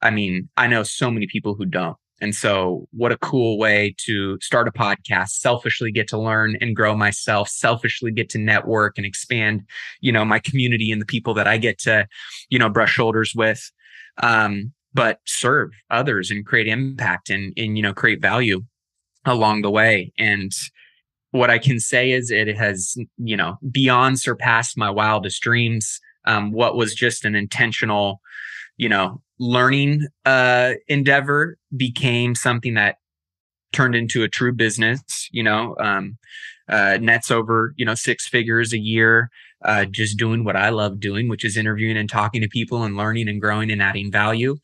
I 0.00 0.10
mean, 0.10 0.48
I 0.56 0.66
know 0.66 0.82
so 0.82 1.10
many 1.10 1.26
people 1.26 1.54
who 1.54 1.66
don't. 1.66 1.96
And 2.22 2.36
so, 2.36 2.86
what 2.92 3.10
a 3.10 3.18
cool 3.18 3.58
way 3.58 3.96
to 4.06 4.38
start 4.40 4.68
a 4.68 4.70
podcast, 4.70 5.30
selfishly 5.30 5.90
get 5.90 6.06
to 6.08 6.18
learn 6.18 6.56
and 6.60 6.76
grow 6.76 6.96
myself, 6.96 7.48
selfishly 7.48 8.12
get 8.12 8.30
to 8.30 8.38
network 8.38 8.96
and 8.96 9.04
expand, 9.04 9.62
you 10.00 10.12
know, 10.12 10.24
my 10.24 10.38
community 10.38 10.92
and 10.92 11.02
the 11.02 11.06
people 11.06 11.34
that 11.34 11.48
I 11.48 11.56
get 11.56 11.80
to, 11.80 12.06
you 12.48 12.60
know, 12.60 12.68
brush 12.68 12.92
shoulders 12.92 13.34
with, 13.34 13.68
um, 14.22 14.72
but 14.94 15.18
serve 15.26 15.70
others 15.90 16.30
and 16.30 16.46
create 16.46 16.68
impact 16.68 17.28
and, 17.28 17.52
and, 17.56 17.76
you 17.76 17.82
know, 17.82 17.92
create 17.92 18.22
value 18.22 18.62
along 19.24 19.62
the 19.62 19.70
way. 19.70 20.12
And 20.16 20.52
what 21.32 21.50
I 21.50 21.58
can 21.58 21.80
say 21.80 22.12
is 22.12 22.30
it 22.30 22.56
has, 22.56 22.96
you 23.18 23.36
know, 23.36 23.58
beyond 23.68 24.20
surpassed 24.20 24.78
my 24.78 24.90
wildest 24.90 25.42
dreams. 25.42 25.98
Um, 26.24 26.52
what 26.52 26.76
was 26.76 26.94
just 26.94 27.24
an 27.24 27.34
intentional, 27.34 28.20
you 28.76 28.88
know, 28.88 29.22
learning 29.42 30.06
uh, 30.24 30.74
endeavor 30.86 31.56
became 31.76 32.34
something 32.36 32.74
that 32.74 32.96
turned 33.72 33.96
into 33.96 34.22
a 34.22 34.28
true 34.28 34.52
business. 34.52 35.02
You 35.32 35.42
know, 35.42 35.74
um, 35.80 36.16
uh, 36.68 36.98
nets 37.00 37.30
over 37.30 37.74
you 37.76 37.84
know 37.84 37.94
six 37.96 38.28
figures 38.28 38.72
a 38.72 38.78
year, 38.78 39.30
uh, 39.64 39.84
just 39.86 40.16
doing 40.18 40.44
what 40.44 40.56
I 40.56 40.68
love 40.68 41.00
doing, 41.00 41.28
which 41.28 41.44
is 41.44 41.56
interviewing 41.56 41.96
and 41.96 42.08
talking 42.08 42.40
to 42.42 42.48
people 42.48 42.84
and 42.84 42.96
learning 42.96 43.28
and 43.28 43.40
growing 43.40 43.70
and 43.72 43.82
adding 43.82 44.12
value. 44.12 44.56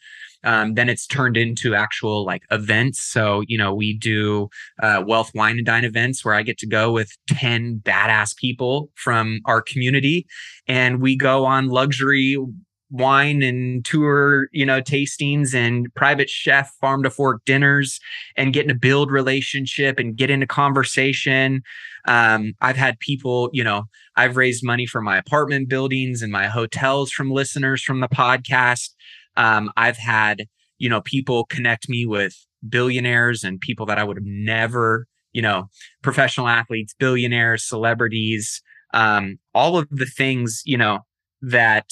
um, 0.45 0.75
then 0.75 0.89
it's 0.89 1.07
turned 1.07 1.37
into 1.37 1.75
actual 1.75 2.25
like 2.25 2.43
events. 2.51 3.01
So, 3.01 3.43
you 3.49 3.59
know, 3.59 3.75
we 3.75 3.97
do 3.99 4.49
uh, 4.83 5.03
wealth 5.07 5.33
wine 5.35 5.57
and 5.57 5.67
dine 5.67 5.85
events 5.85 6.25
where 6.25 6.35
I 6.35 6.43
get 6.43 6.59
to 6.59 6.67
go 6.67 6.93
with 6.93 7.11
10 7.29 7.81
badass 7.85 8.37
people 8.37 8.91
from 8.95 9.41
our 9.47 9.61
community 9.61 10.27
and 10.67 11.01
we 11.01 11.17
go 11.17 11.45
on 11.45 11.69
luxury 11.69 12.37
wine 12.91 13.43
and 13.43 13.85
tour, 13.85 14.49
you 14.53 14.65
know, 14.65 14.81
tastings 14.81 15.55
and 15.55 15.93
private 15.95 16.31
chef 16.31 16.73
farm 16.81 17.03
to 17.03 17.11
fork 17.11 17.43
dinners 17.45 18.01
and 18.37 18.53
getting 18.53 18.69
to 18.69 18.75
build 18.75 19.11
relationship 19.11 19.99
and 19.99 20.17
get 20.17 20.31
into 20.31 20.47
conversation. 20.47 21.63
Um, 22.07 22.55
I've 22.61 22.77
had 22.77 22.99
people, 23.01 23.51
you 23.53 23.63
know, 23.63 23.85
I've 24.17 24.37
raised 24.37 24.65
money 24.65 24.87
for 24.87 25.03
my 25.03 25.19
apartment 25.19 25.69
buildings 25.69 26.23
and 26.23 26.33
my 26.33 26.47
hotels 26.47 27.11
from 27.11 27.31
listeners 27.31 27.83
from 27.83 28.01
the 28.01 28.09
podcast. 28.09 28.91
Um, 29.37 29.71
I've 29.77 29.99
had, 29.99 30.47
you 30.79 30.89
know, 30.89 31.03
people 31.03 31.45
connect 31.45 31.89
me 31.89 32.07
with 32.07 32.35
billionaires 32.69 33.45
and 33.45 33.61
people 33.61 33.87
that 33.87 33.99
I 33.99 34.05
would 34.05 34.17
have 34.17 34.27
never, 34.27 35.07
you 35.33 35.43
know, 35.43 35.69
professional 36.03 36.49
athletes, 36.49 36.95
billionaires, 36.99 37.69
celebrities, 37.69 38.63
um, 38.95 39.39
all 39.55 39.77
of 39.77 39.87
the 39.91 40.07
things, 40.07 40.63
you 40.65 40.79
know, 40.79 41.01
that 41.43 41.91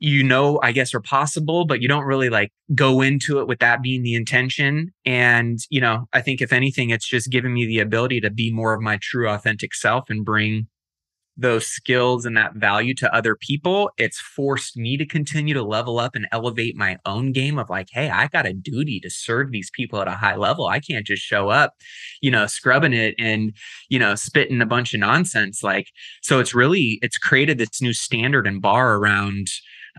you 0.00 0.22
know, 0.22 0.60
I 0.62 0.72
guess 0.72 0.94
are 0.94 1.00
possible, 1.00 1.64
but 1.64 1.82
you 1.82 1.88
don't 1.88 2.04
really 2.04 2.30
like 2.30 2.52
go 2.74 3.00
into 3.00 3.40
it 3.40 3.48
with 3.48 3.58
that 3.58 3.82
being 3.82 4.02
the 4.02 4.14
intention. 4.14 4.92
And, 5.04 5.58
you 5.70 5.80
know, 5.80 6.06
I 6.12 6.20
think 6.20 6.40
if 6.40 6.52
anything, 6.52 6.90
it's 6.90 7.08
just 7.08 7.30
given 7.30 7.52
me 7.52 7.66
the 7.66 7.80
ability 7.80 8.20
to 8.20 8.30
be 8.30 8.52
more 8.52 8.74
of 8.74 8.80
my 8.80 8.98
true 9.00 9.28
authentic 9.28 9.74
self 9.74 10.08
and 10.08 10.24
bring 10.24 10.68
those 11.40 11.68
skills 11.68 12.26
and 12.26 12.36
that 12.36 12.54
value 12.56 12.92
to 12.92 13.14
other 13.14 13.36
people. 13.36 13.92
It's 13.96 14.18
forced 14.18 14.76
me 14.76 14.96
to 14.96 15.06
continue 15.06 15.54
to 15.54 15.62
level 15.62 16.00
up 16.00 16.16
and 16.16 16.26
elevate 16.32 16.76
my 16.76 16.98
own 17.06 17.30
game 17.30 17.60
of 17.60 17.70
like, 17.70 17.88
hey, 17.92 18.10
I 18.10 18.26
got 18.26 18.44
a 18.44 18.52
duty 18.52 18.98
to 19.00 19.08
serve 19.08 19.52
these 19.52 19.70
people 19.72 20.00
at 20.00 20.08
a 20.08 20.12
high 20.12 20.34
level. 20.34 20.66
I 20.66 20.80
can't 20.80 21.06
just 21.06 21.22
show 21.22 21.48
up, 21.48 21.74
you 22.20 22.32
know, 22.32 22.46
scrubbing 22.46 22.92
it 22.92 23.14
and, 23.20 23.52
you 23.88 24.00
know, 24.00 24.16
spitting 24.16 24.60
a 24.60 24.66
bunch 24.66 24.92
of 24.92 25.00
nonsense. 25.00 25.62
Like, 25.62 25.86
so 26.22 26.40
it's 26.40 26.56
really, 26.56 26.98
it's 27.02 27.18
created 27.18 27.58
this 27.58 27.80
new 27.80 27.92
standard 27.92 28.48
and 28.48 28.60
bar 28.60 28.96
around 28.96 29.46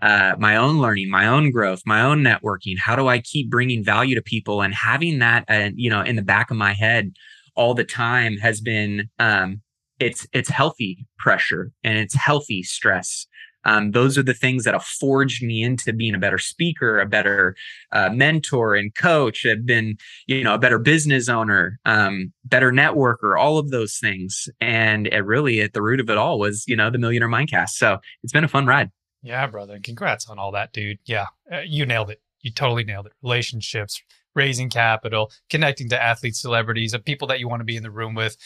uh, 0.02 0.36
my 0.38 0.56
own 0.56 0.80
learning, 0.80 1.10
my 1.10 1.28
own 1.28 1.52
growth, 1.52 1.82
my 1.86 2.02
own 2.02 2.24
networking. 2.24 2.78
How 2.78 2.96
do 2.96 3.08
I 3.08 3.20
keep 3.20 3.50
bringing 3.50 3.84
value 3.84 4.16
to 4.16 4.22
people 4.22 4.62
and 4.62 4.74
having 4.74 5.20
that, 5.20 5.46
uh, 5.50 5.70
you 5.76 5.90
know, 5.90 6.02
in 6.02 6.16
the 6.16 6.22
back 6.22 6.52
of 6.52 6.58
my 6.58 6.74
head 6.74 7.14
all 7.56 7.74
the 7.74 7.84
time 7.84 8.38
has 8.38 8.62
been 8.62 9.10
um, 9.20 9.62
it's 10.00 10.26
it's 10.34 10.50
healthy 10.50 11.06
pressure 11.18 11.72
and 11.84 11.98
it's 11.98 12.16
healthy 12.16 12.64
stress. 12.64 13.28
Um, 13.66 13.92
those 13.92 14.18
are 14.18 14.24
the 14.24 14.34
things 14.34 14.64
that 14.64 14.74
have 14.74 14.86
forged 14.86 15.44
me 15.44 15.62
into 15.64 15.92
being 15.92 16.16
a 16.16 16.20
better 16.20 16.38
speaker, 16.38 17.00
a 17.00 17.06
better 17.06 17.56
uh, 17.92 18.10
mentor 18.10 18.76
and 18.76 18.96
coach. 18.96 19.46
I've 19.46 19.66
been, 19.66 19.98
you 20.28 20.44
know, 20.44 20.54
a 20.54 20.60
better 20.60 20.80
business 20.80 21.28
owner, 21.28 21.78
um, 21.84 22.32
better 22.46 22.72
networker, 22.72 23.38
all 23.38 23.58
of 23.58 23.70
those 23.70 23.98
things. 23.98 24.48
And 24.62 25.08
it 25.08 25.26
really, 25.26 25.60
at 25.60 25.74
the 25.74 25.82
root 25.82 26.00
of 26.00 26.10
it 26.10 26.18
all, 26.18 26.40
was, 26.40 26.64
you 26.68 26.76
know, 26.76 26.90
the 26.90 26.98
Millionaire 26.98 27.30
Mindcast. 27.30 27.72
So 27.72 27.98
it's 28.24 28.32
been 28.32 28.46
a 28.46 28.48
fun 28.48 28.66
ride. 28.66 28.92
Yeah, 29.22 29.48
brother. 29.48 29.80
Congrats 29.84 30.30
on 30.30 30.40
all 30.40 30.52
that, 30.54 30.72
dude. 30.72 31.00
Yeah, 31.06 31.28
uh, 31.52 31.62
you 31.66 31.86
nailed 31.86 32.10
it. 32.10 32.22
You 32.42 32.52
totally 32.52 32.86
nailed 32.86 33.06
it. 33.08 33.14
Relationships, 33.22 34.02
raising 34.34 34.70
capital, 34.70 35.30
connecting 35.50 35.90
to 35.90 36.02
athletes, 36.02 36.40
celebrities, 36.42 36.94
and 36.94 37.04
people 37.04 37.28
that 37.28 37.40
you 37.40 37.50
want 37.50 37.60
to 37.60 37.66
be 37.66 37.76
in 37.76 37.84
the 37.84 37.92
room 37.92 38.16
with. 38.16 38.38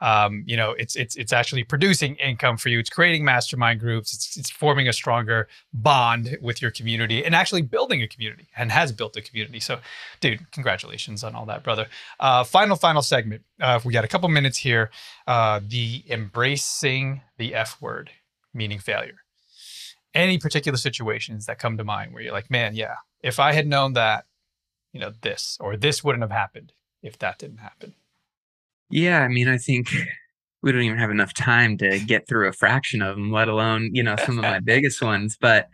Um, 0.00 0.44
you 0.46 0.56
know, 0.56 0.72
it's 0.72 0.96
it's 0.96 1.16
it's 1.16 1.34
actually 1.34 1.64
producing 1.64 2.16
income 2.16 2.56
for 2.56 2.70
you. 2.70 2.78
It's 2.78 2.88
creating 2.88 3.26
mastermind 3.26 3.80
groups. 3.80 4.14
It's 4.14 4.36
it's 4.38 4.50
forming 4.50 4.88
a 4.88 4.92
stronger 4.92 5.48
bond 5.74 6.38
with 6.40 6.62
your 6.62 6.70
community 6.70 7.22
and 7.24 7.34
actually 7.34 7.62
building 7.62 8.02
a 8.02 8.08
community 8.08 8.46
and 8.56 8.72
has 8.72 8.90
built 8.90 9.16
a 9.18 9.20
community. 9.20 9.60
So, 9.60 9.80
dude, 10.20 10.50
congratulations 10.50 11.22
on 11.22 11.34
all 11.34 11.44
that, 11.46 11.62
brother. 11.62 11.88
Uh, 12.18 12.44
final 12.44 12.76
final 12.76 13.02
segment. 13.02 13.42
Uh, 13.60 13.80
we 13.84 13.92
got 13.92 14.04
a 14.04 14.08
couple 14.08 14.30
minutes 14.30 14.56
here. 14.58 14.90
Uh, 15.26 15.60
the 15.62 16.04
embracing 16.08 17.20
the 17.36 17.54
F 17.54 17.76
word, 17.82 18.10
meaning 18.54 18.78
failure 18.78 19.21
any 20.14 20.38
particular 20.38 20.76
situations 20.76 21.46
that 21.46 21.58
come 21.58 21.76
to 21.78 21.84
mind 21.84 22.12
where 22.12 22.22
you're 22.22 22.32
like, 22.32 22.50
man, 22.50 22.74
yeah, 22.74 22.96
if 23.22 23.38
I 23.38 23.52
had 23.52 23.66
known 23.66 23.94
that, 23.94 24.24
you 24.92 25.00
know, 25.00 25.12
this 25.22 25.56
or 25.60 25.76
this 25.76 26.04
wouldn't 26.04 26.22
have 26.22 26.30
happened 26.30 26.72
if 27.02 27.18
that 27.18 27.38
didn't 27.38 27.58
happen? 27.58 27.94
Yeah, 28.90 29.20
I 29.20 29.28
mean, 29.28 29.48
I 29.48 29.56
think 29.56 29.88
we 30.62 30.70
don't 30.70 30.82
even 30.82 30.98
have 30.98 31.10
enough 31.10 31.34
time 31.34 31.76
to 31.78 31.98
get 31.98 32.28
through 32.28 32.48
a 32.48 32.52
fraction 32.52 33.02
of 33.02 33.16
them, 33.16 33.32
let 33.32 33.48
alone, 33.48 33.90
you 33.92 34.02
know, 34.02 34.16
some 34.16 34.38
of 34.38 34.42
my 34.42 34.60
biggest 34.64 35.02
ones. 35.02 35.36
But 35.40 35.68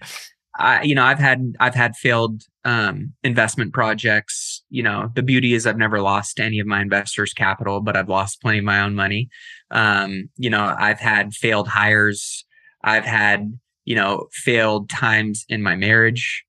I, 0.56 0.82
you 0.82 0.94
know, 0.94 1.04
I've 1.04 1.18
had 1.18 1.54
I've 1.60 1.74
had 1.74 1.96
failed 1.96 2.42
um, 2.64 3.12
investment 3.22 3.72
projects. 3.72 4.62
You 4.70 4.82
know, 4.82 5.10
the 5.14 5.22
beauty 5.22 5.54
is 5.54 5.66
I've 5.66 5.76
never 5.76 6.00
lost 6.00 6.40
any 6.40 6.58
of 6.58 6.66
my 6.66 6.80
investors' 6.80 7.32
capital, 7.32 7.80
but 7.80 7.96
I've 7.96 8.08
lost 8.08 8.40
plenty 8.40 8.58
of 8.58 8.64
my 8.64 8.80
own 8.80 8.94
money. 8.94 9.28
Um, 9.70 10.30
you 10.36 10.50
know, 10.50 10.74
I've 10.78 11.00
had 11.00 11.34
failed 11.34 11.68
hires. 11.68 12.44
I've 12.82 13.04
had 13.04 13.58
you 13.88 13.94
know, 13.94 14.26
failed 14.32 14.90
times 14.90 15.46
in 15.48 15.62
my 15.62 15.74
marriage. 15.74 16.44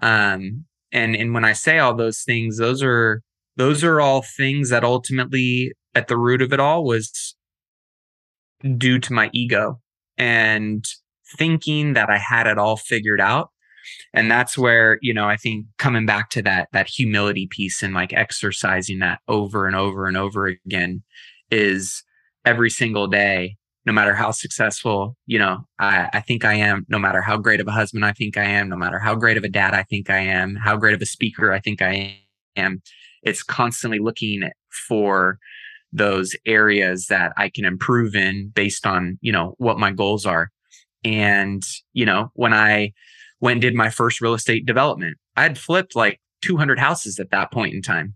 Um, 0.00 0.64
and 0.92 1.16
and 1.16 1.34
when 1.34 1.44
I 1.44 1.52
say 1.52 1.80
all 1.80 1.96
those 1.96 2.22
things, 2.22 2.58
those 2.58 2.84
are 2.84 3.20
those 3.56 3.82
are 3.82 4.00
all 4.00 4.22
things 4.22 4.70
that 4.70 4.84
ultimately 4.84 5.72
at 5.96 6.06
the 6.06 6.16
root 6.16 6.40
of 6.40 6.52
it 6.52 6.60
all 6.60 6.84
was 6.84 7.34
due 8.78 9.00
to 9.00 9.12
my 9.12 9.28
ego 9.32 9.80
and 10.16 10.84
thinking 11.36 11.94
that 11.94 12.10
I 12.10 12.18
had 12.18 12.46
it 12.46 12.58
all 12.58 12.76
figured 12.76 13.20
out. 13.20 13.50
And 14.12 14.30
that's 14.30 14.56
where, 14.56 14.98
you 15.02 15.12
know, 15.12 15.28
I 15.28 15.36
think 15.36 15.66
coming 15.78 16.06
back 16.06 16.30
to 16.30 16.42
that 16.42 16.68
that 16.72 16.86
humility 16.86 17.48
piece 17.50 17.82
and 17.82 17.92
like 17.92 18.12
exercising 18.12 19.00
that 19.00 19.18
over 19.26 19.66
and 19.66 19.74
over 19.74 20.06
and 20.06 20.16
over 20.16 20.46
again 20.46 21.02
is 21.50 22.04
every 22.44 22.70
single 22.70 23.08
day 23.08 23.56
no 23.86 23.92
matter 23.92 24.14
how 24.14 24.30
successful, 24.30 25.16
you 25.26 25.38
know, 25.38 25.66
I, 25.78 26.08
I 26.14 26.20
think 26.20 26.44
I 26.44 26.54
am, 26.54 26.86
no 26.88 26.98
matter 26.98 27.20
how 27.20 27.36
great 27.36 27.60
of 27.60 27.68
a 27.68 27.72
husband 27.72 28.04
I 28.04 28.12
think 28.12 28.38
I 28.38 28.44
am, 28.44 28.68
no 28.68 28.76
matter 28.76 28.98
how 28.98 29.14
great 29.14 29.36
of 29.36 29.44
a 29.44 29.48
dad 29.48 29.74
I 29.74 29.82
think 29.82 30.08
I 30.08 30.18
am, 30.18 30.56
how 30.56 30.76
great 30.76 30.94
of 30.94 31.02
a 31.02 31.06
speaker 31.06 31.52
I 31.52 31.60
think 31.60 31.82
I 31.82 32.18
am, 32.56 32.82
it's 33.22 33.42
constantly 33.42 33.98
looking 33.98 34.50
for 34.88 35.38
those 35.92 36.34
areas 36.46 37.06
that 37.06 37.32
I 37.36 37.50
can 37.50 37.64
improve 37.64 38.14
in 38.14 38.50
based 38.54 38.86
on, 38.86 39.18
you 39.20 39.32
know, 39.32 39.54
what 39.58 39.78
my 39.78 39.92
goals 39.92 40.24
are. 40.24 40.50
And, 41.04 41.62
you 41.92 42.06
know, 42.06 42.30
when 42.34 42.54
I 42.54 42.92
went 43.40 43.60
did 43.60 43.74
my 43.74 43.90
first 43.90 44.22
real 44.22 44.34
estate 44.34 44.64
development, 44.64 45.18
I 45.36 45.42
had 45.42 45.58
flipped 45.58 45.94
like 45.94 46.20
200 46.40 46.78
houses 46.78 47.20
at 47.20 47.30
that 47.30 47.52
point 47.52 47.74
in 47.74 47.82
time. 47.82 48.14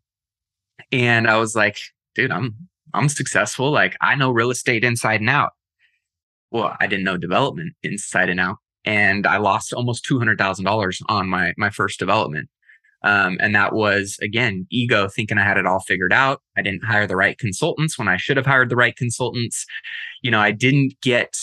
And 0.91 1.29
I 1.29 1.37
was 1.37 1.55
like, 1.55 1.79
dude, 2.15 2.33
I'm 2.33 2.55
I'm 2.95 3.11
successful. 3.11 3.71
Like 3.71 3.97
I 4.01 4.15
know 4.15 4.31
real 4.31 4.51
estate 4.51 4.83
inside 4.83 5.21
and 5.21 5.29
out 5.29 5.53
well, 6.51 6.77
I 6.81 6.87
didn't 6.87 7.05
know 7.05 7.17
development 7.17 7.75
inside 7.83 8.29
and 8.29 8.41
out. 8.41 8.57
And 8.85 9.27
I 9.27 9.37
lost 9.37 9.73
almost 9.73 10.07
$200,000 10.09 11.03
on 11.09 11.29
my, 11.29 11.53
my 11.57 11.71
first 11.71 11.99
development. 11.99 12.49
Um, 13.03 13.37
and 13.41 13.55
that 13.55 13.75
was 13.75 14.17
again, 14.23 14.67
ego 14.71 15.09
thinking 15.09 15.39
I 15.39 15.45
had 15.45 15.57
it 15.57 15.67
all 15.67 15.81
figured 15.81 16.13
out. 16.13 16.43
I 16.57 16.63
didn't 16.63 16.85
hire 16.85 17.07
the 17.07 17.17
right 17.17 17.39
consultants 17.39 17.99
when 17.99 18.09
I 18.09 18.17
should 18.17 18.37
have 18.37 18.47
hired 18.47 18.71
the 18.71 18.77
right 18.77 18.97
consultants. 18.97 19.67
You 20.23 20.31
know, 20.31 20.41
I 20.41 20.51
didn't 20.51 20.95
get 21.01 21.37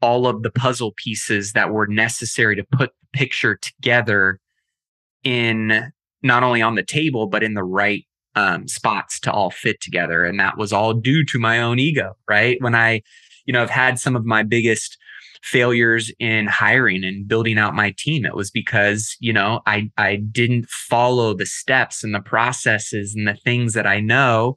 all 0.00 0.26
of 0.26 0.42
the 0.42 0.50
puzzle 0.50 0.92
pieces 0.96 1.52
that 1.52 1.70
were 1.70 1.86
necessary 1.86 2.56
to 2.56 2.64
put 2.64 2.90
the 3.00 3.18
picture 3.18 3.56
together 3.56 4.40
in 5.24 5.92
not 6.22 6.42
only 6.42 6.62
on 6.62 6.74
the 6.74 6.82
table, 6.82 7.26
but 7.26 7.42
in 7.42 7.54
the 7.54 7.64
right 7.64 8.06
um, 8.34 8.66
spots 8.66 9.20
to 9.20 9.32
all 9.32 9.50
fit 9.50 9.80
together. 9.80 10.24
And 10.24 10.40
that 10.40 10.58
was 10.58 10.72
all 10.72 10.94
due 10.94 11.24
to 11.26 11.38
my 11.38 11.60
own 11.60 11.78
ego, 11.78 12.16
right? 12.28 12.56
When 12.60 12.74
I 12.74 13.02
you 13.44 13.52
know, 13.52 13.62
I've 13.62 13.70
had 13.70 13.98
some 13.98 14.16
of 14.16 14.24
my 14.24 14.42
biggest 14.42 14.98
failures 15.42 16.10
in 16.18 16.46
hiring 16.46 17.04
and 17.04 17.28
building 17.28 17.58
out 17.58 17.74
my 17.74 17.94
team. 17.98 18.24
It 18.24 18.34
was 18.34 18.50
because, 18.50 19.16
you 19.20 19.32
know, 19.32 19.60
I 19.66 19.90
I 19.96 20.16
didn't 20.16 20.68
follow 20.68 21.34
the 21.34 21.46
steps 21.46 22.02
and 22.02 22.14
the 22.14 22.20
processes 22.20 23.14
and 23.14 23.28
the 23.28 23.34
things 23.34 23.74
that 23.74 23.86
I 23.86 24.00
know 24.00 24.56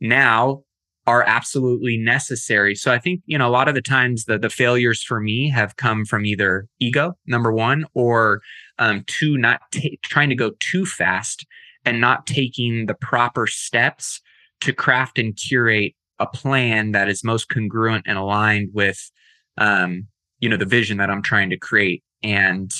now 0.00 0.62
are 1.06 1.22
absolutely 1.22 1.96
necessary. 1.96 2.74
So 2.74 2.92
I 2.92 2.98
think, 2.98 3.20
you 3.26 3.38
know, 3.38 3.46
a 3.46 3.50
lot 3.50 3.68
of 3.68 3.76
the 3.76 3.82
times 3.82 4.24
the 4.24 4.38
the 4.38 4.50
failures 4.50 5.02
for 5.02 5.20
me 5.20 5.48
have 5.50 5.76
come 5.76 6.04
from 6.04 6.26
either 6.26 6.66
ego, 6.80 7.16
number 7.26 7.52
one, 7.52 7.86
or 7.94 8.40
um, 8.78 9.04
two, 9.06 9.38
not 9.38 9.60
t- 9.70 10.00
trying 10.02 10.30
to 10.30 10.34
go 10.34 10.52
too 10.58 10.84
fast 10.84 11.46
and 11.84 12.00
not 12.00 12.26
taking 12.26 12.86
the 12.86 12.94
proper 12.94 13.46
steps 13.46 14.20
to 14.60 14.72
craft 14.72 15.18
and 15.18 15.36
curate 15.36 15.94
a 16.18 16.26
plan 16.26 16.92
that 16.92 17.08
is 17.08 17.24
most 17.24 17.48
congruent 17.48 18.04
and 18.06 18.18
aligned 18.18 18.70
with 18.72 19.10
um, 19.58 20.06
you 20.38 20.48
know 20.48 20.56
the 20.56 20.66
vision 20.66 20.98
that 20.98 21.10
i'm 21.10 21.22
trying 21.22 21.50
to 21.50 21.56
create. 21.56 22.02
And 22.22 22.70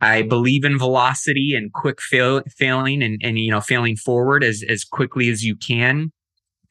i 0.00 0.22
believe 0.22 0.64
in 0.64 0.78
velocity 0.78 1.54
and 1.54 1.72
quick 1.72 2.00
fail, 2.00 2.42
failing 2.56 3.02
and, 3.02 3.20
and 3.22 3.38
you 3.38 3.50
know 3.50 3.60
failing 3.60 3.96
forward 3.96 4.42
as 4.42 4.64
as 4.68 4.84
quickly 4.84 5.28
as 5.28 5.44
you 5.44 5.56
can 5.56 6.12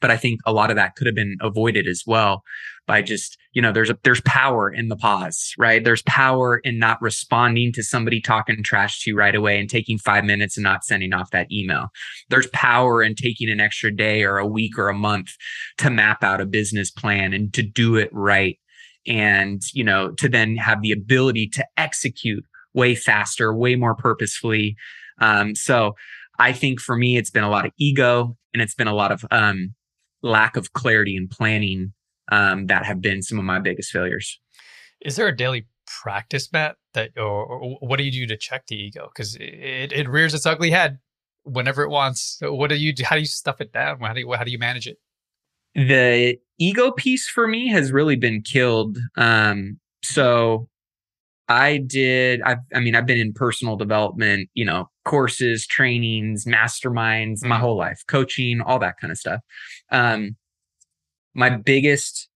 but 0.04 0.10
I 0.10 0.18
think 0.18 0.42
a 0.44 0.52
lot 0.52 0.68
of 0.68 0.76
that 0.76 0.96
could 0.96 1.06
have 1.06 1.14
been 1.14 1.38
avoided 1.40 1.88
as 1.88 2.02
well 2.06 2.42
by 2.86 3.00
just, 3.00 3.38
you 3.54 3.62
know, 3.62 3.72
there's 3.72 3.88
a 3.88 3.96
there's 4.04 4.20
power 4.26 4.68
in 4.68 4.88
the 4.88 4.96
pause, 4.96 5.54
right? 5.56 5.82
There's 5.82 6.02
power 6.02 6.58
in 6.58 6.78
not 6.78 7.00
responding 7.00 7.72
to 7.72 7.82
somebody 7.82 8.20
talking 8.20 8.62
trash 8.62 9.00
to 9.00 9.12
you 9.12 9.16
right 9.16 9.34
away 9.34 9.58
and 9.58 9.70
taking 9.70 9.96
5 9.96 10.22
minutes 10.26 10.58
and 10.58 10.64
not 10.64 10.84
sending 10.84 11.14
off 11.14 11.30
that 11.30 11.50
email. 11.50 11.88
There's 12.28 12.48
power 12.48 13.02
in 13.02 13.14
taking 13.14 13.48
an 13.48 13.60
extra 13.60 13.90
day 13.90 14.24
or 14.24 14.36
a 14.36 14.46
week 14.46 14.78
or 14.78 14.90
a 14.90 14.94
month 14.94 15.30
to 15.78 15.88
map 15.88 16.22
out 16.22 16.42
a 16.42 16.44
business 16.44 16.90
plan 16.90 17.32
and 17.32 17.50
to 17.54 17.62
do 17.62 17.96
it 17.96 18.10
right 18.12 18.58
and, 19.06 19.62
you 19.72 19.84
know, 19.84 20.10
to 20.16 20.28
then 20.28 20.56
have 20.56 20.82
the 20.82 20.92
ability 20.92 21.48
to 21.54 21.64
execute 21.78 22.44
way 22.74 22.94
faster, 22.94 23.54
way 23.54 23.74
more 23.74 23.94
purposefully. 23.94 24.76
Um, 25.22 25.54
so 25.54 25.94
I 26.38 26.52
think 26.52 26.78
for 26.78 26.94
me, 26.94 27.16
it's 27.16 27.30
been 27.30 27.42
a 27.42 27.48
lot 27.48 27.64
of 27.64 27.72
ego 27.78 28.36
and 28.52 28.62
it's 28.62 28.74
been 28.74 28.86
a 28.86 28.94
lot 28.94 29.10
of 29.10 29.24
um, 29.30 29.74
lack 30.24 30.56
of 30.56 30.72
clarity 30.72 31.16
and 31.16 31.30
planning 31.30 31.92
um, 32.32 32.66
that 32.66 32.84
have 32.84 33.00
been 33.00 33.22
some 33.22 33.38
of 33.38 33.44
my 33.44 33.58
biggest 33.58 33.92
failures. 33.92 34.40
Is 35.02 35.16
there 35.16 35.28
a 35.28 35.36
daily 35.36 35.66
practice, 36.02 36.50
Matt, 36.52 36.76
that 36.94 37.10
or, 37.16 37.44
or 37.44 37.76
what 37.80 37.98
do 37.98 38.04
you 38.04 38.10
do 38.10 38.26
to 38.26 38.36
check 38.36 38.66
the 38.66 38.76
ego? 38.76 39.10
Because 39.14 39.36
it, 39.36 39.92
it 39.92 40.08
rears 40.08 40.34
its 40.34 40.46
ugly 40.46 40.70
head 40.70 40.98
whenever 41.42 41.82
it 41.82 41.90
wants. 41.90 42.38
What 42.40 42.70
do 42.70 42.76
you 42.76 42.94
do? 42.94 43.04
How 43.04 43.16
do 43.16 43.20
you 43.20 43.26
stuff 43.26 43.60
it 43.60 43.72
down? 43.72 44.00
How 44.00 44.14
do 44.14 44.20
you, 44.20 44.32
how 44.32 44.44
do 44.44 44.50
you 44.50 44.58
manage 44.58 44.86
it? 44.86 44.96
The 45.74 46.38
ego 46.58 46.92
piece 46.92 47.28
for 47.28 47.46
me 47.46 47.68
has 47.68 47.92
really 47.92 48.16
been 48.16 48.42
killed. 48.42 48.96
Um, 49.16 49.78
so 50.02 50.68
I 51.48 51.78
did. 51.78 52.40
I, 52.42 52.56
I 52.74 52.80
mean, 52.80 52.94
I've 52.94 53.06
been 53.06 53.18
in 53.18 53.32
personal 53.32 53.76
development, 53.76 54.48
you 54.54 54.64
know, 54.64 54.88
courses, 55.04 55.66
trainings, 55.66 56.44
masterminds, 56.46 57.40
mm-hmm. 57.40 57.48
my 57.48 57.58
whole 57.58 57.76
life, 57.76 58.02
coaching, 58.08 58.60
all 58.60 58.78
that 58.78 58.94
kind 59.00 59.10
of 59.10 59.18
stuff. 59.18 59.40
Um, 59.90 60.36
my 61.34 61.50
biggest 61.50 62.28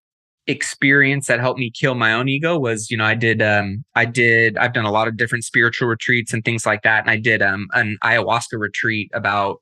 experience 0.47 1.27
that 1.27 1.41
helped 1.41 1.61
me 1.61 1.71
kill 1.71 1.95
my 1.95 2.13
own 2.13 2.29
ego 2.29 2.59
was, 2.59 2.91
you 2.91 2.97
know, 2.97 3.05
I 3.05 3.15
did, 3.15 3.43
um, 3.43 3.85
I 3.95 4.05
did, 4.05 4.57
I've 4.57 4.73
done 4.73 4.87
a 4.87 4.91
lot 4.91 5.09
of 5.09 5.17
different 5.17 5.45
spiritual 5.45 5.89
retreats 5.89 6.33
and 6.33 6.45
things 6.45 6.67
like 6.67 6.83
that, 6.83 7.03
and 7.03 7.11
I 7.11 7.17
did 7.17 7.43
um, 7.43 7.69
an 7.73 7.99
ayahuasca 8.03 8.59
retreat 8.59 9.11
about 9.15 9.59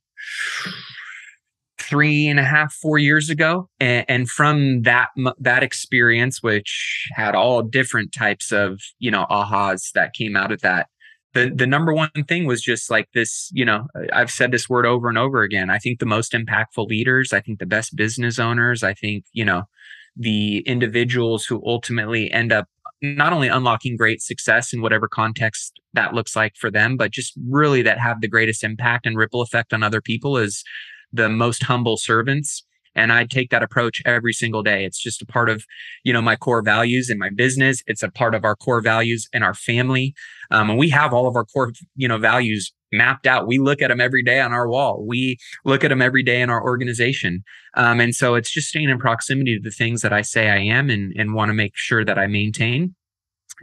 three 1.89 2.26
and 2.26 2.39
a 2.39 2.45
half, 2.45 2.72
four 2.72 2.99
years 2.99 3.30
ago, 3.30 3.68
and, 3.80 4.05
and, 4.09 4.28
from 4.28 4.82
that 4.82 5.09
that 5.39 5.62
experience, 5.62 6.43
which 6.43 7.09
had 7.12 7.34
all 7.34 7.62
different 7.62 8.12
types 8.12 8.53
of 8.53 8.80
you 8.99 9.11
know 9.11 9.26
ahas 9.30 9.93
that 9.93 10.14
came 10.14 10.37
out 10.37 10.53
of 10.53 10.61
that. 10.62 10.89
The, 11.34 11.51
the 11.55 11.66
number 11.66 11.93
one 11.93 12.11
thing 12.26 12.47
was 12.47 12.62
just 12.62 12.91
like 12.91 13.09
this, 13.12 13.51
you 13.53 13.64
know, 13.64 13.89
I've 14.11 14.30
said 14.30 14.53
this 14.53 14.70
word 14.70 14.87
over 14.87 15.11
and 15.11 15.18
over 15.18 15.43
again. 15.43 15.68
I 15.68 15.78
think 15.78 15.99
the 15.99 16.07
most 16.07 16.32
impactful 16.32 16.87
leaders, 16.87 17.34
I 17.34 17.41
think 17.41 17.59
the 17.59 17.66
best 17.66 17.95
business 17.95 18.39
owners, 18.39 18.82
I 18.82 18.95
think, 18.95 19.26
you 19.32 19.45
know, 19.45 19.64
the 20.16 20.61
individuals 20.61 21.45
who 21.45 21.62
ultimately 21.66 22.30
end 22.32 22.53
up 22.53 22.68
not 23.03 23.32
only 23.32 23.49
unlocking 23.49 23.97
great 23.97 24.22
success 24.22 24.72
in 24.72 24.80
whatever 24.80 25.09
context 25.09 25.78
that 25.93 26.14
looks 26.14 26.34
like 26.34 26.57
for 26.57 26.70
them, 26.70 26.97
but 26.97 27.11
just 27.11 27.34
really 27.49 27.82
that 27.82 27.99
have 27.99 28.20
the 28.20 28.28
greatest 28.28 28.64
impact 28.64 29.07
and 29.07 29.18
ripple 29.18 29.43
effect 29.43 29.72
on 29.72 29.82
other 29.82 30.01
people 30.01 30.39
is 30.39 30.64
the 31.16 31.28
most 31.28 31.64
humble 31.64 31.96
servants 31.96 32.64
and 32.96 33.12
i 33.12 33.24
take 33.24 33.50
that 33.50 33.62
approach 33.62 34.02
every 34.04 34.32
single 34.32 34.62
day. 34.62 34.84
It's 34.84 35.00
just 35.00 35.22
a 35.22 35.26
part 35.26 35.48
of 35.48 35.64
you 36.02 36.12
know 36.12 36.22
my 36.22 36.34
core 36.34 36.62
values 36.62 37.08
in 37.10 37.18
my 37.18 37.30
business. 37.30 37.82
It's 37.86 38.02
a 38.02 38.10
part 38.10 38.34
of 38.34 38.44
our 38.44 38.56
core 38.56 38.80
values 38.80 39.28
in 39.32 39.42
our 39.44 39.54
family. 39.54 40.14
Um, 40.50 40.70
and 40.70 40.78
we 40.78 40.88
have 40.90 41.12
all 41.12 41.28
of 41.28 41.36
our 41.36 41.44
core 41.44 41.72
you 41.94 42.08
know 42.08 42.18
values 42.18 42.72
mapped 42.92 43.26
out. 43.26 43.46
We 43.46 43.58
look 43.58 43.82
at 43.82 43.88
them 43.88 44.00
every 44.00 44.22
day 44.22 44.40
on 44.40 44.52
our 44.52 44.68
wall. 44.68 45.04
We 45.06 45.36
look 45.64 45.84
at 45.84 45.88
them 45.88 46.00
every 46.00 46.22
day 46.22 46.40
in 46.40 46.50
our 46.50 46.62
organization. 46.62 47.44
Um, 47.74 48.00
and 48.00 48.14
so 48.14 48.36
it's 48.36 48.50
just 48.50 48.68
staying 48.68 48.88
in 48.88 48.98
proximity 48.98 49.56
to 49.56 49.62
the 49.62 49.70
things 49.70 50.00
that 50.02 50.12
i 50.12 50.22
say 50.22 50.48
i 50.48 50.58
am 50.58 50.88
and, 50.88 51.12
and 51.16 51.34
want 51.34 51.50
to 51.50 51.54
make 51.54 51.72
sure 51.74 52.04
that 52.04 52.18
i 52.18 52.26
maintain. 52.26 52.94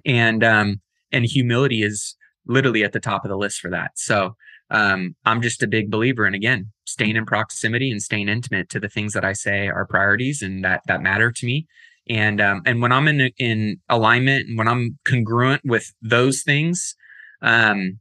And 0.05 0.43
um, 0.43 0.81
and 1.11 1.25
humility 1.25 1.83
is 1.83 2.15
literally 2.45 2.83
at 2.83 2.93
the 2.93 2.99
top 2.99 3.23
of 3.25 3.29
the 3.29 3.37
list 3.37 3.59
for 3.59 3.71
that. 3.71 3.91
So 3.95 4.35
um, 4.69 5.15
I'm 5.25 5.41
just 5.41 5.63
a 5.63 5.67
big 5.67 5.89
believer 5.89 6.25
and 6.25 6.35
again 6.35 6.71
staying 6.93 7.15
in 7.15 7.25
proximity 7.25 7.91
and 7.91 8.01
staying 8.01 8.29
intimate 8.29 8.69
to 8.69 8.79
the 8.79 8.87
things 8.87 9.13
that 9.13 9.25
I 9.25 9.33
say 9.33 9.67
are 9.67 9.85
priorities 9.85 10.41
and 10.41 10.63
that 10.63 10.81
that 10.87 11.01
matter 11.01 11.31
to 11.31 11.45
me. 11.45 11.67
And 12.09 12.39
um, 12.39 12.61
and 12.65 12.81
when 12.81 12.91
I'm 12.91 13.07
in 13.07 13.31
in 13.37 13.81
alignment 13.89 14.47
and 14.47 14.57
when 14.57 14.67
I'm 14.67 14.99
congruent 15.05 15.61
with 15.65 15.91
those 16.01 16.43
things, 16.43 16.95
um, 17.41 17.99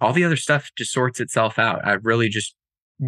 all 0.00 0.12
the 0.12 0.24
other 0.24 0.36
stuff 0.36 0.70
just 0.76 0.92
sorts 0.92 1.20
itself 1.20 1.58
out. 1.58 1.86
I 1.86 1.94
really 1.94 2.28
just 2.28 2.54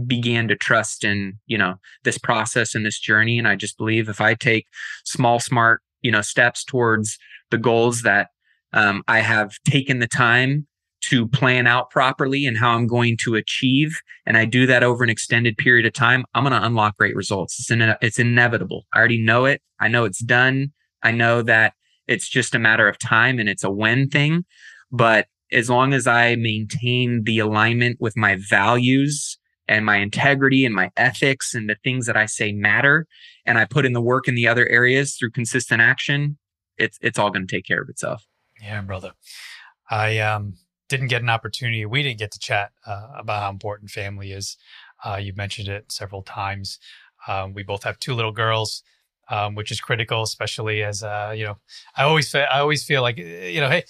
began 0.06 0.48
to 0.48 0.56
trust 0.56 1.04
in 1.04 1.38
you 1.46 1.56
know 1.56 1.76
this 2.04 2.18
process 2.18 2.74
and 2.74 2.84
this 2.84 3.00
journey, 3.00 3.38
and 3.38 3.48
I 3.48 3.56
just 3.56 3.78
believe 3.78 4.08
if 4.08 4.20
I 4.20 4.34
take 4.34 4.66
small, 5.04 5.40
smart 5.40 5.80
you 6.02 6.10
know 6.10 6.22
steps 6.22 6.64
towards 6.64 7.18
the 7.50 7.58
goals 7.58 8.02
that 8.02 8.28
um, 8.72 9.02
I 9.08 9.20
have 9.20 9.54
taken 9.64 10.00
the 10.00 10.08
time 10.08 10.66
to 11.08 11.28
plan 11.28 11.66
out 11.66 11.90
properly 11.90 12.46
and 12.46 12.56
how 12.56 12.70
I'm 12.70 12.86
going 12.86 13.16
to 13.22 13.34
achieve, 13.34 14.00
and 14.24 14.36
I 14.36 14.44
do 14.44 14.66
that 14.66 14.82
over 14.82 15.04
an 15.04 15.10
extended 15.10 15.56
period 15.56 15.86
of 15.86 15.92
time, 15.92 16.24
I'm 16.34 16.44
going 16.44 16.58
to 16.58 16.66
unlock 16.66 16.96
great 16.96 17.16
results. 17.16 17.58
It's, 17.58 17.70
in, 17.70 17.94
it's 18.00 18.18
inevitable. 18.18 18.86
I 18.92 18.98
already 18.98 19.22
know 19.22 19.44
it. 19.44 19.62
I 19.80 19.88
know 19.88 20.04
it's 20.04 20.20
done. 20.20 20.72
I 21.02 21.12
know 21.12 21.42
that 21.42 21.74
it's 22.06 22.28
just 22.28 22.54
a 22.54 22.58
matter 22.58 22.88
of 22.88 22.98
time 22.98 23.38
and 23.38 23.48
it's 23.48 23.64
a 23.64 23.70
when 23.70 24.08
thing. 24.08 24.44
But 24.90 25.26
as 25.52 25.70
long 25.70 25.92
as 25.92 26.06
I 26.06 26.36
maintain 26.36 27.24
the 27.24 27.38
alignment 27.38 27.98
with 28.00 28.16
my 28.16 28.36
values 28.48 29.38
and 29.68 29.84
my 29.84 29.96
integrity 29.96 30.64
and 30.64 30.74
my 30.74 30.90
ethics 30.96 31.54
and 31.54 31.68
the 31.68 31.76
things 31.82 32.06
that 32.06 32.16
I 32.16 32.26
say 32.26 32.52
matter, 32.52 33.06
and 33.44 33.58
I 33.58 33.64
put 33.64 33.86
in 33.86 33.92
the 33.92 34.00
work 34.00 34.28
in 34.28 34.34
the 34.34 34.48
other 34.48 34.68
areas 34.68 35.16
through 35.16 35.30
consistent 35.30 35.80
action, 35.80 36.38
it's 36.78 36.98
it's 37.00 37.18
all 37.18 37.30
going 37.30 37.46
to 37.46 37.56
take 37.56 37.64
care 37.64 37.82
of 37.82 37.88
itself. 37.88 38.24
Yeah, 38.60 38.80
brother. 38.82 39.12
I 39.90 40.18
um 40.18 40.54
didn't 40.88 41.08
get 41.08 41.22
an 41.22 41.30
opportunity. 41.30 41.84
We 41.84 42.02
didn't 42.02 42.18
get 42.18 42.32
to 42.32 42.38
chat 42.38 42.72
uh, 42.86 43.08
about 43.18 43.42
how 43.42 43.50
important 43.50 43.90
family 43.90 44.32
is. 44.32 44.56
Uh, 45.04 45.16
you 45.16 45.32
mentioned 45.36 45.68
it 45.68 45.90
several 45.90 46.22
times. 46.22 46.78
Um, 47.28 47.54
we 47.54 47.62
both 47.62 47.82
have 47.84 47.98
two 47.98 48.14
little 48.14 48.32
girls, 48.32 48.82
um, 49.30 49.54
which 49.54 49.70
is 49.70 49.80
critical, 49.80 50.22
especially 50.22 50.82
as 50.82 51.02
uh, 51.02 51.32
you 51.36 51.44
know. 51.44 51.58
I 51.96 52.04
always 52.04 52.30
fe- 52.30 52.46
I 52.50 52.60
always 52.60 52.84
feel 52.84 53.02
like 53.02 53.18
you 53.18 53.60
know, 53.60 53.68
hey, 53.68 53.84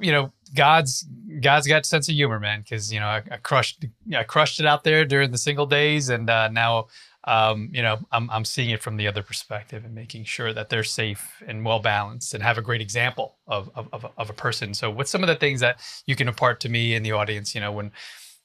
you 0.00 0.12
know, 0.12 0.32
God's 0.54 1.06
God's 1.40 1.66
got 1.66 1.84
sense 1.86 2.08
of 2.08 2.14
humor, 2.14 2.40
man. 2.40 2.60
Because 2.60 2.92
you 2.92 3.00
know, 3.00 3.06
I, 3.06 3.22
I, 3.30 3.36
crushed 3.36 3.84
I 4.14 4.22
crushed 4.22 4.58
it 4.58 4.66
out 4.66 4.84
there 4.84 5.04
during 5.04 5.30
the 5.30 5.38
single 5.38 5.66
days, 5.66 6.08
and 6.08 6.30
uh, 6.30 6.48
now 6.48 6.86
um, 7.26 7.70
you 7.72 7.82
know, 7.82 7.98
I'm, 8.12 8.30
I'm 8.30 8.44
seeing 8.44 8.70
it 8.70 8.82
from 8.82 8.96
the 8.96 9.08
other 9.08 9.22
perspective 9.22 9.84
and 9.84 9.94
making 9.94 10.24
sure 10.24 10.52
that 10.52 10.68
they're 10.68 10.84
safe 10.84 11.42
and 11.46 11.64
well 11.64 11.80
balanced 11.80 12.34
and 12.34 12.42
have 12.42 12.56
a 12.56 12.62
great 12.62 12.80
example 12.80 13.36
of, 13.48 13.70
of, 13.74 13.88
of, 13.92 14.06
of 14.16 14.30
a 14.30 14.32
person. 14.32 14.74
So 14.74 14.90
what's 14.90 15.10
some 15.10 15.22
of 15.22 15.28
the 15.28 15.34
things 15.34 15.60
that 15.60 15.80
you 16.06 16.14
can 16.14 16.28
impart 16.28 16.60
to 16.60 16.68
me 16.68 16.94
and 16.94 17.04
the 17.04 17.12
audience, 17.12 17.54
you 17.54 17.60
know, 17.60 17.72
when, 17.72 17.90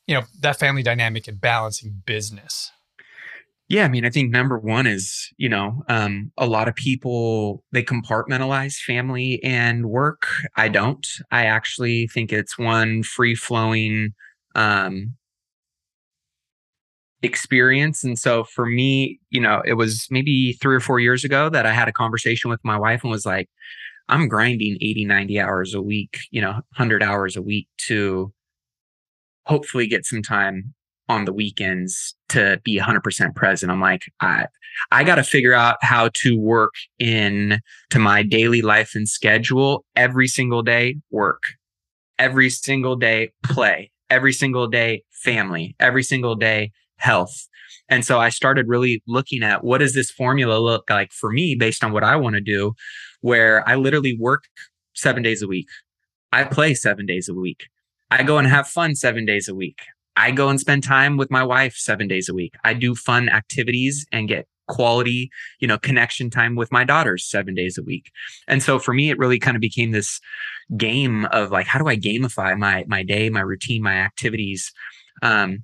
you 0.08 0.16
know, 0.16 0.24
that 0.40 0.58
family 0.58 0.82
dynamic 0.82 1.28
and 1.28 1.40
balancing 1.40 2.02
business? 2.06 2.72
Yeah, 3.68 3.86
I 3.86 3.88
mean, 3.88 4.04
I 4.04 4.10
think 4.10 4.32
number 4.32 4.60
one 4.60 4.86
is, 4.86 5.30
you 5.38 5.48
know, 5.48 5.84
um, 5.88 6.32
a 6.38 6.46
lot 6.46 6.68
of 6.68 6.76
people 6.76 7.64
they 7.72 7.84
compartmentalize 7.84 8.76
family 8.76 9.42
and 9.44 9.86
work. 9.86 10.28
I 10.58 10.68
don't. 10.68 11.08
I 11.32 11.46
actually 11.46 12.08
think 12.08 12.34
it's 12.34 12.58
one 12.58 13.04
free 13.04 13.34
flowing 13.34 14.14
um, 14.56 15.16
experience. 17.24 18.04
And 18.04 18.18
so 18.18 18.44
for 18.44 18.66
me, 18.66 19.20
you 19.30 19.40
know, 19.40 19.62
it 19.66 19.74
was 19.74 20.08
maybe 20.10 20.54
three 20.54 20.76
or 20.76 20.80
four 20.80 21.00
years 21.00 21.24
ago 21.24 21.50
that 21.50 21.66
I 21.66 21.74
had 21.74 21.88
a 21.88 21.94
conversation 21.94 22.50
with 22.50 22.60
my 22.64 22.78
wife 22.78 23.04
and 23.04 23.12
was 23.12 23.26
like, 23.26 23.50
I'm 24.10 24.28
grinding 24.28 24.78
80, 24.82 25.06
90 25.06 25.40
hours 25.40 25.74
a 25.74 25.82
week, 25.82 26.18
you 26.32 26.42
know, 26.42 26.52
100 26.52 27.04
hours 27.04 27.38
a 27.38 27.42
week 27.42 27.68
to 27.88 28.34
hopefully 29.46 29.88
get 29.88 30.06
some 30.06 30.22
time 30.22 30.74
on 31.08 31.26
the 31.26 31.34
weekends 31.34 32.16
to 32.30 32.60
be 32.64 32.80
100% 32.80 33.36
present. 33.36 33.72
I'm 33.72 33.82
like, 33.82 34.04
I, 34.22 34.46
I 34.92 35.04
got 35.04 35.16
to 35.16 35.24
figure 35.24 35.54
out 35.54 35.78
how 35.82 36.10
to 36.16 36.38
work 36.38 36.74
in 37.00 37.60
to 37.90 38.00
my 38.00 38.24
daily 38.24 38.62
life 38.62 38.92
and 38.96 39.08
schedule 39.08 39.86
every 39.96 40.28
single 40.28 40.64
day, 40.64 40.98
work, 41.10 41.44
every 42.18 42.50
single 42.50 42.96
day, 42.96 43.32
play, 43.44 43.92
every 44.10 44.34
single 44.34 44.68
day, 44.68 45.04
family, 45.10 45.76
every 45.80 46.04
single 46.04 46.36
day, 46.36 46.72
health. 47.02 47.48
And 47.90 48.06
so 48.06 48.20
I 48.20 48.30
started 48.30 48.68
really 48.68 49.04
looking 49.08 49.44
at 49.44 49.64
what 49.64 49.80
does 49.80 49.94
this 49.94 50.10
formula 50.10 50.60
look 50.60 50.90
like 50.90 51.12
for 51.12 51.32
me 51.32 51.56
based 51.56 51.84
on 51.84 51.92
what 51.92 52.04
I 52.04 52.16
want 52.16 52.36
to 52.36 52.42
do, 52.42 52.74
where 53.20 53.68
I 53.68 53.76
literally 53.76 54.18
work 54.18 54.46
seven 54.94 55.24
days 55.24 55.42
a 55.42 55.48
week. 55.48 55.68
I 56.32 56.46
play 56.46 56.74
seven 56.74 57.06
days 57.06 57.28
a 57.28 57.34
week. 57.34 57.68
I 58.10 58.24
go 58.24 58.38
and 58.38 58.48
have 58.48 58.68
fun 58.68 58.96
seven 58.96 59.26
days 59.26 59.48
a 59.48 59.56
week. 59.56 59.80
I 60.16 60.32
go 60.32 60.50
and 60.50 60.60
spend 60.60 60.84
time 60.84 61.18
with 61.18 61.32
my 61.32 61.44
wife 61.44 61.76
seven 61.76 62.08
days 62.08 62.30
a 62.30 62.34
week. 62.34 62.54
I 62.64 62.74
do 62.74 62.96
fun 62.96 63.30
activities 63.30 64.06
and 64.12 64.28
get 64.28 64.48
quality, 64.68 65.30
you 65.60 65.68
know, 65.68 65.78
connection 65.78 66.30
time 66.30 66.56
with 66.56 66.72
my 66.72 66.84
daughters 66.84 67.26
seven 67.30 67.54
days 67.56 67.78
a 67.78 67.84
week. 67.84 68.12
And 68.48 68.64
so 68.64 68.80
for 68.80 68.94
me, 68.94 69.10
it 69.10 69.18
really 69.18 69.40
kind 69.40 69.56
of 69.56 69.62
became 69.62 69.92
this 69.92 70.20
game 70.78 71.26
of 71.26 71.52
like, 71.52 71.68
how 71.68 71.80
do 71.80 71.88
I 71.88 71.98
gamify 71.98 72.58
my 72.58 72.86
my 72.88 73.04
day, 73.04 73.30
my 73.30 73.42
routine, 73.42 73.84
my 73.84 73.96
activities? 73.96 74.72
Um, 75.22 75.64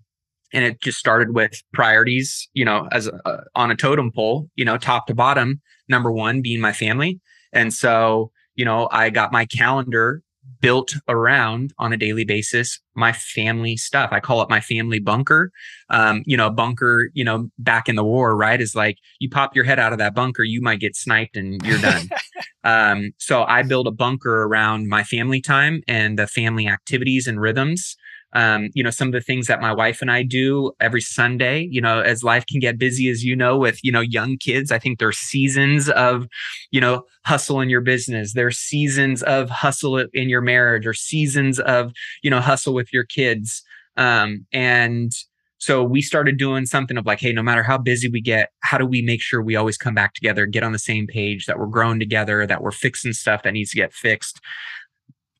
and 0.53 0.63
it 0.63 0.81
just 0.81 0.97
started 0.97 1.33
with 1.33 1.61
priorities, 1.73 2.47
you 2.53 2.65
know, 2.65 2.87
as 2.91 3.07
a, 3.07 3.43
on 3.55 3.71
a 3.71 3.75
totem 3.75 4.11
pole, 4.13 4.49
you 4.55 4.65
know, 4.65 4.77
top 4.77 5.07
to 5.07 5.15
bottom, 5.15 5.61
number 5.87 6.11
one 6.11 6.41
being 6.41 6.61
my 6.61 6.73
family. 6.73 7.19
And 7.53 7.73
so, 7.73 8.31
you 8.55 8.65
know, 8.65 8.87
I 8.91 9.09
got 9.09 9.31
my 9.31 9.45
calendar 9.45 10.21
built 10.61 10.95
around 11.07 11.73
on 11.77 11.93
a 11.93 11.97
daily 11.97 12.23
basis 12.23 12.79
my 12.97 13.13
family 13.13 13.77
stuff. 13.77 14.09
I 14.11 14.19
call 14.19 14.41
it 14.41 14.49
my 14.49 14.59
family 14.59 14.99
bunker. 14.99 15.51
Um, 15.89 16.23
you 16.25 16.35
know, 16.35 16.49
bunker, 16.49 17.09
you 17.13 17.23
know, 17.23 17.49
back 17.59 17.87
in 17.87 17.95
the 17.95 18.03
war, 18.03 18.35
right? 18.35 18.59
Is 18.59 18.75
like 18.75 18.97
you 19.19 19.29
pop 19.29 19.55
your 19.55 19.63
head 19.63 19.79
out 19.79 19.93
of 19.93 19.99
that 19.99 20.15
bunker, 20.15 20.43
you 20.43 20.61
might 20.61 20.79
get 20.79 20.95
sniped 20.95 21.37
and 21.37 21.63
you're 21.63 21.79
done. 21.79 22.09
um, 22.63 23.11
so 23.17 23.43
I 23.43 23.61
build 23.61 23.87
a 23.87 23.91
bunker 23.91 24.43
around 24.43 24.89
my 24.89 25.03
family 25.03 25.41
time 25.41 25.81
and 25.87 26.17
the 26.17 26.27
family 26.27 26.67
activities 26.67 27.27
and 27.27 27.39
rhythms 27.39 27.95
um, 28.34 28.69
you 28.73 28.84
know, 28.84 28.89
some 28.89 29.07
of 29.07 29.13
the 29.13 29.21
things 29.21 29.47
that 29.47 29.61
my 29.61 29.73
wife 29.73 30.01
and 30.01 30.11
I 30.11 30.23
do 30.23 30.71
every 30.80 31.01
Sunday, 31.01 31.67
you 31.71 31.82
know, 31.82 32.01
as 32.01 32.23
life 32.23 32.45
can 32.45 32.59
get 32.59 32.78
busy, 32.78 33.09
as 33.09 33.23
you 33.23 33.36
know, 33.36 33.57
with, 33.57 33.80
you 33.84 33.91
know, 33.91 34.01
young 34.01 34.38
kids, 34.38 34.71
I 34.71 34.80
think 34.80 34.99
there's 34.99 35.17
seasons 35.17 35.89
of, 35.89 36.28
you 36.71 36.82
know, 36.82 37.03
hustle 37.25 37.61
in 37.61 37.69
your 37.69 37.82
business. 37.82 38.34
There's 38.34 38.57
seasons 38.57 39.23
of 39.23 39.49
hustle 39.49 39.97
in 40.13 40.30
your 40.30 40.41
marriage 40.41 40.86
or 40.86 40.93
seasons 40.93 41.59
of, 41.59 41.93
you 42.21 42.30
know, 42.30 42.41
hustle 42.41 42.73
with 42.73 42.91
your 42.91 43.05
kids. 43.05 43.63
Um, 43.95 44.45
and 44.51 45.11
so 45.59 45.84
we 45.84 46.01
started 46.01 46.38
doing 46.38 46.65
something 46.65 46.97
of 46.97 47.05
like, 47.05 47.19
hey, 47.19 47.34
no 47.34 47.41
matter 47.41 47.63
how 47.63 47.78
busy 47.78 48.09
we 48.09 48.21
get, 48.21 48.51
how 48.59 48.78
do 48.78 48.86
we 48.86 49.01
make 49.01 49.21
sure 49.21 49.41
we 49.41 49.55
always 49.55 49.78
come 49.78 49.95
back 49.95 50.13
together, 50.13 50.45
get 50.45 50.63
on 50.63 50.71
the 50.71 50.80
same 50.80 51.07
page, 51.07 51.45
that 51.45 51.57
we're 51.57 51.65
growing 51.65 51.99
together, 51.99 52.45
that 52.45 52.61
we're 52.61 52.71
fixing 52.71 53.13
stuff 53.13 53.41
that 53.43 53.53
needs 53.53 53.71
to 53.71 53.78
get 53.78 53.93
fixed. 53.93 54.39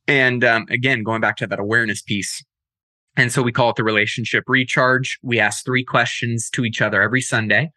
And 0.08 0.44
um, 0.44 0.66
again, 0.70 1.04
going 1.04 1.22
back 1.22 1.36
to 1.38 1.48
that 1.48 1.60
awareness 1.60 2.02
piece, 2.02 2.44
and 3.18 3.32
so 3.32 3.42
we 3.42 3.52
call 3.52 3.72
it 3.72 3.76
the 3.76 3.84
relationship 3.84 4.46
recharge. 4.48 5.20
We 5.22 5.40
ask 5.40 5.66
three 5.66 5.84
questions 5.84 6.50
to 6.52 6.64
each 6.64 6.82
other 6.82 7.02
every 7.02 7.22
Sunday. 7.22 7.72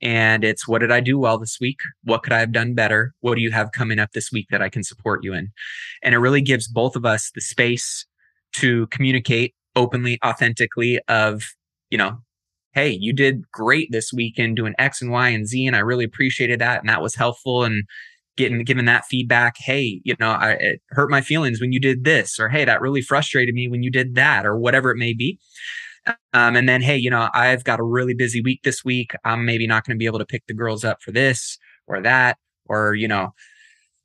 And 0.00 0.44
it's 0.44 0.66
what 0.66 0.78
did 0.78 0.90
I 0.92 1.00
do 1.00 1.18
well 1.18 1.38
this 1.38 1.58
week? 1.60 1.80
What 2.04 2.22
could 2.22 2.32
I 2.32 2.38
have 2.38 2.52
done 2.52 2.74
better? 2.74 3.12
What 3.20 3.34
do 3.34 3.40
you 3.40 3.50
have 3.50 3.72
coming 3.72 3.98
up 3.98 4.12
this 4.12 4.32
week 4.32 4.46
that 4.50 4.62
I 4.62 4.68
can 4.68 4.82
support 4.82 5.24
you 5.24 5.34
in? 5.34 5.50
And 6.02 6.14
it 6.14 6.18
really 6.18 6.40
gives 6.40 6.68
both 6.68 6.96
of 6.96 7.04
us 7.04 7.30
the 7.34 7.40
space 7.40 8.06
to 8.54 8.86
communicate 8.88 9.54
openly, 9.76 10.18
authentically 10.24 11.00
of, 11.08 11.44
you 11.90 11.98
know, 11.98 12.18
hey, 12.72 12.90
you 12.90 13.12
did 13.12 13.42
great 13.50 13.90
this 13.90 14.12
weekend 14.12 14.56
doing 14.56 14.74
X 14.78 15.02
and 15.02 15.10
Y 15.10 15.28
and 15.28 15.46
Z, 15.46 15.66
and 15.66 15.74
I 15.74 15.80
really 15.80 16.04
appreciated 16.04 16.60
that. 16.60 16.80
And 16.80 16.88
that 16.88 17.02
was 17.02 17.14
helpful. 17.14 17.64
And 17.64 17.84
getting 18.38 18.62
given 18.62 18.84
that 18.84 19.04
feedback 19.04 19.56
hey 19.58 20.00
you 20.04 20.14
know 20.20 20.30
I, 20.30 20.52
it 20.52 20.80
hurt 20.90 21.10
my 21.10 21.20
feelings 21.20 21.60
when 21.60 21.72
you 21.72 21.80
did 21.80 22.04
this 22.04 22.38
or 22.38 22.48
hey 22.48 22.64
that 22.64 22.80
really 22.80 23.02
frustrated 23.02 23.54
me 23.54 23.68
when 23.68 23.82
you 23.82 23.90
did 23.90 24.14
that 24.14 24.46
or 24.46 24.56
whatever 24.56 24.90
it 24.90 24.96
may 24.96 25.12
be. 25.12 25.38
Um, 26.32 26.56
and 26.56 26.66
then 26.66 26.80
hey 26.80 26.96
you 26.96 27.10
know 27.10 27.28
i've 27.34 27.64
got 27.64 27.80
a 27.80 27.82
really 27.82 28.14
busy 28.14 28.40
week 28.40 28.62
this 28.62 28.84
week. 28.84 29.12
I'm 29.24 29.44
maybe 29.44 29.66
not 29.66 29.84
going 29.84 29.96
to 29.96 29.98
be 29.98 30.06
able 30.06 30.20
to 30.20 30.24
pick 30.24 30.46
the 30.46 30.54
girls 30.54 30.84
up 30.84 31.02
for 31.02 31.10
this 31.10 31.58
or 31.86 32.00
that 32.00 32.38
or 32.66 32.94
you 32.94 33.08
know 33.08 33.34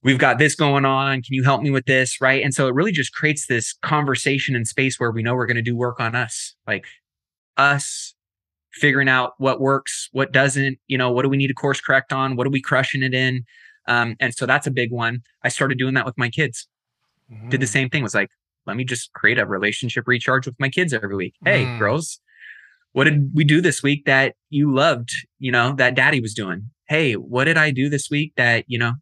we've 0.04 0.18
got 0.18 0.38
this 0.38 0.54
going 0.54 0.84
on. 0.84 1.22
Can 1.22 1.34
you 1.34 1.44
help 1.44 1.62
me 1.62 1.70
with 1.70 1.86
this? 1.86 2.20
Right? 2.20 2.44
And 2.44 2.54
so 2.54 2.68
it 2.68 2.74
really 2.74 2.92
just 2.92 3.14
creates 3.14 3.48
this 3.48 3.74
conversation 3.84 4.56
and 4.56 4.68
space 4.68 5.00
where 5.00 5.12
we 5.12 5.24
know 5.24 5.36
we're 5.36 5.46
going 5.46 5.56
to 5.56 5.62
do 5.62 5.78
work 5.78 6.02
on 6.02 6.16
us. 6.16 6.56
Like 6.68 6.86
us 7.56 8.16
figuring 8.74 9.08
out 9.08 9.34
what 9.38 9.62
works 9.62 10.10
what 10.14 10.32
doesn't 10.32 10.80
you 10.88 10.98
know 10.98 11.12
what 11.12 11.22
do 11.22 11.30
we 11.30 11.38
need 11.38 11.48
to 11.48 11.54
course 11.54 11.80
correct 11.80 12.12
on? 12.12 12.36
What 12.36 12.48
are 12.48 12.50
we 12.50 12.62
crushing 12.62 13.04
it 13.04 13.14
in 13.14 13.46
um, 13.88 14.16
and 14.20 14.34
so 14.34 14.46
that's 14.46 14.68
a 14.68 14.72
big 14.72 14.92
one. 14.92 15.22
I 15.44 15.50
started 15.50 15.78
doing 15.78 15.94
that 15.96 16.06
with 16.06 16.18
my 16.18 16.30
kids. 16.30 16.68
Mm. 17.32 17.50
Did 17.50 17.62
the 17.62 17.66
mm. 17.66 17.70
same 17.70 17.90
thing. 17.90 18.04
Was 18.04 18.16
like, 18.16 18.30
let 18.66 18.78
me 18.78 18.84
just 18.84 19.14
create 19.14 19.40
a 19.40 19.46
relationship 19.46 20.08
recharge 20.08 20.46
with 20.46 20.60
my 20.60 20.70
kids 20.70 20.94
every 20.94 21.16
week. 21.16 21.36
Hey, 21.44 21.66
mm. 21.66 21.80
girls, 21.80 22.20
what 22.94 23.06
did 23.06 23.32
we 23.34 23.44
do 23.44 23.62
this 23.62 23.84
week 23.84 24.06
that 24.06 24.36
you 24.50 24.74
loved? 24.74 25.12
You 25.40 25.52
know 25.52 25.74
that 25.76 25.96
daddy 25.96 26.20
was 26.20 26.34
doing. 26.34 26.70
Hey, 26.88 27.14
what 27.14 27.46
did 27.46 27.58
I 27.58 27.72
do 27.72 27.90
this 27.90 28.10
week 28.10 28.34
that 28.38 28.66
you 28.68 28.78
know 28.78 28.94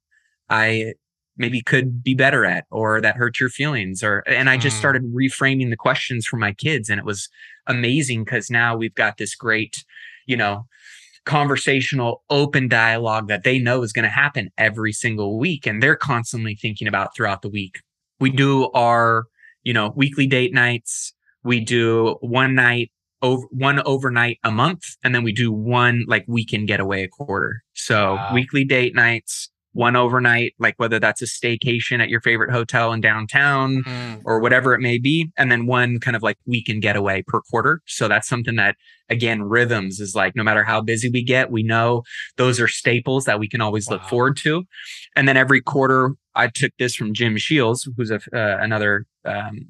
I 0.49 0.93
maybe 1.37 1.61
could 1.61 2.03
be 2.03 2.13
better 2.13 2.45
at 2.45 2.65
or 2.69 3.01
that 3.01 3.15
hurt 3.15 3.39
your 3.39 3.49
feelings 3.49 4.03
or 4.03 4.19
and 4.27 4.49
i 4.49 4.57
just 4.57 4.75
mm. 4.75 4.79
started 4.79 5.03
reframing 5.13 5.69
the 5.69 5.77
questions 5.77 6.25
for 6.25 6.37
my 6.37 6.51
kids 6.51 6.89
and 6.89 6.99
it 6.99 7.05
was 7.05 7.29
amazing 7.67 8.23
because 8.23 8.49
now 8.49 8.75
we've 8.75 8.95
got 8.95 9.17
this 9.17 9.33
great 9.33 9.83
you 10.27 10.35
know 10.35 10.65
conversational, 11.25 12.23
open 12.29 12.67
dialogue 12.67 13.27
that 13.27 13.43
they 13.43 13.59
know 13.59 13.83
is 13.83 13.93
going 13.93 14.03
to 14.03 14.09
happen 14.09 14.49
every 14.57 14.93
single 14.93 15.37
week. 15.37 15.65
And 15.65 15.81
they're 15.81 15.95
constantly 15.95 16.55
thinking 16.55 16.87
about 16.87 17.15
throughout 17.15 17.41
the 17.41 17.49
week. 17.49 17.81
We 18.19 18.29
do 18.29 18.69
our, 18.71 19.25
you 19.63 19.73
know, 19.73 19.93
weekly 19.95 20.27
date 20.27 20.53
nights. 20.53 21.13
We 21.43 21.59
do 21.59 22.17
one 22.21 22.55
night 22.55 22.91
over 23.21 23.45
one 23.51 23.81
overnight 23.85 24.39
a 24.43 24.51
month. 24.51 24.95
And 25.03 25.13
then 25.13 25.23
we 25.23 25.31
do 25.31 25.51
one 25.51 26.05
like 26.07 26.25
weekend 26.27 26.67
getaway 26.67 27.03
a 27.03 27.07
quarter. 27.07 27.63
So 27.73 28.15
wow. 28.15 28.33
weekly 28.33 28.63
date 28.63 28.95
nights, 28.95 29.49
one 29.73 29.95
overnight, 29.95 30.53
like 30.59 30.75
whether 30.77 30.99
that's 30.99 31.21
a 31.21 31.25
staycation 31.25 32.01
at 32.01 32.09
your 32.09 32.21
favorite 32.21 32.51
hotel 32.51 32.91
in 32.91 32.99
downtown 32.99 33.83
mm. 33.83 34.21
or 34.25 34.39
whatever 34.39 34.73
it 34.73 34.81
may 34.81 34.97
be, 34.97 35.31
and 35.37 35.51
then 35.51 35.65
one 35.65 35.99
kind 35.99 36.15
of 36.15 36.23
like 36.23 36.37
weekend 36.45 36.81
getaway 36.81 37.21
per 37.21 37.41
quarter. 37.41 37.81
So 37.85 38.07
that's 38.07 38.27
something 38.27 38.55
that, 38.57 38.75
again, 39.09 39.43
rhythms 39.43 39.99
is 39.99 40.13
like 40.13 40.35
no 40.35 40.43
matter 40.43 40.63
how 40.63 40.81
busy 40.81 41.09
we 41.09 41.23
get, 41.23 41.51
we 41.51 41.63
know 41.63 42.03
those 42.37 42.59
are 42.59 42.67
staples 42.67 43.25
that 43.25 43.39
we 43.39 43.47
can 43.47 43.61
always 43.61 43.87
wow. 43.87 43.95
look 43.95 44.03
forward 44.05 44.37
to. 44.37 44.65
And 45.15 45.27
then 45.27 45.37
every 45.37 45.61
quarter, 45.61 46.15
I 46.35 46.47
took 46.47 46.71
this 46.77 46.95
from 46.95 47.13
Jim 47.13 47.35
Sheils, 47.35 47.87
who's 47.95 48.11
a, 48.11 48.19
uh, 48.33 48.57
another 48.61 49.05
um, 49.25 49.67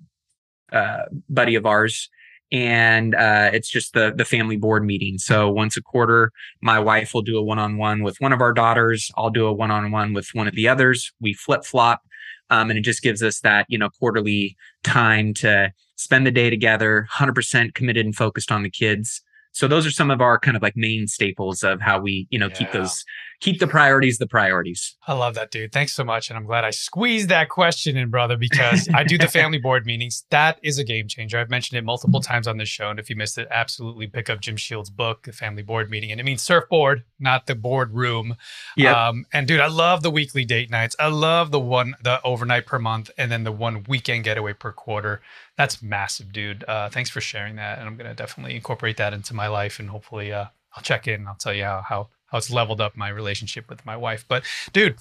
uh, 0.72 1.04
buddy 1.30 1.56
of 1.56 1.66
ours 1.66 2.10
and 2.52 3.16
uh, 3.16 3.50
it's 3.54 3.70
just 3.70 3.94
the 3.94 4.14
the 4.16 4.26
family 4.26 4.58
board 4.58 4.86
meeting. 4.86 5.18
So 5.18 5.50
once 5.50 5.78
a 5.78 5.82
quarter, 5.82 6.32
my 6.62 6.80
wife 6.80 7.14
will 7.14 7.22
do 7.22 7.38
a 7.38 7.42
one 7.42 7.60
on 7.60 7.78
one 7.78 8.04
with 8.04 8.20
one 8.20 8.34
of 8.34 8.42
our 8.42 8.54
daughters. 8.54 9.10
I'll 9.16 9.30
do 9.30 9.46
a 9.46 9.54
one 9.54 9.72
on 9.72 9.92
one 9.92 10.14
with 10.14 10.30
one 10.34 10.48
of 10.48 10.56
the 10.56 10.68
others. 10.68 11.12
We 11.22 11.34
flip 11.34 11.64
flop, 11.64 12.02
um, 12.50 12.70
and 12.70 12.78
it 12.78 12.84
just 12.84 13.02
gives 13.02 13.24
us 13.24 13.40
that 13.42 13.66
you 13.70 13.78
know 13.78 13.90
quarterly 13.90 14.58
time 14.84 15.34
to 15.36 15.72
spend 15.96 16.28
the 16.28 16.32
day 16.32 16.50
together, 16.50 17.08
hundred 17.10 17.36
percent 17.36 17.74
committed 17.74 18.06
and 18.06 18.16
focused 18.16 18.52
on 18.52 18.64
the 18.64 18.70
kids. 18.70 19.22
So 19.54 19.68
those 19.68 19.86
are 19.86 19.92
some 19.92 20.12
of 20.12 20.22
our 20.22 20.40
kind 20.40 20.56
of 20.56 20.64
like 20.64 20.78
main 20.78 21.08
staples 21.08 21.64
of 21.64 21.82
how 21.82 22.00
we 22.00 22.28
you 22.30 22.40
know 22.40 22.48
yeah. 22.48 22.56
keep 22.56 22.72
those 22.72 23.04
keep 23.42 23.60
the 23.60 23.68
priorities 23.68 24.20
the 24.20 24.28
priorities. 24.28 24.96
I 25.08 25.14
love 25.14 25.34
that, 25.34 25.50
dude. 25.50 25.72
Thanks 25.72 25.94
so 25.94 26.04
much. 26.04 26.30
And 26.30 26.38
I'm 26.38 26.46
glad 26.46 26.64
I 26.64 26.70
squeezed 26.70 27.30
that 27.30 27.50
question 27.50 27.98
in, 27.98 28.10
brother, 28.10 28.38
because 28.38 28.88
I 28.94 29.04
do 29.04 29.18
the 29.18 29.28
family 29.40 29.58
board 29.58 29.86
meetings. 29.86 30.24
That 30.30 30.60
is 30.62 30.78
a 30.78 30.84
game 30.84 31.08
changer. 31.08 31.40
I've 31.40 31.50
mentioned 31.50 31.80
it 31.80 31.84
multiple 31.84 32.22
times 32.22 32.48
on 32.48 32.58
this 32.58 32.70
show. 32.70 32.90
And 32.90 33.00
if 33.00 33.10
you 33.10 33.16
missed 33.16 33.40
it, 33.40 33.48
absolutely 33.50 34.08
pick 34.08 34.30
up 34.30 34.42
Jim 34.42 34.56
Sheils' 34.56 34.92
book, 34.92 35.24
The 35.24 35.34
Family 35.34 35.64
Board 35.64 35.90
Meeting. 35.90 36.12
And 36.12 36.22
it 36.22 36.24
means 36.24 36.44
surfboard, 36.44 37.04
not 37.20 37.48
the 37.48 37.56
board 37.56 37.94
room. 37.94 38.36
Yeah. 38.78 39.08
Um, 39.08 39.26
and 39.34 39.48
dude, 39.48 39.60
I 39.60 39.68
love 39.68 40.04
the 40.04 40.12
weekly 40.12 40.46
date 40.46 40.70
nights. 40.70 40.96
I 41.00 41.08
love 41.08 41.52
the 41.52 41.60
one, 41.60 41.96
the 42.04 42.22
overnight 42.24 42.68
per 42.68 42.78
month, 42.78 43.10
and 43.18 43.32
then 43.32 43.44
the 43.44 43.52
one 43.52 43.84
weekend 43.88 44.24
getaway 44.24 44.54
per 44.54 44.72
quarter. 44.72 45.22
That's 45.58 45.82
massive, 45.82 46.32
dude. 46.32 46.64
Uh, 46.68 46.90
thanks 46.90 47.10
for 47.10 47.22
sharing 47.22 47.56
that. 47.56 47.80
And 47.80 47.88
I'm 47.88 47.98
going 47.98 48.10
to 48.10 48.16
definitely 48.16 48.56
incorporate 48.56 48.98
that 48.98 49.14
into 49.14 49.34
my 49.34 49.48
life 49.48 49.80
and 49.80 49.90
hopefully 49.90 50.32
uh, 50.32 50.46
I'll 50.76 50.84
check 50.84 51.08
in. 51.08 51.22
And 51.22 51.28
I'll 51.28 51.36
tell 51.36 51.54
you 51.54 51.64
how, 51.64 51.82
how 51.82 52.10
how 52.32 52.38
it's 52.38 52.50
leveled 52.50 52.82
up 52.82 52.96
my 52.96 53.10
relationship 53.10 53.70
with 53.70 53.86
my 53.86 53.98
wife. 53.98 54.26
But 54.28 54.44
dude, 54.74 54.96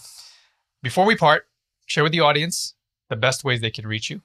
before 0.83 1.07
we 1.07 1.17
part, 1.17 1.47
share 1.87 2.03
with 2.03 2.13
the 2.13 2.21
audience 2.21 2.75
the 3.09 3.17
best 3.17 3.45
ways 3.45 3.61
they 3.61 3.71
can 3.71 3.87
reach 3.87 4.11
you. 4.11 4.21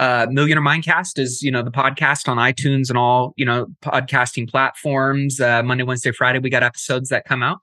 Uh, 0.00 0.26
Millionaire 0.30 0.62
Mindcast 0.62 1.18
is, 1.18 1.42
you 1.42 1.50
know, 1.50 1.62
the 1.62 1.72
podcast 1.72 2.28
on 2.28 2.36
iTunes 2.36 2.88
and 2.88 2.96
all, 2.96 3.34
you 3.36 3.44
know, 3.44 3.66
podcasting 3.82 4.48
platforms. 4.48 5.40
Uh, 5.40 5.62
Monday, 5.64 5.82
Wednesday, 5.82 6.12
Friday, 6.12 6.38
we 6.38 6.50
got 6.50 6.62
episodes 6.62 7.08
that 7.08 7.24
come 7.24 7.42
out 7.42 7.58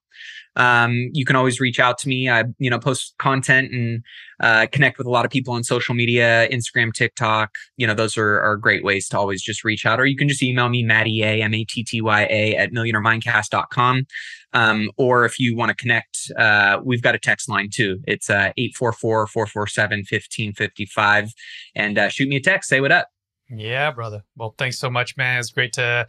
um, 0.56 1.10
you 1.14 1.26
can 1.26 1.36
always 1.36 1.60
reach 1.60 1.80
out 1.80 1.98
to 2.00 2.08
me. 2.08 2.30
I, 2.30 2.46
you 2.60 2.70
know, 2.70 2.80
post 2.80 3.16
content 3.20 3.72
and 3.72 4.04
uh, 4.40 4.68
connect 4.72 4.98
with 4.98 5.08
a 5.08 5.10
lot 5.10 5.26
of 5.26 5.32
people 5.32 5.54
on 5.54 5.64
social 5.64 5.96
media, 5.96 6.48
Instagram, 6.50 6.94
TikTok. 6.94 7.52
You 7.78 7.88
know, 7.88 7.94
those 7.94 8.18
are, 8.18 8.40
are 8.42 8.58
great 8.58 8.84
ways 8.84 9.08
to 9.10 9.18
always 9.18 9.42
just 9.42 9.64
reach 9.64 9.86
out. 9.86 10.00
Or 10.00 10.06
you 10.06 10.18
can 10.18 10.30
just 10.30 10.44
email 10.44 10.70
me, 10.70 10.84
Matty 10.84 11.24
A, 11.24 11.42
M 11.42 11.54
A 11.54 11.64
T 11.66 11.84
T 11.84 12.02
Y 12.02 12.28
A, 12.30 12.56
at 12.56 12.72
millionairemindcast.com. 12.72 14.06
Um, 14.54 14.90
or 14.98 15.26
if 15.26 15.40
you 15.40 15.56
want 15.56 15.70
to 15.70 15.76
connect, 15.76 16.32
uh, 16.38 16.80
we've 16.84 17.02
got 17.02 17.16
a 17.16 17.20
text 17.20 17.50
line 17.50 17.70
too. 17.70 18.00
It's 18.08 18.30
uh, 18.30 18.54
844 18.58 19.28
447 19.28 20.00
1555. 20.00 21.34
And 21.76 21.98
uh, 21.98 22.10
shoot 22.10 22.30
me 22.30 22.38
a 22.38 22.42
text, 22.42 22.70
say 22.70 22.80
what 22.80 22.92
up. 22.92 23.10
Yeah, 23.50 23.92
brother. 23.92 24.24
Well, 24.36 24.56
thanks 24.58 24.80
so 24.80 24.90
much, 24.90 25.18
man. 25.18 25.40
It's 25.40 25.52
great 25.52 25.74
to 25.74 26.08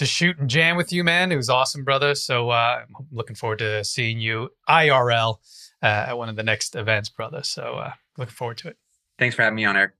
to 0.00 0.06
shoot 0.06 0.38
and 0.38 0.48
jam 0.48 0.78
with 0.78 0.94
you, 0.94 1.04
man. 1.04 1.30
It 1.30 1.36
was 1.36 1.50
awesome, 1.50 1.84
brother. 1.84 2.14
So 2.14 2.48
uh, 2.48 2.84
I'm 2.88 3.06
looking 3.12 3.36
forward 3.36 3.58
to 3.58 3.84
seeing 3.84 4.18
you 4.18 4.48
IRL 4.66 5.36
uh, 5.82 5.86
at 5.86 6.16
one 6.16 6.30
of 6.30 6.36
the 6.36 6.42
next 6.42 6.74
events, 6.74 7.10
brother. 7.10 7.42
So 7.42 7.74
uh, 7.74 7.92
looking 8.16 8.32
forward 8.32 8.56
to 8.58 8.68
it. 8.68 8.78
Thanks 9.18 9.36
for 9.36 9.42
having 9.42 9.56
me 9.56 9.66
on, 9.66 9.76
Erik. 9.76 9.92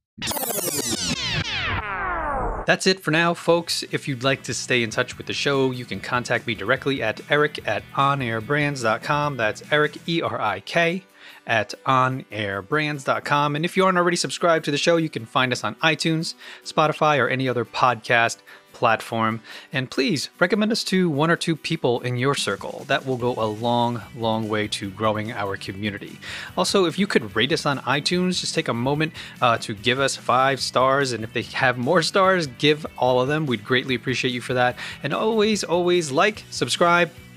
That's 2.66 2.86
it 2.86 3.01
for 3.01 3.11
now, 3.11 3.34
folks. 3.34 3.82
If 3.90 4.09
you'd 4.09 4.24
like 4.24 4.42
to 4.44 4.55
stay 4.55 4.82
in 4.82 4.88
touch 4.88 5.18
with 5.18 5.26
the 5.26 5.34
show, 5.34 5.70
you 5.70 5.84
can 5.84 6.01
contact 6.01 6.46
me 6.46 6.55
directly 6.55 7.03
at 7.03 7.20
erik 7.30 7.66
at 7.68 7.82
onairbrands.com. 7.94 9.36
That's 9.36 9.62
Erik, 9.70 9.98
E 10.09 10.22
R 10.22 10.40
I 10.40 10.61
K, 10.61 11.05
at 11.46 11.74
onairbrands.com. 11.84 13.57
And 13.57 13.64
if 13.66 13.76
you 13.76 13.84
aren't 13.84 13.98
already 13.98 14.16
subscribed 14.16 14.64
to 14.64 14.70
the 14.70 14.78
show, 14.78 14.96
you 14.96 15.11
can 15.11 15.26
find 15.26 15.53
us 15.53 15.62
on 15.62 15.74
iTunes, 15.76 16.34
Spotify, 16.64 17.18
or 17.18 17.28
any 17.28 17.48
other 17.48 17.66
podcast 17.66 18.38
platform. 18.81 19.41
And 19.74 19.91
please 19.91 20.31
recommend 20.41 20.72
us 20.72 20.83
to 20.85 21.11
one 21.11 21.31
or 21.31 21.37
two 21.37 21.55
people 21.55 22.01
in 22.01 22.16
your 22.16 22.35
circle. 22.35 22.85
That 22.89 23.05
will 23.07 23.18
go 23.18 23.33
a 23.37 23.45
long, 23.45 24.01
long 24.16 24.49
way 24.49 24.68
to 24.78 24.91
growing 24.91 25.33
our 25.33 25.59
community. 25.59 26.18
Also, 26.57 26.87
if 26.87 26.99
you 26.99 27.07
could 27.07 27.37
rate 27.37 27.53
us 27.53 27.66
on 27.66 27.78
iTunes, 27.81 28.41
just 28.41 28.55
take 28.55 28.68
a 28.68 28.74
moment 28.74 29.12
uh, 29.43 29.59
to 29.59 29.74
give 29.74 30.01
us 30.01 30.16
five 30.16 30.59
stars. 30.61 31.12
And 31.12 31.22
if 31.22 31.33
they 31.35 31.43
have 31.43 31.76
more 31.76 32.03
stars, 32.03 32.47
give 32.66 32.87
all 32.97 33.20
of 33.20 33.28
them. 33.28 33.45
We'd 33.45 33.64
greatly 33.64 33.95
appreciate 33.95 34.33
you 34.33 34.41
for 34.41 34.55
that. 34.55 34.76
And 35.03 35.12
always, 35.12 35.62
always 35.62 36.11
like, 36.11 36.45
subscribe, 36.51 37.11